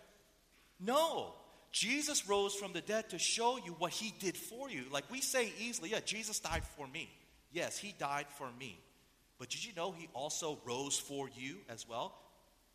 No. 0.80 1.32
Jesus 1.72 2.28
rose 2.28 2.54
from 2.54 2.72
the 2.72 2.80
dead 2.80 3.10
to 3.10 3.18
show 3.18 3.58
you 3.58 3.74
what 3.78 3.92
he 3.92 4.12
did 4.18 4.36
for 4.36 4.70
you. 4.70 4.84
Like 4.90 5.04
we 5.10 5.20
say 5.20 5.52
easily, 5.60 5.90
yeah, 5.90 6.00
Jesus 6.04 6.40
died 6.40 6.62
for 6.76 6.86
me. 6.86 7.10
Yes, 7.52 7.78
he 7.78 7.94
died 7.98 8.26
for 8.38 8.48
me. 8.58 8.80
But 9.38 9.50
did 9.50 9.64
you 9.64 9.72
know 9.76 9.92
he 9.92 10.08
also 10.14 10.58
rose 10.64 10.98
for 10.98 11.28
you 11.36 11.56
as 11.68 11.86
well? 11.88 12.14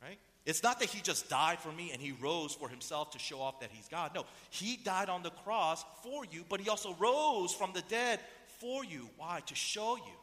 Right? 0.02 0.20
It's 0.46 0.64
not 0.64 0.80
that 0.80 0.90
he 0.90 1.02
just 1.02 1.30
died 1.30 1.60
for 1.60 1.72
me 1.72 1.92
and 1.92 2.02
he 2.02 2.14
rose 2.14 2.56
for 2.56 2.68
himself 2.68 3.12
to 3.12 3.20
show 3.20 3.40
off 3.40 3.60
that 3.60 3.70
he's 3.72 3.88
God. 3.88 4.12
No, 4.16 4.26
he 4.50 4.78
died 4.78 5.10
on 5.10 5.22
the 5.22 5.30
cross 5.30 5.86
for 6.04 6.26
you, 6.26 6.44
but 6.50 6.60
he 6.60 6.70
also 6.70 6.96
rose 7.00 7.54
from 7.54 7.72
the 7.74 7.84
dead 7.84 8.20
for 8.60 8.84
you. 8.84 9.08
Why? 9.18 9.42
To 9.46 9.56
show 9.56 9.98
you 9.98 10.14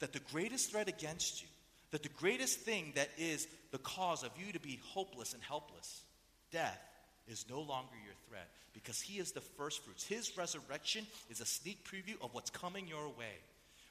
that 0.00 0.12
the 0.12 0.20
greatest 0.32 0.72
threat 0.72 0.88
against 0.88 1.40
you, 1.40 1.48
that 1.92 2.02
the 2.02 2.08
greatest 2.08 2.60
thing 2.60 2.92
that 2.96 3.10
is 3.16 3.46
the 3.70 3.78
cause 3.78 4.24
of 4.24 4.30
you 4.36 4.52
to 4.52 4.60
be 4.60 4.80
hopeless 4.86 5.34
and 5.34 5.42
helpless, 5.42 6.02
death, 6.50 6.80
is 7.28 7.44
no 7.48 7.60
longer 7.60 7.94
your 8.04 8.14
threat 8.28 8.48
because 8.72 9.00
he 9.00 9.18
is 9.18 9.32
the 9.32 9.40
first 9.40 9.84
fruits. 9.84 10.04
His 10.04 10.36
resurrection 10.36 11.06
is 11.28 11.40
a 11.40 11.46
sneak 11.46 11.84
preview 11.84 12.14
of 12.22 12.34
what's 12.34 12.50
coming 12.50 12.88
your 12.88 13.08
way. 13.08 13.38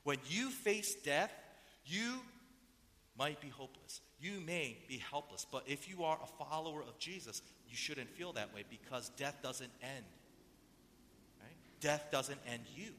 When 0.03 0.17
you 0.27 0.49
face 0.49 0.95
death, 0.95 1.31
you 1.85 2.19
might 3.19 3.41
be 3.41 3.49
hopeless. 3.49 4.01
You 4.19 4.39
may 4.39 4.77
be 4.87 4.97
helpless, 4.97 5.45
but 5.51 5.63
if 5.67 5.89
you 5.89 6.03
are 6.05 6.17
a 6.23 6.43
follower 6.43 6.81
of 6.81 6.97
Jesus, 6.97 7.41
you 7.69 7.75
shouldn't 7.75 8.09
feel 8.09 8.33
that 8.33 8.55
way 8.55 8.63
because 8.69 9.09
death 9.17 9.35
doesn't 9.43 9.71
end. 9.83 10.05
Right? 11.41 11.55
Death 11.81 12.05
doesn't 12.11 12.39
end 12.51 12.63
you. 12.73 12.91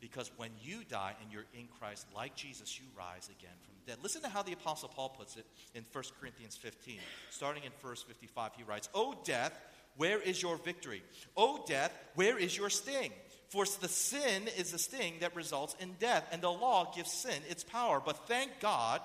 Because 0.00 0.30
when 0.36 0.50
you 0.62 0.82
die 0.88 1.14
and 1.20 1.30
you're 1.30 1.44
in 1.52 1.66
Christ, 1.78 2.06
like 2.14 2.34
Jesus, 2.34 2.78
you 2.78 2.86
rise 2.96 3.28
again 3.38 3.52
from 3.62 3.74
the 3.80 3.90
dead. 3.90 3.98
Listen 4.02 4.22
to 4.22 4.28
how 4.28 4.42
the 4.42 4.52
Apostle 4.52 4.88
Paul 4.88 5.10
puts 5.10 5.36
it 5.36 5.44
in 5.74 5.84
1 5.92 6.04
Corinthians 6.18 6.56
15. 6.56 6.98
Starting 7.30 7.64
in 7.64 7.72
verse 7.82 8.02
55, 8.02 8.52
he 8.56 8.62
writes, 8.62 8.88
O 8.94 9.14
death, 9.24 9.52
where 9.96 10.20
is 10.20 10.42
your 10.42 10.56
victory? 10.56 11.02
O 11.36 11.64
death, 11.66 11.92
where 12.14 12.38
is 12.38 12.56
your 12.56 12.70
sting? 12.70 13.12
For 13.50 13.64
the 13.80 13.88
sin 13.88 14.48
is 14.56 14.70
the 14.70 14.78
sting 14.78 15.14
that 15.20 15.34
results 15.34 15.74
in 15.80 15.94
death, 15.98 16.26
and 16.30 16.40
the 16.40 16.50
law 16.50 16.92
gives 16.94 17.10
sin 17.10 17.42
its 17.48 17.64
power. 17.64 18.00
But 18.04 18.28
thank 18.28 18.60
God 18.60 19.00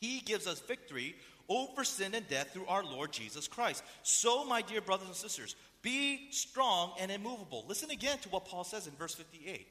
he 0.00 0.20
gives 0.20 0.46
us 0.46 0.60
victory 0.60 1.16
over 1.48 1.82
sin 1.82 2.14
and 2.14 2.26
death 2.28 2.52
through 2.52 2.66
our 2.66 2.84
Lord 2.84 3.10
Jesus 3.12 3.48
Christ. 3.48 3.82
So, 4.04 4.44
my 4.44 4.62
dear 4.62 4.80
brothers 4.80 5.08
and 5.08 5.16
sisters, 5.16 5.56
be 5.82 6.28
strong 6.30 6.92
and 7.00 7.10
immovable. 7.10 7.64
Listen 7.68 7.90
again 7.90 8.18
to 8.18 8.28
what 8.28 8.46
Paul 8.46 8.62
says 8.62 8.86
in 8.86 8.94
verse 8.94 9.14
58. 9.14 9.66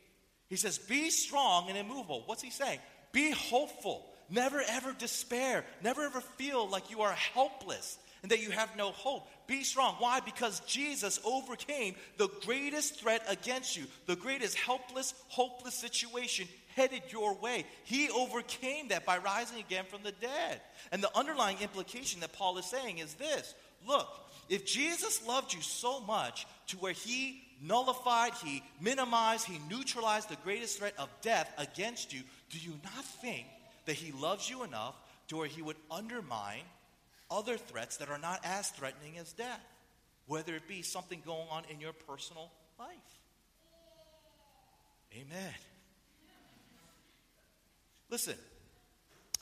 He 0.50 0.58
says, 0.58 0.78
Be 0.78 1.10
strong 1.10 1.70
and 1.70 1.78
immovable. 1.78 2.24
What's 2.26 2.44
he 2.44 2.52
saying? 2.52 2.80
Be 3.14 3.32
hopeful. 3.32 4.06
Never 4.30 4.62
ever 4.68 4.94
despair. 4.94 5.64
Never 5.82 6.04
ever 6.04 6.20
feel 6.20 6.68
like 6.68 6.92
you 6.92 7.02
are 7.02 7.14
helpless 7.14 7.98
and 8.24 8.32
that 8.32 8.42
you 8.42 8.50
have 8.52 8.76
no 8.78 8.92
hope. 8.92 9.28
Be 9.48 9.64
strong. 9.64 9.96
Why? 10.00 10.22
Because 10.22 10.62
Jesus 10.62 11.20
overcame 11.26 11.96
the 12.18 12.30
greatest 12.46 13.00
threat 13.00 13.22
against 13.28 13.78
you, 13.78 13.84
the 14.08 14.16
greatest 14.16 14.58
helpless, 14.58 15.14
hopeless 15.28 15.76
situation 15.76 16.48
headed 16.76 17.04
your 17.10 17.36
way. 17.36 17.66
He 17.84 18.10
overcame 18.10 18.88
that 18.88 19.06
by 19.06 19.18
rising 19.18 19.60
again 19.60 19.84
from 19.86 20.02
the 20.04 20.14
dead. 20.14 20.62
And 20.92 21.04
the 21.04 21.16
underlying 21.16 21.58
implication 21.62 22.22
that 22.22 22.34
Paul 22.34 22.58
is 22.58 22.66
saying 22.66 23.00
is 23.00 23.14
this 23.16 23.54
look, 23.86 24.08
if 24.50 24.66
Jesus 24.66 25.26
loved 25.28 25.54
you 25.54 25.62
so 25.62 26.00
much, 26.00 26.48
to 26.68 26.78
where 26.78 26.94
he 26.94 27.44
nullified, 27.62 28.34
he 28.44 28.64
minimized, 28.80 29.46
he 29.46 29.60
neutralized 29.70 30.30
the 30.30 30.38
greatest 30.38 30.80
threat 30.80 30.94
of 30.98 31.10
death 31.22 31.52
against 31.58 32.14
you, 32.14 32.22
do 32.50 32.58
you 32.58 32.74
not 32.84 33.04
think 33.04 33.46
that 33.86 33.96
he 33.96 34.14
loves 34.14 34.50
you 34.50 34.64
enough 34.64 34.96
to 35.28 35.38
where 35.38 35.48
he 35.48 35.62
would 35.62 35.78
undermine 35.92 36.64
other 37.34 37.58
threats 37.58 37.98
that 37.98 38.10
are 38.10 38.20
not 38.20 38.40
as 38.44 38.70
threatening 38.70 39.18
as 39.18 39.34
death? 39.34 39.60
Whether 40.28 40.56
it 40.56 40.68
be 40.68 40.84
something 40.84 41.22
going 41.26 41.48
on 41.52 41.64
in 41.70 41.82
your 41.82 41.92
personal 41.92 42.52
life. 42.80 42.88
Amen. 45.14 45.54
Listen, 48.10 48.36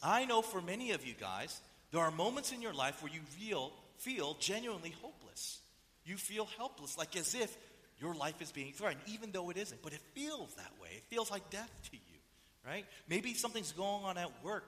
I 0.02 0.26
know 0.26 0.42
for 0.42 0.62
many 0.62 0.92
of 0.92 1.06
you 1.06 1.14
guys, 1.20 1.62
there 1.92 2.02
are 2.02 2.12
moments 2.12 2.52
in 2.52 2.62
your 2.62 2.74
life 2.74 3.04
where 3.04 3.12
you 3.12 3.20
feel, 3.22 3.72
feel 3.98 4.36
genuinely 4.40 4.96
hopeless. 5.02 5.60
You 6.06 6.18
feel 6.18 6.48
helpless, 6.58 6.98
like 6.98 7.16
as 7.16 7.36
if 7.36 7.56
your 8.00 8.16
life 8.16 8.42
is 8.42 8.52
being 8.52 8.74
threatened, 8.74 9.02
even 9.08 9.32
though 9.32 9.50
it 9.50 9.58
isn't. 9.58 9.82
But 9.84 9.94
it 9.94 10.02
feels 10.16 10.54
that 10.56 10.72
way. 10.82 10.90
It 10.96 11.04
feels 11.10 11.30
like 11.30 11.50
death 11.52 11.72
to 11.92 11.96
you, 11.96 12.20
right? 12.66 12.86
Maybe 13.08 13.34
something's 13.34 13.72
going 13.72 14.04
on 14.04 14.18
at 14.18 14.32
work 14.44 14.68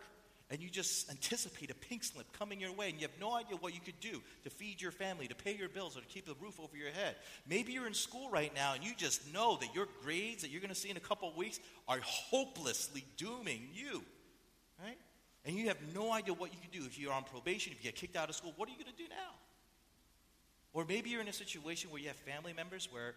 and 0.53 0.61
you 0.61 0.69
just 0.69 1.09
anticipate 1.09 1.71
a 1.71 1.73
pink 1.73 2.03
slip 2.03 2.31
coming 2.37 2.59
your 2.59 2.71
way 2.71 2.87
and 2.87 3.01
you 3.01 3.07
have 3.07 3.19
no 3.19 3.33
idea 3.33 3.57
what 3.57 3.73
you 3.73 3.79
could 3.83 3.99
do 3.99 4.21
to 4.43 4.51
feed 4.51 4.79
your 4.79 4.91
family, 4.91 5.27
to 5.27 5.33
pay 5.33 5.55
your 5.55 5.67
bills, 5.67 5.97
or 5.97 6.01
to 6.01 6.05
keep 6.05 6.27
the 6.27 6.35
roof 6.39 6.59
over 6.59 6.77
your 6.77 6.91
head. 6.91 7.15
Maybe 7.49 7.73
you're 7.73 7.87
in 7.87 7.95
school 7.95 8.29
right 8.29 8.53
now 8.53 8.75
and 8.75 8.83
you 8.83 8.91
just 8.95 9.33
know 9.33 9.57
that 9.61 9.73
your 9.73 9.87
grades 10.03 10.43
that 10.43 10.51
you're 10.51 10.61
going 10.61 10.69
to 10.69 10.79
see 10.79 10.91
in 10.91 10.97
a 10.97 10.99
couple 10.99 11.27
of 11.27 11.35
weeks 11.35 11.59
are 11.87 11.97
hopelessly 12.03 13.03
dooming 13.17 13.67
you, 13.73 14.03
right? 14.79 14.97
And 15.43 15.55
you 15.55 15.69
have 15.69 15.77
no 15.95 16.13
idea 16.13 16.35
what 16.35 16.53
you 16.53 16.59
can 16.61 16.69
do 16.79 16.85
if 16.85 16.99
you're 16.99 17.13
on 17.13 17.23
probation, 17.23 17.73
if 17.73 17.83
you 17.83 17.89
get 17.89 17.95
kicked 17.99 18.15
out 18.15 18.29
of 18.29 18.35
school, 18.35 18.53
what 18.55 18.69
are 18.69 18.73
you 18.73 18.77
going 18.77 18.95
to 18.95 19.03
do 19.03 19.09
now? 19.09 19.33
Or 20.71 20.85
maybe 20.87 21.09
you're 21.09 21.21
in 21.21 21.27
a 21.27 21.33
situation 21.33 21.89
where 21.89 21.99
you 21.99 22.09
have 22.09 22.17
family 22.17 22.53
members 22.53 22.87
where, 22.91 23.15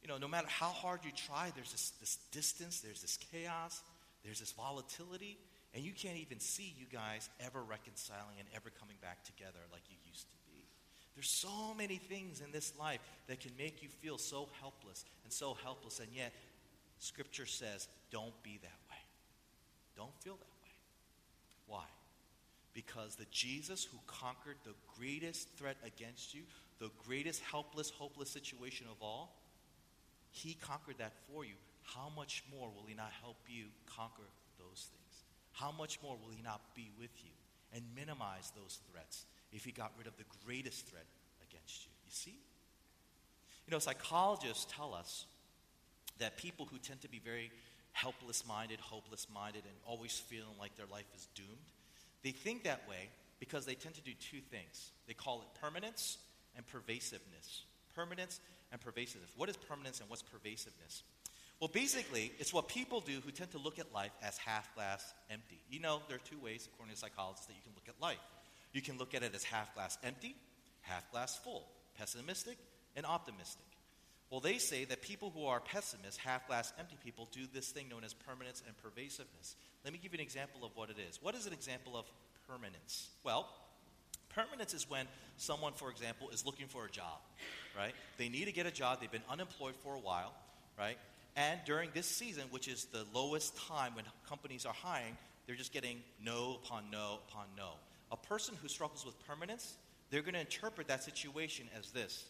you 0.00 0.06
know, 0.06 0.16
no 0.16 0.28
matter 0.28 0.46
how 0.48 0.68
hard 0.68 1.00
you 1.02 1.10
try, 1.10 1.50
there's 1.56 1.72
this, 1.72 1.90
this 1.98 2.18
distance, 2.30 2.78
there's 2.78 3.02
this 3.02 3.18
chaos, 3.32 3.82
there's 4.24 4.38
this 4.38 4.52
volatility, 4.52 5.38
and 5.74 5.82
you 5.82 5.92
can't 5.92 6.18
even 6.18 6.38
see 6.38 6.74
you 6.78 6.86
guys 6.92 7.30
ever 7.40 7.62
reconciling 7.62 8.36
and 8.38 8.48
ever 8.54 8.70
coming 8.78 8.96
back 9.00 9.24
together 9.24 9.60
like 9.72 9.82
you 9.88 9.96
used 10.06 10.28
to 10.28 10.36
be. 10.46 10.66
There's 11.14 11.30
so 11.30 11.74
many 11.76 11.96
things 11.96 12.40
in 12.40 12.52
this 12.52 12.72
life 12.78 13.00
that 13.28 13.40
can 13.40 13.52
make 13.58 13.82
you 13.82 13.88
feel 13.88 14.18
so 14.18 14.48
helpless 14.60 15.04
and 15.24 15.32
so 15.32 15.56
helpless, 15.62 15.98
and 16.00 16.08
yet 16.14 16.32
Scripture 16.98 17.46
says, 17.46 17.88
don't 18.10 18.34
be 18.42 18.58
that 18.62 18.78
way. 18.90 18.96
Don't 19.96 20.14
feel 20.22 20.34
that 20.34 20.54
way. 20.62 20.74
Why? 21.66 21.84
Because 22.74 23.16
the 23.16 23.26
Jesus 23.30 23.84
who 23.84 23.98
conquered 24.06 24.56
the 24.64 24.74
greatest 24.98 25.48
threat 25.56 25.76
against 25.84 26.34
you, 26.34 26.42
the 26.78 26.90
greatest 27.06 27.42
helpless, 27.42 27.90
hopeless 27.90 28.30
situation 28.30 28.86
of 28.90 28.96
all, 29.02 29.36
he 30.30 30.54
conquered 30.54 30.96
that 30.98 31.12
for 31.28 31.44
you. 31.44 31.54
How 31.82 32.10
much 32.16 32.42
more 32.56 32.68
will 32.74 32.84
he 32.86 32.94
not 32.94 33.10
help 33.20 33.36
you 33.48 33.66
conquer 33.86 34.28
those 34.58 34.88
things? 34.90 35.11
How 35.52 35.72
much 35.72 35.98
more 36.02 36.16
will 36.22 36.34
he 36.34 36.42
not 36.42 36.60
be 36.74 36.90
with 36.98 37.10
you 37.22 37.30
and 37.74 37.82
minimize 37.96 38.52
those 38.56 38.80
threats 38.90 39.24
if 39.52 39.64
he 39.64 39.72
got 39.72 39.92
rid 39.98 40.06
of 40.06 40.16
the 40.16 40.24
greatest 40.44 40.86
threat 40.86 41.06
against 41.48 41.84
you? 41.84 41.92
You 42.06 42.12
see? 42.12 42.38
You 43.66 43.70
know, 43.70 43.78
psychologists 43.78 44.66
tell 44.70 44.94
us 44.94 45.26
that 46.18 46.36
people 46.36 46.66
who 46.70 46.78
tend 46.78 47.00
to 47.02 47.08
be 47.08 47.20
very 47.24 47.50
helpless 47.92 48.46
minded, 48.46 48.80
hopeless 48.80 49.26
minded, 49.32 49.62
and 49.64 49.74
always 49.86 50.18
feeling 50.18 50.56
like 50.58 50.76
their 50.76 50.86
life 50.90 51.06
is 51.14 51.28
doomed, 51.34 51.48
they 52.22 52.30
think 52.30 52.64
that 52.64 52.88
way 52.88 53.08
because 53.40 53.66
they 53.66 53.74
tend 53.74 53.94
to 53.94 54.00
do 54.00 54.12
two 54.14 54.40
things. 54.40 54.92
They 55.06 55.14
call 55.14 55.42
it 55.42 55.60
permanence 55.60 56.18
and 56.56 56.66
pervasiveness. 56.66 57.64
Permanence 57.94 58.40
and 58.70 58.80
pervasiveness. 58.80 59.30
What 59.36 59.48
is 59.48 59.56
permanence 59.56 60.00
and 60.00 60.08
what's 60.08 60.22
pervasiveness? 60.22 61.02
Well, 61.62 61.70
basically, 61.72 62.32
it's 62.40 62.52
what 62.52 62.66
people 62.66 62.98
do 62.98 63.20
who 63.24 63.30
tend 63.30 63.52
to 63.52 63.58
look 63.58 63.78
at 63.78 63.94
life 63.94 64.10
as 64.20 64.36
half 64.36 64.74
glass 64.74 65.14
empty. 65.30 65.60
You 65.70 65.78
know, 65.78 66.02
there 66.08 66.16
are 66.16 66.28
two 66.28 66.40
ways, 66.42 66.68
according 66.74 66.92
to 66.92 67.00
psychologists, 67.00 67.46
that 67.46 67.52
you 67.52 67.60
can 67.62 67.70
look 67.76 67.88
at 67.88 67.94
life. 68.02 68.18
You 68.72 68.82
can 68.82 68.98
look 68.98 69.14
at 69.14 69.22
it 69.22 69.32
as 69.32 69.44
half 69.44 69.72
glass 69.72 69.96
empty, 70.02 70.34
half 70.80 71.08
glass 71.12 71.36
full, 71.36 71.68
pessimistic, 71.96 72.56
and 72.96 73.06
optimistic. 73.06 73.64
Well, 74.28 74.40
they 74.40 74.58
say 74.58 74.86
that 74.86 75.02
people 75.02 75.30
who 75.30 75.46
are 75.46 75.60
pessimists, 75.60 76.16
half 76.16 76.48
glass 76.48 76.72
empty 76.80 76.96
people, 77.04 77.28
do 77.30 77.42
this 77.54 77.68
thing 77.68 77.88
known 77.88 78.02
as 78.02 78.12
permanence 78.12 78.60
and 78.66 78.76
pervasiveness. 78.82 79.54
Let 79.84 79.92
me 79.92 80.00
give 80.02 80.12
you 80.12 80.18
an 80.18 80.24
example 80.24 80.64
of 80.64 80.72
what 80.74 80.90
it 80.90 80.96
is. 81.08 81.20
What 81.22 81.36
is 81.36 81.46
an 81.46 81.52
example 81.52 81.96
of 81.96 82.06
permanence? 82.48 83.08
Well, 83.22 83.48
permanence 84.30 84.74
is 84.74 84.90
when 84.90 85.06
someone, 85.36 85.74
for 85.74 85.92
example, 85.92 86.28
is 86.30 86.44
looking 86.44 86.66
for 86.66 86.86
a 86.86 86.90
job, 86.90 87.20
right? 87.78 87.94
They 88.18 88.28
need 88.28 88.46
to 88.46 88.52
get 88.52 88.66
a 88.66 88.72
job, 88.72 88.98
they've 89.00 89.12
been 89.12 89.22
unemployed 89.30 89.76
for 89.84 89.94
a 89.94 90.00
while, 90.00 90.34
right? 90.76 90.98
And 91.36 91.60
during 91.64 91.90
this 91.94 92.06
season, 92.06 92.44
which 92.50 92.68
is 92.68 92.84
the 92.86 93.06
lowest 93.14 93.56
time 93.68 93.94
when 93.94 94.04
companies 94.28 94.66
are 94.66 94.74
hiring, 94.74 95.16
they're 95.46 95.56
just 95.56 95.72
getting 95.72 95.98
no 96.22 96.58
upon 96.62 96.84
no 96.90 97.20
upon 97.28 97.46
no. 97.56 97.70
A 98.10 98.16
person 98.16 98.54
who 98.60 98.68
struggles 98.68 99.06
with 99.06 99.18
permanence, 99.26 99.76
they're 100.10 100.22
going 100.22 100.34
to 100.34 100.40
interpret 100.40 100.88
that 100.88 101.02
situation 101.02 101.66
as 101.78 101.90
this 101.90 102.24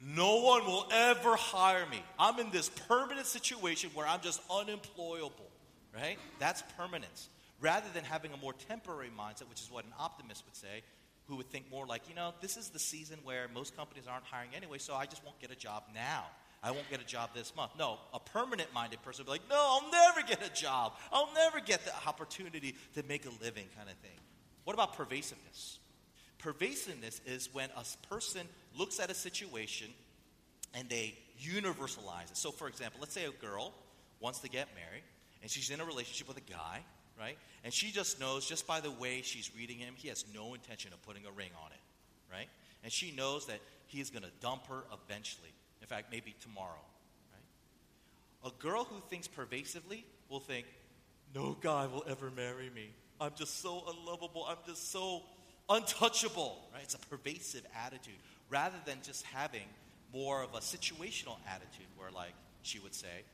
No 0.00 0.40
one 0.42 0.64
will 0.66 0.86
ever 0.92 1.34
hire 1.36 1.86
me. 1.90 2.02
I'm 2.18 2.38
in 2.38 2.50
this 2.50 2.68
permanent 2.68 3.26
situation 3.26 3.90
where 3.94 4.06
I'm 4.06 4.20
just 4.20 4.40
unemployable, 4.50 5.50
right? 5.94 6.18
That's 6.38 6.62
permanence. 6.76 7.28
Rather 7.60 7.86
than 7.94 8.04
having 8.04 8.32
a 8.32 8.36
more 8.36 8.52
temporary 8.68 9.10
mindset, 9.18 9.48
which 9.48 9.60
is 9.60 9.70
what 9.70 9.84
an 9.84 9.92
optimist 9.98 10.44
would 10.46 10.56
say, 10.56 10.82
who 11.26 11.36
would 11.36 11.50
think 11.50 11.70
more 11.70 11.86
like, 11.86 12.02
you 12.08 12.14
know, 12.14 12.34
this 12.40 12.56
is 12.56 12.68
the 12.68 12.78
season 12.78 13.18
where 13.24 13.48
most 13.54 13.76
companies 13.76 14.04
aren't 14.08 14.24
hiring 14.24 14.50
anyway, 14.54 14.78
so 14.78 14.94
I 14.94 15.06
just 15.06 15.24
won't 15.24 15.38
get 15.40 15.50
a 15.50 15.56
job 15.56 15.84
now. 15.94 16.24
I 16.64 16.70
won't 16.70 16.88
get 16.88 17.00
a 17.00 17.04
job 17.04 17.30
this 17.34 17.54
month. 17.54 17.72
No, 17.78 17.98
a 18.14 18.18
permanent 18.18 18.72
minded 18.72 19.02
person 19.02 19.26
will 19.26 19.34
be 19.34 19.38
like, 19.38 19.50
no, 19.50 19.56
I'll 19.58 19.90
never 19.90 20.26
get 20.26 20.40
a 20.44 20.52
job. 20.54 20.94
I'll 21.12 21.28
never 21.34 21.60
get 21.60 21.84
the 21.84 21.92
opportunity 22.08 22.74
to 22.94 23.02
make 23.06 23.26
a 23.26 23.30
living, 23.42 23.66
kind 23.76 23.90
of 23.90 23.96
thing. 23.96 24.18
What 24.64 24.72
about 24.72 24.96
pervasiveness? 24.96 25.78
Pervasiveness 26.38 27.20
is 27.26 27.50
when 27.52 27.68
a 27.76 27.84
person 28.08 28.48
looks 28.78 28.98
at 28.98 29.10
a 29.10 29.14
situation 29.14 29.88
and 30.72 30.88
they 30.88 31.14
universalize 31.38 32.30
it. 32.30 32.38
So, 32.38 32.50
for 32.50 32.66
example, 32.66 32.98
let's 33.00 33.12
say 33.12 33.26
a 33.26 33.30
girl 33.30 33.74
wants 34.20 34.38
to 34.38 34.48
get 34.48 34.68
married 34.74 35.02
and 35.42 35.50
she's 35.50 35.68
in 35.68 35.80
a 35.80 35.84
relationship 35.84 36.28
with 36.28 36.38
a 36.38 36.50
guy, 36.50 36.80
right? 37.20 37.36
And 37.62 37.74
she 37.74 37.90
just 37.90 38.18
knows, 38.18 38.48
just 38.48 38.66
by 38.66 38.80
the 38.80 38.90
way 38.90 39.20
she's 39.22 39.50
reading 39.54 39.76
him, 39.76 39.94
he 39.98 40.08
has 40.08 40.24
no 40.34 40.54
intention 40.54 40.94
of 40.94 41.02
putting 41.02 41.26
a 41.26 41.30
ring 41.30 41.50
on 41.62 41.72
it, 41.72 42.32
right? 42.32 42.48
And 42.82 42.90
she 42.90 43.14
knows 43.14 43.46
that 43.48 43.60
he 43.86 44.00
is 44.00 44.08
going 44.08 44.22
to 44.22 44.32
dump 44.40 44.66
her 44.68 44.84
eventually. 45.04 45.52
In 45.84 45.88
fact, 45.88 46.10
maybe 46.10 46.34
tomorrow. 46.40 46.80
Right? 47.30 48.50
A 48.50 48.62
girl 48.62 48.84
who 48.84 49.02
thinks 49.10 49.28
pervasively 49.28 50.06
will 50.30 50.40
think, 50.40 50.64
no 51.34 51.58
guy 51.60 51.86
will 51.86 52.04
ever 52.08 52.30
marry 52.30 52.70
me. 52.74 52.88
I'm 53.20 53.32
just 53.36 53.60
so 53.60 53.84
unlovable. 53.86 54.46
I'm 54.48 54.56
just 54.66 54.90
so 54.90 55.24
untouchable. 55.68 56.56
Right? 56.72 56.82
It's 56.84 56.94
a 56.94 56.98
pervasive 56.98 57.66
attitude 57.84 58.14
rather 58.48 58.78
than 58.86 58.96
just 59.02 59.26
having 59.26 59.66
more 60.10 60.42
of 60.42 60.54
a 60.54 60.60
situational 60.60 61.36
attitude 61.46 61.86
where, 61.98 62.10
like, 62.10 62.32
she 62.62 62.78
would 62.78 62.94
say, 62.94 63.24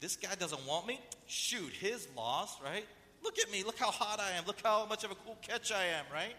this 0.00 0.16
guy 0.16 0.34
doesn't 0.34 0.66
want 0.66 0.86
me. 0.86 0.98
Shoot, 1.26 1.74
his 1.74 2.08
loss, 2.16 2.58
right? 2.62 2.86
Look 3.22 3.38
at 3.38 3.52
me. 3.52 3.64
Look 3.64 3.78
how 3.78 3.90
hot 3.90 4.18
I 4.18 4.38
am. 4.38 4.46
Look 4.46 4.62
how 4.64 4.86
much 4.86 5.04
of 5.04 5.10
a 5.10 5.14
cool 5.26 5.36
catch 5.42 5.72
I 5.72 5.84
am, 5.84 6.06
right? 6.10 6.36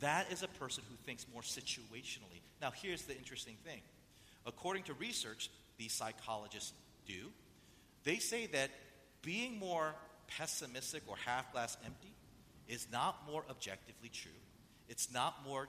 That 0.00 0.32
is 0.32 0.42
a 0.42 0.48
person 0.48 0.84
who 0.88 0.96
thinks 1.04 1.26
more 1.34 1.42
situationally. 1.42 2.40
Now, 2.62 2.70
here's 2.70 3.02
the 3.02 3.14
interesting 3.14 3.56
thing 3.62 3.82
according 4.46 4.84
to 4.84 4.94
research 4.94 5.50
these 5.78 5.92
psychologists 5.92 6.72
do, 7.06 7.30
they 8.04 8.16
say 8.16 8.46
that 8.46 8.70
being 9.22 9.58
more 9.58 9.94
pessimistic 10.26 11.02
or 11.06 11.16
half 11.24 11.52
glass 11.52 11.76
empty 11.84 12.12
is 12.68 12.86
not 12.92 13.26
more 13.30 13.44
objectively 13.50 14.08
true. 14.08 14.30
It's 14.88 15.12
not 15.12 15.44
more 15.46 15.68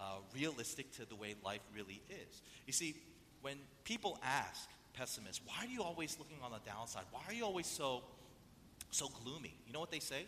uh, 0.00 0.04
realistic 0.34 0.92
to 0.96 1.04
the 1.08 1.16
way 1.16 1.34
life 1.44 1.60
really 1.74 2.00
is. 2.08 2.42
You 2.66 2.72
see, 2.72 2.94
when 3.42 3.56
people 3.84 4.18
ask 4.22 4.68
pessimists, 4.94 5.40
why 5.46 5.64
are 5.64 5.68
you 5.68 5.82
always 5.82 6.18
looking 6.18 6.38
on 6.42 6.52
the 6.52 6.70
downside? 6.70 7.04
Why 7.10 7.20
are 7.28 7.32
you 7.32 7.44
always 7.44 7.66
so, 7.66 8.02
so 8.90 9.08
gloomy? 9.24 9.54
You 9.66 9.72
know 9.72 9.80
what 9.80 9.90
they 9.90 10.00
say? 10.00 10.26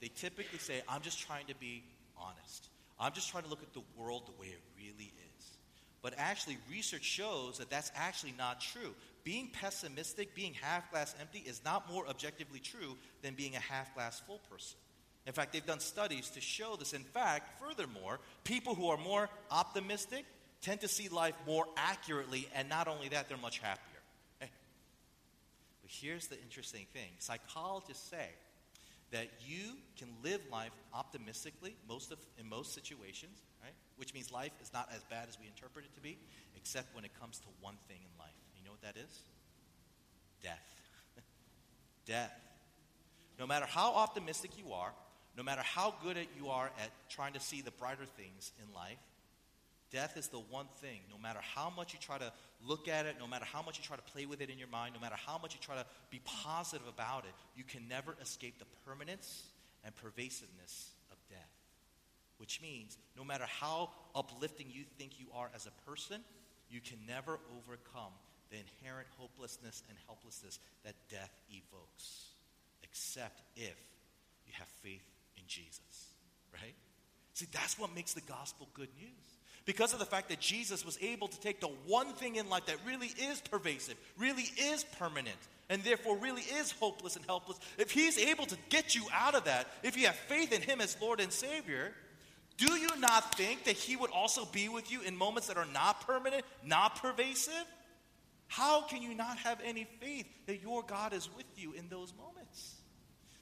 They 0.00 0.08
typically 0.08 0.58
say, 0.58 0.82
I'm 0.88 1.02
just 1.02 1.20
trying 1.20 1.46
to 1.46 1.54
be 1.54 1.84
honest. 2.16 2.68
I'm 2.98 3.12
just 3.12 3.30
trying 3.30 3.44
to 3.44 3.50
look 3.50 3.62
at 3.62 3.72
the 3.72 3.82
world 3.96 4.26
the 4.26 4.40
way 4.40 4.48
it 4.48 4.60
really 4.76 5.12
is. 5.16 5.19
But 6.02 6.14
actually, 6.16 6.56
research 6.70 7.04
shows 7.04 7.58
that 7.58 7.68
that's 7.68 7.92
actually 7.94 8.34
not 8.38 8.60
true. 8.60 8.94
Being 9.22 9.50
pessimistic, 9.52 10.34
being 10.34 10.54
half 10.54 10.90
glass 10.90 11.14
empty, 11.20 11.40
is 11.40 11.60
not 11.64 11.90
more 11.92 12.06
objectively 12.08 12.58
true 12.58 12.96
than 13.22 13.34
being 13.34 13.54
a 13.54 13.60
half 13.60 13.94
glass 13.94 14.20
full 14.20 14.40
person. 14.50 14.78
In 15.26 15.34
fact, 15.34 15.52
they've 15.52 15.64
done 15.64 15.80
studies 15.80 16.30
to 16.30 16.40
show 16.40 16.76
this. 16.76 16.94
In 16.94 17.04
fact, 17.04 17.60
furthermore, 17.60 18.20
people 18.44 18.74
who 18.74 18.88
are 18.88 18.96
more 18.96 19.28
optimistic 19.50 20.24
tend 20.62 20.80
to 20.80 20.88
see 20.88 21.08
life 21.08 21.34
more 21.46 21.66
accurately, 21.76 22.48
and 22.54 22.68
not 22.68 22.88
only 22.88 23.08
that, 23.08 23.28
they're 23.28 23.38
much 23.38 23.58
happier. 23.58 24.00
Eh. 24.40 24.46
But 25.82 25.90
here's 25.90 26.28
the 26.28 26.40
interesting 26.40 26.86
thing 26.92 27.10
psychologists 27.18 28.08
say 28.08 28.28
that 29.10 29.28
you 29.46 29.76
can 29.98 30.08
live 30.22 30.40
life 30.50 30.72
optimistically 30.94 31.74
most 31.86 32.12
of, 32.12 32.18
in 32.38 32.48
most 32.48 32.74
situations? 32.74 33.42
Which 34.00 34.14
means 34.14 34.32
life 34.32 34.52
is 34.62 34.72
not 34.72 34.88
as 34.96 35.04
bad 35.04 35.28
as 35.28 35.38
we 35.38 35.46
interpret 35.46 35.84
it 35.84 35.94
to 35.94 36.00
be, 36.00 36.16
except 36.56 36.94
when 36.94 37.04
it 37.04 37.10
comes 37.20 37.38
to 37.40 37.46
one 37.60 37.76
thing 37.86 37.98
in 38.00 38.18
life. 38.18 38.32
You 38.56 38.64
know 38.64 38.70
what 38.70 38.80
that 38.80 38.96
is? 38.96 39.20
Death. 40.42 40.56
Death. 42.06 42.32
No 43.38 43.46
matter 43.46 43.66
how 43.68 43.92
optimistic 43.92 44.52
you 44.56 44.72
are, 44.72 44.92
no 45.36 45.42
matter 45.42 45.60
how 45.62 45.94
good 46.02 46.16
you 46.38 46.48
are 46.48 46.70
at 46.82 46.90
trying 47.10 47.34
to 47.34 47.40
see 47.40 47.60
the 47.60 47.72
brighter 47.72 48.06
things 48.16 48.52
in 48.58 48.74
life, 48.74 48.98
death 49.92 50.16
is 50.16 50.28
the 50.28 50.38
one 50.38 50.66
thing. 50.80 51.00
No 51.10 51.18
matter 51.18 51.40
how 51.54 51.70
much 51.70 51.92
you 51.92 51.98
try 52.00 52.16
to 52.16 52.32
look 52.66 52.88
at 52.88 53.04
it, 53.04 53.16
no 53.18 53.26
matter 53.26 53.44
how 53.44 53.60
much 53.60 53.76
you 53.76 53.84
try 53.84 53.96
to 53.96 54.02
play 54.02 54.24
with 54.24 54.40
it 54.40 54.48
in 54.48 54.58
your 54.58 54.68
mind, 54.68 54.94
no 54.94 55.00
matter 55.00 55.16
how 55.26 55.36
much 55.36 55.54
you 55.54 55.60
try 55.60 55.76
to 55.76 55.84
be 56.10 56.22
positive 56.24 56.86
about 56.88 57.24
it, 57.24 57.32
you 57.54 57.64
can 57.64 57.86
never 57.86 58.16
escape 58.22 58.58
the 58.58 58.66
permanence 58.86 59.44
and 59.84 59.94
pervasiveness. 59.96 60.90
Which 62.40 62.62
means, 62.62 62.96
no 63.18 63.22
matter 63.22 63.44
how 63.44 63.90
uplifting 64.14 64.68
you 64.70 64.84
think 64.98 65.20
you 65.20 65.26
are 65.34 65.50
as 65.54 65.66
a 65.66 65.90
person, 65.90 66.22
you 66.70 66.80
can 66.80 66.96
never 67.06 67.38
overcome 67.58 68.12
the 68.50 68.56
inherent 68.56 69.06
hopelessness 69.18 69.82
and 69.90 69.98
helplessness 70.06 70.58
that 70.82 70.94
death 71.10 71.30
evokes, 71.50 72.30
except 72.82 73.42
if 73.56 73.76
you 74.46 74.54
have 74.54 74.68
faith 74.82 75.04
in 75.36 75.42
Jesus, 75.46 76.14
right? 76.52 76.74
See, 77.34 77.46
that's 77.52 77.78
what 77.78 77.94
makes 77.94 78.14
the 78.14 78.22
gospel 78.22 78.68
good 78.72 78.88
news. 78.98 79.10
Because 79.66 79.92
of 79.92 79.98
the 79.98 80.06
fact 80.06 80.30
that 80.30 80.40
Jesus 80.40 80.84
was 80.84 80.98
able 81.02 81.28
to 81.28 81.40
take 81.40 81.60
the 81.60 81.70
one 81.86 82.14
thing 82.14 82.36
in 82.36 82.48
life 82.48 82.64
that 82.66 82.78
really 82.86 83.08
is 83.30 83.42
pervasive, 83.42 83.96
really 84.18 84.46
is 84.58 84.84
permanent, 84.98 85.36
and 85.68 85.84
therefore 85.84 86.16
really 86.16 86.42
is 86.42 86.72
hopeless 86.72 87.16
and 87.16 87.24
helpless, 87.26 87.60
if 87.76 87.90
he's 87.90 88.18
able 88.18 88.46
to 88.46 88.56
get 88.70 88.94
you 88.94 89.04
out 89.12 89.34
of 89.34 89.44
that, 89.44 89.68
if 89.82 89.96
you 89.96 90.06
have 90.06 90.16
faith 90.16 90.52
in 90.52 90.62
him 90.62 90.80
as 90.80 90.96
Lord 91.00 91.20
and 91.20 91.30
Savior, 91.30 91.92
do 92.60 92.74
you 92.74 92.90
not 92.98 93.34
think 93.36 93.64
that 93.64 93.76
he 93.76 93.96
would 93.96 94.10
also 94.10 94.44
be 94.44 94.68
with 94.68 94.92
you 94.92 95.00
in 95.00 95.16
moments 95.16 95.48
that 95.48 95.56
are 95.56 95.66
not 95.72 96.06
permanent, 96.06 96.44
not 96.62 97.00
pervasive? 97.00 97.64
How 98.48 98.82
can 98.82 99.00
you 99.00 99.14
not 99.14 99.38
have 99.38 99.58
any 99.64 99.84
faith 99.98 100.26
that 100.44 100.60
your 100.60 100.82
God 100.82 101.14
is 101.14 101.30
with 101.34 101.46
you 101.56 101.72
in 101.72 101.88
those 101.88 102.12
moments? 102.12 102.74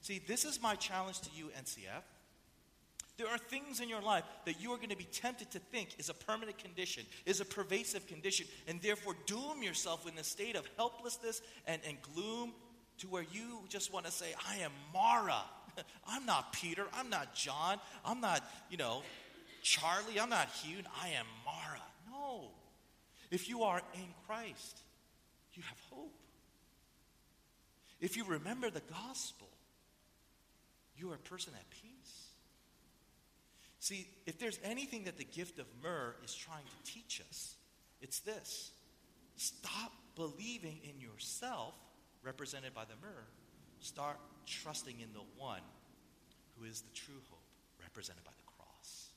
See, 0.03 0.21
this 0.25 0.45
is 0.45 0.63
my 0.63 0.77
challenge 0.77 1.21
to 1.23 1.31
you, 1.35 1.47
NCF. 1.59 2.03
There 3.17 3.27
are 3.27 3.39
things 3.39 3.81
in 3.81 3.89
your 3.89 4.01
life 4.01 4.23
that 4.45 4.61
you 4.61 4.71
are 4.71 4.77
going 4.77 4.91
to 4.91 4.97
be 4.97 5.03
tempted 5.03 5.51
to 5.51 5.59
think 5.59 5.97
is 5.99 6.09
a 6.09 6.15
permanent 6.15 6.57
condition, 6.59 7.05
is 7.27 7.41
a 7.41 7.45
pervasive 7.45 8.07
condition, 8.07 8.47
and 8.69 8.81
therefore 8.81 9.17
doom 9.27 9.65
yourself 9.65 10.07
in 10.07 10.17
a 10.17 10.23
state 10.23 10.55
of 10.55 10.65
helplessness 10.77 11.43
and, 11.67 11.83
and 11.85 12.01
gloom 12.15 12.53
to 12.99 13.09
where 13.09 13.25
you 13.33 13.65
just 13.69 13.93
want 13.93 14.07
to 14.07 14.13
say, 14.13 14.27
I 14.49 14.59
am 14.59 14.71
Mara. 14.95 15.43
I'm 16.09 16.27
not 16.27 16.53
Peter. 16.53 16.85
I'm 16.95 17.11
not 17.11 17.35
John. 17.35 17.79
I'm 18.05 18.21
not, 18.21 18.43
you 18.71 18.77
know, 18.77 19.03
Charlie. 19.63 20.21
I'm 20.21 20.31
not 20.31 20.49
Hugh. 20.49 20.83
I 21.03 21.09
am 21.09 21.27
Mara. 21.45 21.83
No. 22.11 22.51
If 23.31 23.49
you 23.49 23.63
are 23.63 23.83
in 23.95 24.15
Christ, 24.27 24.81
you 25.55 25.63
have 25.63 25.79
hope. 25.91 26.15
If 28.01 28.17
you 28.17 28.25
remember 28.25 28.71
the 28.71 28.83
gospel, 28.91 29.49
you 30.97 31.11
are 31.11 31.15
a 31.15 31.19
person 31.19 31.53
at 31.57 31.71
peace. 31.71 31.89
See, 33.81 34.09
if 34.27 34.39
there's 34.39 34.59
anything 34.65 35.05
that 35.05 35.19
the 35.19 35.25
gift 35.25 35.59
of 35.59 35.67
myrrh 35.83 36.15
is 36.25 36.35
trying 36.35 36.65
to 36.65 36.93
teach 36.93 37.23
us, 37.29 37.55
it's 38.01 38.21
this 38.21 38.73
stop 39.37 39.93
believing 40.17 40.81
in 40.83 41.01
yourself, 41.01 41.75
represented 42.23 42.75
by 42.75 42.85
the 42.85 42.95
myrrh. 43.01 43.27
Start 43.81 44.19
trusting 44.47 45.01
in 45.01 45.13
the 45.13 45.25
one 45.37 45.63
who 46.57 46.65
is 46.65 46.81
the 46.81 46.95
true 46.95 47.21
hope, 47.31 47.47
represented 47.83 48.25
by 48.25 48.33
the 48.37 48.53
cross. 48.57 49.11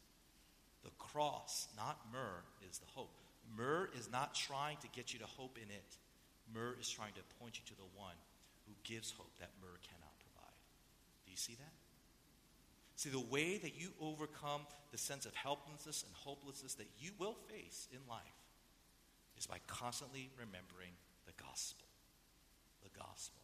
The 0.83 0.91
cross, 0.97 1.67
not 1.75 1.99
myrrh, 2.11 2.43
is 2.69 2.77
the 2.77 2.87
hope. 2.93 3.17
Myrrh 3.57 3.89
is 3.97 4.09
not 4.11 4.33
trying 4.33 4.77
to 4.81 4.87
get 4.89 5.13
you 5.13 5.19
to 5.19 5.25
hope 5.25 5.57
in 5.57 5.69
it. 5.69 5.97
Myrrh 6.53 6.75
is 6.79 6.89
trying 6.89 7.13
to 7.13 7.21
point 7.39 7.57
you 7.57 7.65
to 7.67 7.75
the 7.75 7.89
one 7.99 8.15
who 8.67 8.73
gives 8.83 9.11
hope 9.11 9.31
that 9.39 9.49
myrrh 9.61 9.79
cannot 9.81 10.13
provide. 10.19 10.59
Do 11.25 11.31
you 11.31 11.37
see 11.37 11.55
that? 11.55 11.73
See, 12.95 13.09
the 13.09 13.19
way 13.19 13.57
that 13.57 13.73
you 13.79 13.89
overcome 13.99 14.61
the 14.91 14.97
sense 14.97 15.25
of 15.25 15.33
helplessness 15.33 16.03
and 16.05 16.13
hopelessness 16.13 16.75
that 16.75 16.87
you 16.99 17.11
will 17.17 17.35
face 17.49 17.87
in 17.91 17.99
life 18.07 18.21
is 19.37 19.47
by 19.47 19.57
constantly 19.65 20.29
remembering 20.37 20.93
the 21.25 21.33
gospel. 21.41 21.87
The 22.83 22.89
gospel. 22.99 23.40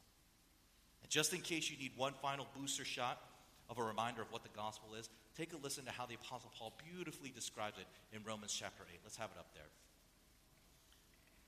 And 1.08 1.12
just 1.14 1.32
in 1.32 1.40
case 1.40 1.72
you 1.72 1.78
need 1.78 1.94
one 1.96 2.12
final 2.22 2.46
booster 2.54 2.84
shot 2.84 3.22
of 3.70 3.78
a 3.78 3.84
reminder 3.84 4.22
of 4.22 4.30
what 4.30 4.44
the 4.44 4.50
gospel 4.50 4.94
is, 5.00 5.08
take 5.38 5.54
a 5.54 5.58
listen 5.64 5.86
to 5.86 5.92
how 5.92 6.06
the 6.06 6.16
Apostle 6.16 6.52
Paul 6.60 6.74
beautifully 6.84 7.32
describes 7.34 7.78
it 7.80 7.88
in 8.12 8.22
Romans 8.26 8.52
chapter 8.52 8.84
8. 8.94 9.00
Let's 9.06 9.16
have 9.16 9.30
it 9.34 9.40
up 9.40 9.48
there. 9.54 9.72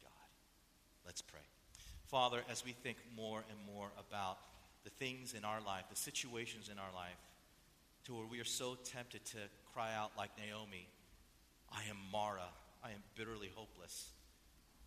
Let's 1.11 1.21
pray. 1.21 1.41
Father, 2.07 2.39
as 2.49 2.63
we 2.63 2.71
think 2.71 2.95
more 3.17 3.43
and 3.49 3.75
more 3.75 3.89
about 3.99 4.37
the 4.85 4.89
things 4.91 5.33
in 5.33 5.43
our 5.43 5.59
life, 5.59 5.83
the 5.89 5.95
situations 5.97 6.69
in 6.71 6.79
our 6.79 6.93
life, 6.95 7.19
to 8.05 8.13
where 8.13 8.25
we 8.25 8.39
are 8.39 8.45
so 8.45 8.77
tempted 8.85 9.25
to 9.25 9.37
cry 9.73 9.93
out 9.93 10.11
like 10.17 10.29
Naomi, 10.37 10.87
I 11.69 11.81
am 11.89 11.97
Mara, 12.13 12.47
I 12.81 12.91
am 12.91 13.03
bitterly 13.17 13.49
hopeless. 13.53 14.07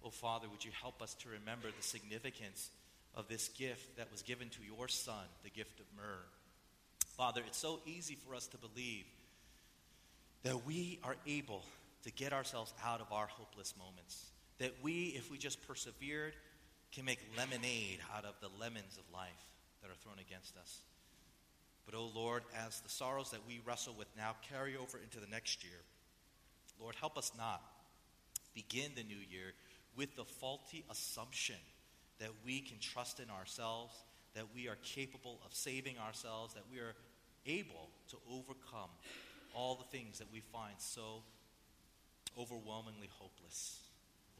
Oh, 0.02 0.08
Father, 0.08 0.48
would 0.50 0.64
you 0.64 0.70
help 0.80 1.02
us 1.02 1.12
to 1.16 1.28
remember 1.28 1.68
the 1.68 1.82
significance 1.82 2.70
of 3.14 3.28
this 3.28 3.48
gift 3.48 3.98
that 3.98 4.10
was 4.10 4.22
given 4.22 4.48
to 4.48 4.60
your 4.64 4.88
Son, 4.88 5.26
the 5.42 5.50
gift 5.50 5.78
of 5.78 5.84
myrrh? 5.94 6.24
Father, 7.18 7.42
it's 7.46 7.58
so 7.58 7.80
easy 7.84 8.16
for 8.26 8.34
us 8.34 8.46
to 8.46 8.56
believe 8.56 9.04
that 10.42 10.64
we 10.64 11.00
are 11.04 11.16
able 11.26 11.66
to 12.04 12.10
get 12.10 12.32
ourselves 12.32 12.72
out 12.82 13.02
of 13.02 13.12
our 13.12 13.26
hopeless 13.26 13.74
moments. 13.78 14.30
That 14.64 14.72
we, 14.82 15.12
if 15.14 15.30
we 15.30 15.36
just 15.36 15.60
persevered, 15.68 16.32
can 16.90 17.04
make 17.04 17.18
lemonade 17.36 17.98
out 18.16 18.24
of 18.24 18.32
the 18.40 18.48
lemons 18.58 18.96
of 18.96 19.04
life 19.12 19.28
that 19.82 19.90
are 19.90 19.94
thrown 20.02 20.16
against 20.26 20.56
us. 20.56 20.80
But, 21.84 21.94
oh 21.94 22.10
Lord, 22.14 22.44
as 22.66 22.80
the 22.80 22.88
sorrows 22.88 23.30
that 23.32 23.46
we 23.46 23.60
wrestle 23.66 23.94
with 23.98 24.08
now 24.16 24.36
carry 24.48 24.74
over 24.74 24.96
into 24.96 25.20
the 25.20 25.30
next 25.30 25.62
year, 25.62 25.76
Lord, 26.80 26.94
help 26.94 27.18
us 27.18 27.30
not 27.36 27.60
begin 28.54 28.92
the 28.96 29.02
new 29.02 29.20
year 29.30 29.52
with 29.98 30.16
the 30.16 30.24
faulty 30.24 30.82
assumption 30.90 31.60
that 32.18 32.30
we 32.42 32.60
can 32.60 32.78
trust 32.78 33.20
in 33.20 33.28
ourselves, 33.28 33.94
that 34.34 34.46
we 34.54 34.66
are 34.68 34.78
capable 34.82 35.40
of 35.44 35.52
saving 35.52 35.98
ourselves, 35.98 36.54
that 36.54 36.64
we 36.72 36.78
are 36.78 36.94
able 37.44 37.90
to 38.08 38.16
overcome 38.32 38.88
all 39.54 39.74
the 39.74 39.98
things 39.98 40.20
that 40.20 40.32
we 40.32 40.40
find 40.40 40.76
so 40.78 41.20
overwhelmingly 42.38 43.10
hopeless. 43.18 43.83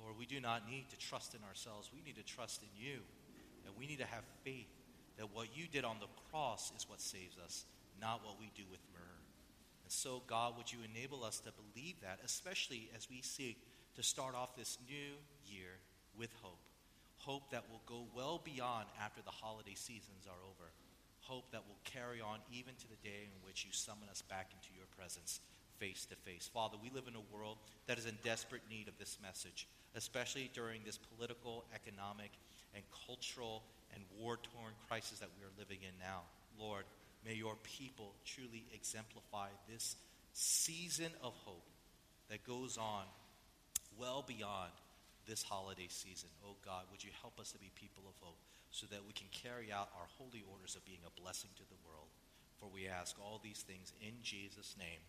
Lord, 0.02 0.16
we 0.18 0.26
do 0.26 0.40
not 0.40 0.68
need 0.68 0.90
to 0.90 0.98
trust 0.98 1.34
in 1.34 1.40
ourselves. 1.46 1.90
We 1.94 2.02
need 2.02 2.16
to 2.16 2.22
trust 2.22 2.62
in 2.62 2.68
you. 2.76 3.00
And 3.66 3.74
we 3.78 3.86
need 3.86 3.98
to 3.98 4.06
have 4.06 4.24
faith 4.44 4.68
that 5.16 5.32
what 5.32 5.48
you 5.56 5.66
did 5.66 5.84
on 5.84 5.96
the 6.00 6.10
cross 6.30 6.72
is 6.76 6.88
what 6.88 7.00
saves 7.00 7.38
us, 7.38 7.64
not 8.00 8.24
what 8.24 8.38
we 8.38 8.50
do 8.54 8.64
with 8.70 8.80
myrrh. 8.92 9.22
And 9.84 9.92
so, 9.92 10.22
God, 10.26 10.56
would 10.56 10.72
you 10.72 10.78
enable 10.84 11.24
us 11.24 11.40
to 11.40 11.52
believe 11.52 12.00
that, 12.02 12.18
especially 12.24 12.90
as 12.96 13.08
we 13.08 13.20
seek 13.22 13.58
to 13.96 14.02
start 14.02 14.34
off 14.34 14.56
this 14.56 14.78
new 14.88 15.14
year 15.46 15.78
with 16.18 16.30
hope? 16.42 16.58
Hope 17.18 17.50
that 17.52 17.64
will 17.70 17.82
go 17.86 18.04
well 18.14 18.40
beyond 18.44 18.86
after 19.00 19.22
the 19.22 19.30
holiday 19.30 19.74
seasons 19.74 20.26
are 20.26 20.42
over. 20.44 20.72
Hope 21.20 21.50
that 21.52 21.64
will 21.66 21.80
carry 21.84 22.20
on 22.20 22.40
even 22.52 22.74
to 22.74 22.88
the 22.88 23.00
day 23.02 23.24
in 23.24 23.46
which 23.46 23.64
you 23.64 23.72
summon 23.72 24.08
us 24.10 24.20
back 24.20 24.50
into 24.52 24.74
your 24.76 24.86
presence 24.96 25.40
face 25.78 26.04
to 26.06 26.16
face. 26.16 26.50
Father, 26.52 26.76
we 26.82 26.90
live 26.90 27.08
in 27.08 27.14
a 27.14 27.34
world 27.34 27.58
that 27.86 27.98
is 27.98 28.06
in 28.06 28.16
desperate 28.22 28.62
need 28.68 28.88
of 28.88 28.98
this 28.98 29.18
message 29.22 29.66
especially 29.94 30.50
during 30.54 30.80
this 30.84 30.98
political, 30.98 31.64
economic, 31.74 32.30
and 32.74 32.82
cultural 33.06 33.62
and 33.94 34.02
war 34.18 34.36
torn 34.36 34.72
crisis 34.88 35.20
that 35.20 35.28
we 35.38 35.44
are 35.44 35.52
living 35.58 35.78
in 35.82 35.94
now. 36.00 36.22
Lord, 36.58 36.84
may 37.24 37.34
your 37.34 37.56
people 37.62 38.14
truly 38.24 38.64
exemplify 38.74 39.48
this 39.70 39.96
season 40.32 41.10
of 41.22 41.32
hope 41.44 41.66
that 42.28 42.44
goes 42.44 42.76
on 42.76 43.04
well 43.98 44.24
beyond 44.26 44.70
this 45.26 45.42
holiday 45.42 45.88
season. 45.88 46.28
Oh 46.44 46.56
God, 46.64 46.84
would 46.90 47.02
you 47.02 47.10
help 47.22 47.40
us 47.40 47.52
to 47.52 47.58
be 47.58 47.70
people 47.74 48.04
of 48.08 48.14
hope 48.20 48.38
so 48.70 48.86
that 48.90 49.06
we 49.06 49.12
can 49.12 49.28
carry 49.30 49.72
out 49.72 49.88
our 49.96 50.08
holy 50.18 50.42
orders 50.52 50.74
of 50.76 50.84
being 50.84 51.00
a 51.06 51.20
blessing 51.20 51.50
to 51.56 51.62
the 51.62 51.80
world? 51.86 52.08
For 52.58 52.68
we 52.68 52.88
ask 52.88 53.16
all 53.20 53.40
these 53.42 53.62
things 53.62 53.92
in 54.00 54.14
Jesus' 54.22 54.74
name. 54.78 55.00